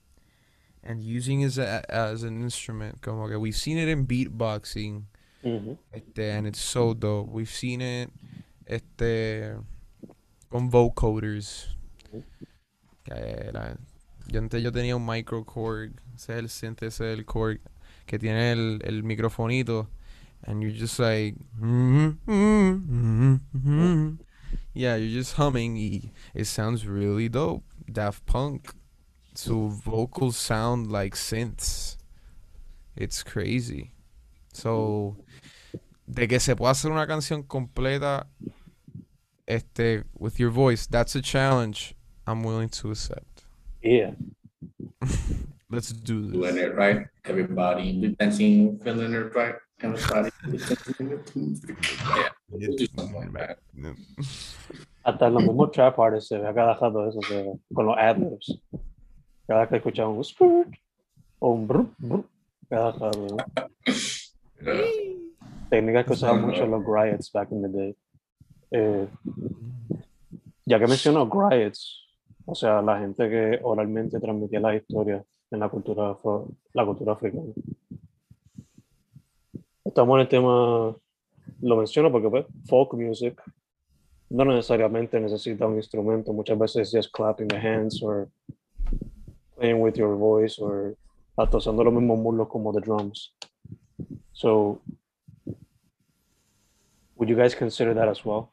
and 0.83 1.01
using 1.03 1.43
it 1.43 1.47
as, 1.47 1.59
a, 1.59 1.85
as 1.89 2.23
an 2.25 2.43
instrument, 2.43 3.01
como 3.03 3.29
que 3.29 3.39
we've 3.39 3.57
seen 3.57 3.79
it 3.79 3.89
in 3.89 4.07
beatboxing, 4.07 5.05
Mhm. 5.45 5.79
este, 5.93 6.19
and 6.33 6.47
it's 6.47 6.61
so 6.61 6.93
dope. 6.93 7.29
We've 7.31 7.49
seen 7.51 7.81
it, 7.81 8.11
este, 8.67 9.55
con 10.51 10.71
vocoders. 10.71 11.69
Yo 13.07 14.39
antes 14.39 14.63
yo 14.63 14.71
tenía 14.71 14.95
un 14.97 15.05
microcord, 15.05 15.93
ese 16.15 16.33
es 16.35 16.39
el 16.39 16.49
synth, 16.49 16.83
ese 16.83 17.13
es 17.13 17.19
el 17.19 17.25
cord, 17.25 17.59
que 18.07 18.19
tiene 18.19 18.53
el, 18.53 18.81
el 18.85 19.03
microfonito, 19.03 19.89
and 20.47 20.63
you're 20.63 20.71
just 20.71 20.99
like, 20.99 21.35
yeah, 24.73 24.97
you're 24.97 25.19
just 25.19 25.35
humming, 25.35 25.77
y 25.77 26.13
it 26.35 26.47
sounds 26.47 26.87
really 26.87 27.29
dope. 27.29 27.65
Daft 27.91 28.25
Punk, 28.27 28.73
su 29.35 29.69
vocals 29.69 30.37
sound 30.37 30.93
like 30.93 31.17
synths. 31.17 31.97
It's 32.95 33.25
crazy. 33.25 33.93
So, 34.53 35.17
de 36.07 36.29
que 36.29 36.39
se 36.39 36.55
pueda 36.55 36.71
hacer 36.73 36.93
una 36.93 37.07
canción 37.07 37.43
completa, 37.43 38.27
este, 39.49 40.05
with 40.17 40.39
your 40.39 40.51
voice, 40.51 40.87
that's 40.87 41.17
a 41.17 41.23
challenge 41.23 41.97
I'm 42.31 42.45
willing 42.45 42.69
to 42.69 42.93
accept. 42.93 43.43
Yeah. 43.83 44.13
Let's 45.71 45.91
do 45.91 46.23
this. 46.23 46.33
Doing 46.33 46.59
it 46.59 46.75
right, 46.77 47.07
everybody 47.25 48.15
dancing, 48.19 48.79
feeling 48.79 49.15
it 49.15 49.35
right, 49.35 49.55
everybody. 49.83 50.31
yeah, 50.47 52.29
we'll 52.49 52.77
do 52.77 52.87
something 52.97 53.15
like 53.15 53.33
that. 53.33 53.59
Hasta 55.05 55.31
los 55.31 55.43
mismos 55.43 55.73
trap 55.73 55.99
artists 55.99 56.29
se 56.29 56.39
ve 56.39 56.47
a 56.47 56.55
cada 56.55 56.75
eso, 57.09 57.21
se 57.23 57.53
con 57.75 57.87
los 57.87 57.97
adlibs. 57.99 58.59
Cada 59.49 59.67
que 59.69 59.77
escuchaba 59.77 60.11
un 60.11 60.23
skirt 60.23 60.69
o 61.41 61.51
un 61.51 61.67
brr, 61.67 61.87
brr, 61.99 62.25
cada 62.69 62.93
rato. 62.93 63.27
¿no? 63.27 63.37
Yeah. 64.63 64.85
Técnicas 65.71 66.05
que 66.07 66.13
usaban 66.13 66.43
mucho 66.43 66.67
los 66.67 66.85
griots 66.85 67.33
back 67.33 67.51
in 67.51 67.63
the 67.63 67.69
day. 67.69 67.97
Eh, 68.73 69.09
ya 70.67 70.79
que 70.79 70.87
menciono 70.87 71.27
griots, 71.27 72.01
o 72.47 72.55
sea, 72.55 72.83
la 72.83 72.99
gente 72.99 73.29
que 73.29 73.61
oralmente 73.63 74.19
transmitía 74.21 74.61
la 74.61 74.77
historia 74.77 75.25
en 75.51 75.61
la 75.61 75.69
cultura, 75.69 76.17
la 76.73 76.87
cultura 76.87 77.13
africana. 77.13 77.53
Estamos 79.85 80.17
en 80.17 80.21
el 80.21 80.29
tema, 80.29 80.97
lo 81.61 81.77
menciono 81.77 82.13
porque 82.13 82.31
pues, 82.31 82.47
folk 82.67 82.95
music 82.95 83.43
no 84.31 84.45
necesariamente 84.45 85.19
necesita 85.19 85.67
un 85.67 85.77
instrumento, 85.77 86.33
muchas 86.33 86.59
veces 86.59 86.91
just 86.93 87.11
clapping 87.13 87.49
the 87.49 87.57
hands 87.57 88.01
or 88.03 88.29
playing 89.57 89.81
with 89.81 89.95
your 89.95 90.17
voice 90.17 90.59
or 90.61 90.97
hasta 91.37 91.57
usando 91.57 91.83
los 91.83 91.93
mismos 91.93 92.19
muslos 92.19 92.49
como 92.49 92.73
the 92.73 92.81
drums. 92.81 93.35
So, 94.33 94.81
would 97.17 97.29
you 97.29 97.37
guys 97.37 97.55
consider 97.55 97.93
that 97.95 98.09
as 98.09 98.25
well? 98.25 98.53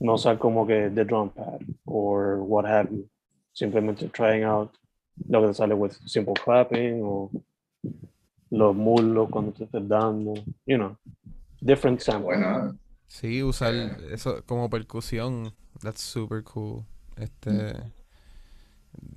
No 0.00 0.14
usar 0.14 0.38
como 0.38 0.66
que 0.66 0.90
the 0.90 1.04
drum 1.04 1.30
pad 1.30 1.64
or 1.86 2.42
what 2.42 2.64
have 2.64 2.90
you. 2.90 3.08
Simplemente 3.54 4.10
trying 4.12 4.44
out 4.44 4.70
lo 5.28 5.40
que 5.40 5.48
te 5.48 5.54
sale 5.54 5.74
with 5.74 5.96
simple 6.06 6.34
clapping 6.34 7.02
o 7.02 7.30
los 8.50 8.76
muslos 8.76 9.30
cuando 9.30 9.52
te 9.52 9.64
estés 9.64 9.88
dando, 9.88 10.34
you 10.66 10.76
know, 10.76 10.96
different 11.62 12.00
samples. 12.00 12.38
Bueno, 12.38 12.78
Sí, 13.08 13.42
usar 13.42 13.72
eso 14.10 14.42
como 14.46 14.68
percusión. 14.68 15.52
That's 15.80 16.02
super 16.02 16.42
cool. 16.42 16.84
Este. 17.16 17.76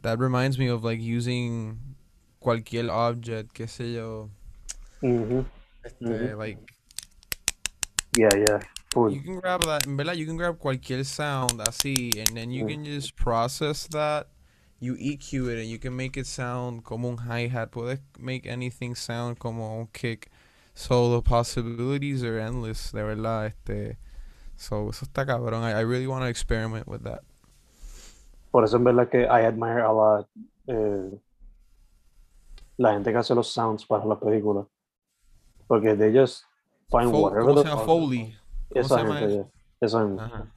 That 0.02 0.20
reminds 0.20 0.58
me 0.58 0.70
of 0.70 0.84
like 0.84 1.02
using 1.02 1.80
cualquier 2.40 2.90
object, 2.90 3.52
qué 3.54 3.68
sé 3.68 3.94
yo. 3.94 4.30
Mm 5.02 5.24
-hmm. 5.24 5.46
Este, 5.84 6.36
like 6.36 6.60
Yeah, 8.18 8.30
yeah. 8.36 8.60
You 8.96 9.22
can 9.22 9.40
grab 9.40 9.62
that, 9.66 9.86
en 9.86 9.96
verdad, 9.98 10.16
you 10.18 10.26
can 10.26 10.36
grab 10.36 10.58
cualquier 10.58 11.04
sound 11.04 11.60
así, 11.62 12.18
and 12.18 12.36
then 12.36 12.50
you 12.52 12.66
Mm. 12.66 12.70
can 12.70 12.86
just 12.86 13.16
process 13.16 13.88
that. 13.90 14.28
You 14.82 14.96
EQ 14.96 15.50
it 15.50 15.60
and 15.60 15.68
you 15.70 15.78
can 15.78 15.96
make 15.96 16.18
it 16.18 16.26
sound 16.26 16.84
como 16.84 17.10
un 17.10 17.18
hi-hat. 17.18 17.70
Puedes 17.72 18.00
make 18.18 18.48
anything 18.48 18.96
sound 18.96 19.38
como 19.38 19.78
un 19.78 19.88
kick. 19.94 20.30
So 20.74 21.12
the 21.14 21.22
possibilities 21.22 22.24
are 22.24 22.40
endless, 22.40 22.92
de 22.94 23.04
verdad. 23.04 23.48
Este, 23.48 23.98
so 24.56 24.90
eso 24.90 25.06
está 25.06 25.26
cabrón. 25.26 25.64
I, 25.64 25.74
I 25.78 25.82
really 25.82 26.08
want 26.08 26.24
to 26.24 26.28
experiment 26.30 26.88
with 26.88 27.04
that. 27.04 27.24
Por 28.52 28.64
eso 28.64 28.78
en 28.78 28.86
verdad 28.86 29.10
que 29.10 29.26
I 29.26 29.46
admire 29.46 29.82
a 29.82 29.92
lot 29.92 30.28
eh, 30.68 31.20
la 32.78 32.94
gente 32.94 33.12
que 33.12 33.18
hace 33.20 33.36
los 33.36 33.52
sounds 33.54 33.86
para 33.86 34.06
las 34.06 34.18
películas. 34.20 34.66
Porque 35.68 35.94
they 35.96 36.12
just 36.12 36.46
find 36.90 37.12
Fo- 37.12 37.24
whatever 37.24 37.54
¿Cómo 37.54 37.64
the 37.64 37.86
Foley. 37.86 38.36
¿Cómo 38.70 38.82
Esa 38.82 38.96
se 38.96 39.02
llama 39.04 39.20
gente, 39.20 39.34
eso? 39.34 39.36
yeah. 39.36 39.50
Esa. 39.82 40.02
Ajá. 40.02 40.48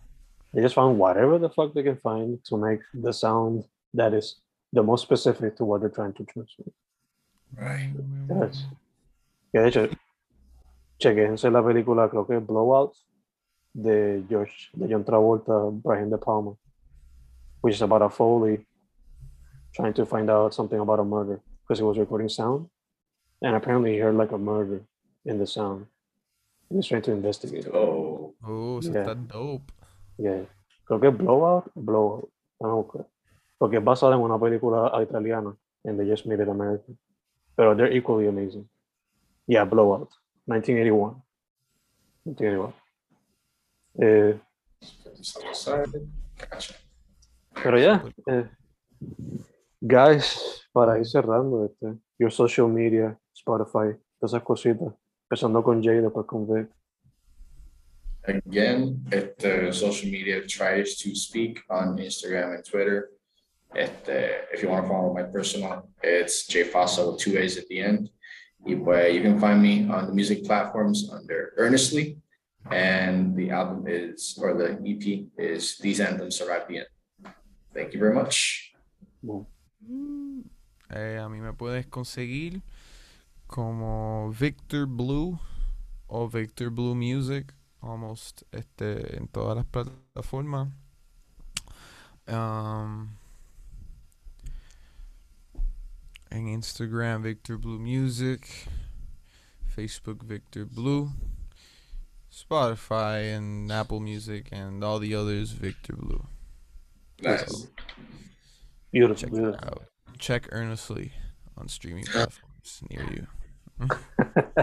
They 0.52 0.62
just 0.62 0.74
find 0.74 0.98
whatever 0.98 1.38
the 1.38 1.48
fuck 1.48 1.72
they 1.72 1.82
can 1.82 1.96
find 1.96 2.38
to 2.44 2.56
make 2.56 2.80
the 2.92 3.12
sound 3.12 3.64
that 3.94 4.12
is 4.12 4.42
the 4.72 4.82
most 4.82 5.02
specific 5.02 5.56
to 5.56 5.64
what 5.64 5.80
they're 5.80 5.90
trying 5.90 6.12
to 6.14 6.24
transmit. 6.24 6.72
right. 7.56 7.92
Yes. 8.28 8.66
Que 9.52 9.60
de 9.60 9.68
hecho, 9.68 9.88
chequense 10.98 11.50
la 11.50 11.62
película, 11.62 12.08
creo 12.10 12.26
que 12.26 12.36
es 12.36 12.46
Blow 12.46 12.74
Out, 12.74 12.94
de 13.74 14.22
George, 14.28 14.70
de 14.74 14.88
John 14.88 15.04
Travolta, 15.04 15.70
Brian 15.82 16.10
De 16.10 16.18
Palma, 16.18 16.54
which 17.62 17.74
is 17.74 17.82
about 17.82 18.02
a 18.02 18.10
Foley 18.10 18.66
trying 19.74 19.94
to 19.94 20.04
find 20.04 20.28
out 20.30 20.52
something 20.54 20.78
about 20.78 21.00
a 21.00 21.04
murder 21.04 21.40
because 21.62 21.78
he 21.78 21.84
was 21.84 21.96
recording 21.98 22.28
sound, 22.28 22.68
and 23.40 23.56
apparently 23.56 23.92
he 23.92 23.98
heard 23.98 24.16
like 24.16 24.32
a 24.32 24.38
murder 24.38 24.82
in 25.24 25.38
the 25.38 25.46
sound. 25.46 25.86
Trying 26.80 27.02
to 27.02 27.12
investigate. 27.12 27.68
Oh, 27.72 28.34
Oh, 28.44 28.78
eso 28.80 28.90
Yeah. 28.92 29.02
está 29.02 29.14
dope. 29.14 29.72
Yeah. 30.18 30.46
Creo 30.84 31.00
que 31.00 31.08
es 31.08 31.16
Blowout, 31.16 31.64
Blowout. 31.74 32.28
Don't 32.58 32.88
know. 32.90 33.06
Porque 33.58 33.76
es 33.78 33.84
basada 33.84 34.14
en 34.14 34.20
una 34.20 34.38
película 34.38 34.90
italiana, 35.02 35.56
and 35.84 35.98
they 35.98 36.08
just 36.08 36.26
made 36.26 36.42
it 36.42 36.48
American. 36.48 36.98
Pero 37.56 37.74
they're 37.76 37.94
equally 37.96 38.26
amazing. 38.26 38.68
Yeah, 39.46 39.64
Blowout, 39.64 40.08
1981. 40.46 41.22
1981. 42.24 42.74
Eh. 44.00 44.40
Gotcha. 46.50 46.74
pero 47.62 47.78
ya, 47.78 48.04
eh, 48.26 48.48
guys, 49.80 50.66
para 50.72 50.98
ir 50.98 51.06
cerrando, 51.06 51.64
este, 51.66 51.98
your 52.18 52.32
social 52.32 52.68
media, 52.68 53.18
Spotify, 53.34 53.96
todas 54.18 54.32
esas 54.34 54.42
cositas, 54.42 54.92
empezando 55.32 55.62
con 55.62 55.82
Jay, 55.82 56.00
después 56.00 56.26
con 56.26 56.46
Vic. 56.46 56.68
Again, 58.24 59.02
este, 59.10 59.72
social 59.72 60.10
media 60.10 60.46
tries 60.46 60.98
to 60.98 61.14
speak 61.14 61.64
on 61.70 61.96
Instagram 61.98 62.54
and 62.54 62.64
Twitter. 62.64 63.08
Este, 63.74 64.44
if 64.52 64.62
you 64.62 64.68
want 64.68 64.84
to 64.84 64.88
follow 64.88 65.14
my 65.14 65.22
personal, 65.22 65.88
it's 66.02 66.46
J 66.46 66.64
Fossa 66.64 67.10
with 67.10 67.18
two 67.18 67.38
A's 67.38 67.56
at 67.56 67.66
the 67.68 67.80
end. 67.80 68.10
Y 68.60 68.74
pues, 68.74 69.14
you 69.14 69.22
can 69.22 69.40
find 69.40 69.62
me 69.62 69.88
on 69.88 70.06
the 70.06 70.12
music 70.12 70.44
platforms 70.44 71.10
under 71.10 71.54
Earnestly. 71.56 72.18
And 72.70 73.34
the 73.34 73.50
album 73.50 73.86
is, 73.88 74.38
or 74.38 74.54
the 74.54 74.78
EP 74.86 75.26
is 75.36 75.78
These 75.78 76.00
Anthems 76.00 76.40
Are 76.42 76.52
at 76.52 76.68
the 76.68 76.78
End. 76.78 77.34
Thank 77.74 77.94
you 77.94 77.98
very 77.98 78.14
much. 78.14 78.72
Boom. 79.22 79.46
Eh, 80.94 81.18
a 81.18 81.28
mí 81.28 81.40
me 81.40 81.54
puedes 81.54 81.86
conseguir 81.86 82.60
como 83.52 84.30
Victor 84.30 84.86
Blue 84.86 85.38
o 86.08 86.26
Victor 86.26 86.70
Blue 86.70 86.94
Music 86.94 87.52
almost 87.82 88.44
este, 88.50 89.16
en 89.16 89.28
todas 89.28 89.56
las 89.56 89.66
plataformas. 89.66 90.68
Um, 92.26 93.10
en 96.30 96.48
Instagram, 96.48 97.22
Victor 97.22 97.58
Blue 97.58 97.78
Music. 97.78 98.48
Facebook, 99.66 100.24
Victor 100.24 100.64
Blue. 100.64 101.10
Spotify 102.30 103.36
and 103.36 103.70
Apple 103.70 104.00
Music 104.00 104.48
and 104.50 104.82
all 104.82 104.98
the 104.98 105.14
others, 105.14 105.50
Victor 105.50 105.94
Blue. 105.94 106.26
Nice. 107.20 107.68
Beautiful, 108.90 109.16
Check 109.16 109.30
beautiful. 109.30 109.82
Check 110.18 110.48
earnestly 110.52 111.12
on 111.58 111.68
streaming 111.68 112.04
platforms 112.04 112.82
near 112.88 113.06
you. 113.12 113.26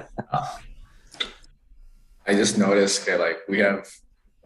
I 2.25 2.33
just 2.33 2.57
noticed 2.57 3.05
that 3.07 3.19
like 3.19 3.39
we 3.47 3.59
have 3.59 3.87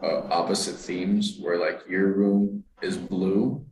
uh, 0.02 0.22
opposite 0.32 0.76
themes 0.76 1.38
where 1.42 1.58
like 1.60 1.82
your 1.90 2.14
room 2.14 2.64
is 2.82 2.98
blue 2.98 3.66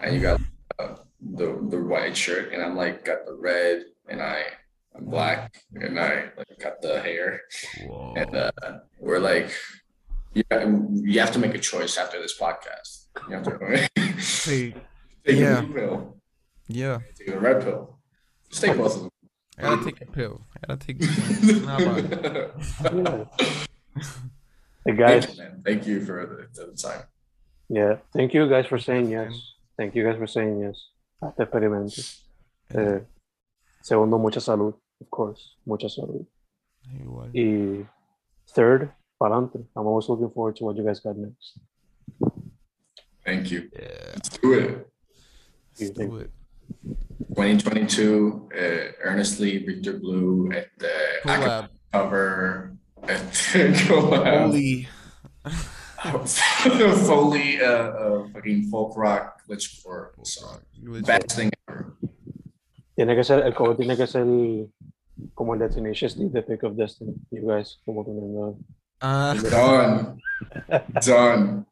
and 0.00 0.14
you 0.14 0.20
got 0.20 0.40
uh, 0.78 0.96
the 1.20 1.46
the 1.70 1.78
white 1.82 2.16
shirt 2.16 2.52
and 2.52 2.62
I'm 2.62 2.76
like 2.76 3.04
got 3.04 3.26
the 3.26 3.34
red 3.34 3.84
and 4.08 4.22
I 4.22 4.42
I'm 4.94 5.04
black 5.06 5.62
and 5.74 5.98
I 5.98 6.30
like 6.36 6.58
got 6.60 6.80
the 6.80 7.00
hair. 7.00 7.40
Whoa. 7.86 8.14
and 8.16 8.34
uh, 8.36 8.52
we're 9.00 9.18
like 9.18 9.50
yeah 10.34 10.68
you 10.92 11.18
have 11.20 11.32
to 11.32 11.38
make 11.38 11.54
a 11.54 11.58
choice 11.58 11.96
after 11.98 12.20
this 12.20 12.38
podcast. 12.38 13.06
You 13.28 13.34
have 13.34 13.44
to 13.44 13.88
take 13.96 14.74
Yeah. 15.26 15.58
a 15.58 15.62
blue 15.62 15.74
pill. 15.74 16.16
Yeah, 16.68 16.98
take 17.18 17.28
a 17.28 17.38
red 17.38 17.62
pill. 17.62 17.98
Just 18.50 18.62
take 18.62 18.76
both 18.76 18.94
of 18.96 19.00
them 19.02 19.10
I 19.58 19.62
gotta 19.62 19.84
take 19.84 20.00
a 20.02 20.06
pill. 20.06 20.40
I 20.54 20.66
gotta 20.66 20.86
take. 20.86 21.00
Nah, 21.64 21.78
but- 21.78 22.94
Yeah. 22.94 23.24
Hey 24.84 24.92
Thank 24.94 24.98
guys, 24.98 25.36
you, 25.36 25.42
man. 25.42 25.62
Thank 25.64 25.86
you 25.86 26.00
for 26.04 26.26
the, 26.26 26.66
the 26.66 26.76
time. 26.76 27.02
yeah, 27.68 27.96
thank 28.12 28.34
you 28.34 28.48
guys 28.48 28.66
for 28.66 28.78
saying 28.78 29.10
yes. 29.10 29.32
Thank 29.76 29.94
you 29.96 30.04
guys 30.04 30.16
for 30.16 30.26
saying 30.28 30.60
yes 30.60 30.78
a 31.22 31.26
este 31.28 31.40
experimento. 31.42 32.00
Eh, 32.74 33.00
segundo, 33.82 34.18
mucha 34.18 34.38
salud, 34.40 34.74
of 35.00 35.10
course, 35.10 35.56
mucha 35.66 35.88
salud. 35.88 36.24
Igual. 37.00 37.30
Y 37.34 37.84
third, 38.54 38.92
para 39.18 39.34
adelante. 39.34 39.58
I'm 39.74 39.86
always 39.86 40.08
looking 40.08 40.30
forward 40.30 40.54
to 40.56 40.64
what 40.66 40.76
you 40.76 40.84
guys 40.84 41.00
got 41.00 41.16
next. 41.16 41.58
Thank 43.24 43.50
you. 43.50 43.68
Yeah, 43.72 44.12
Let's 44.14 44.28
do 44.38 44.52
it. 44.52 44.88
let's 45.80 45.90
do 45.90 46.16
it. 46.18 46.30
2022, 47.34 48.48
uh, 48.54 48.58
earnestly 49.04 49.58
Victor 49.58 49.94
Blue 49.98 50.50
at 50.52 50.68
the 50.78 50.88
Collab. 51.24 51.68
cover 51.92 52.72
at 53.08 53.20
collab. 53.86 54.40
Holy. 54.46 54.88
Foley, 57.06 57.60
uh, 57.62 57.66
uh, 57.66 58.28
fucking 58.32 58.70
folk 58.70 58.96
rock 58.96 59.40
glitchcore 59.48 60.10
song. 60.26 60.60
Best 61.04 61.32
thing 61.36 61.50
ever. 61.68 61.94
Tiene 62.96 63.14
que 63.14 63.24
ser, 63.24 63.40
el 63.44 63.52
cover 63.54 63.76
tiene 63.76 63.96
que 63.96 64.06
ser 64.06 64.24
como 65.34 65.54
el 65.54 65.58
de 65.60 65.68
Tenacious 65.68 66.16
D, 66.16 66.30
The 66.32 66.42
Pick 66.42 66.62
of 66.64 66.76
Destiny. 66.76 67.14
You 67.30 67.42
guys, 67.46 67.78
como 67.84 68.04
poniendo, 68.04 68.58
Ah, 69.00 69.34
Done. 69.36 70.18
Done. 71.04 71.66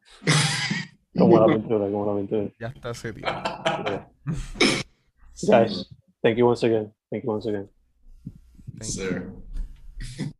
como 1.17 1.37
la 1.39 1.43
aventura, 1.53 1.85
como 1.89 2.05
la 2.05 2.11
aventura. 2.11 2.51
ya 2.59 2.67
está 2.67 2.93
serio. 2.93 3.25
Yeah. 4.27 5.65
Guys, 5.65 5.85
thank 6.23 6.37
you 6.37 6.45
once 6.45 6.63
again. 6.63 6.91
Thank 7.11 7.23
you 7.23 7.29
once 7.29 7.45
again. 7.45 7.69
Thank 8.79 8.95
you. 8.95 9.33
Sir. 10.17 10.31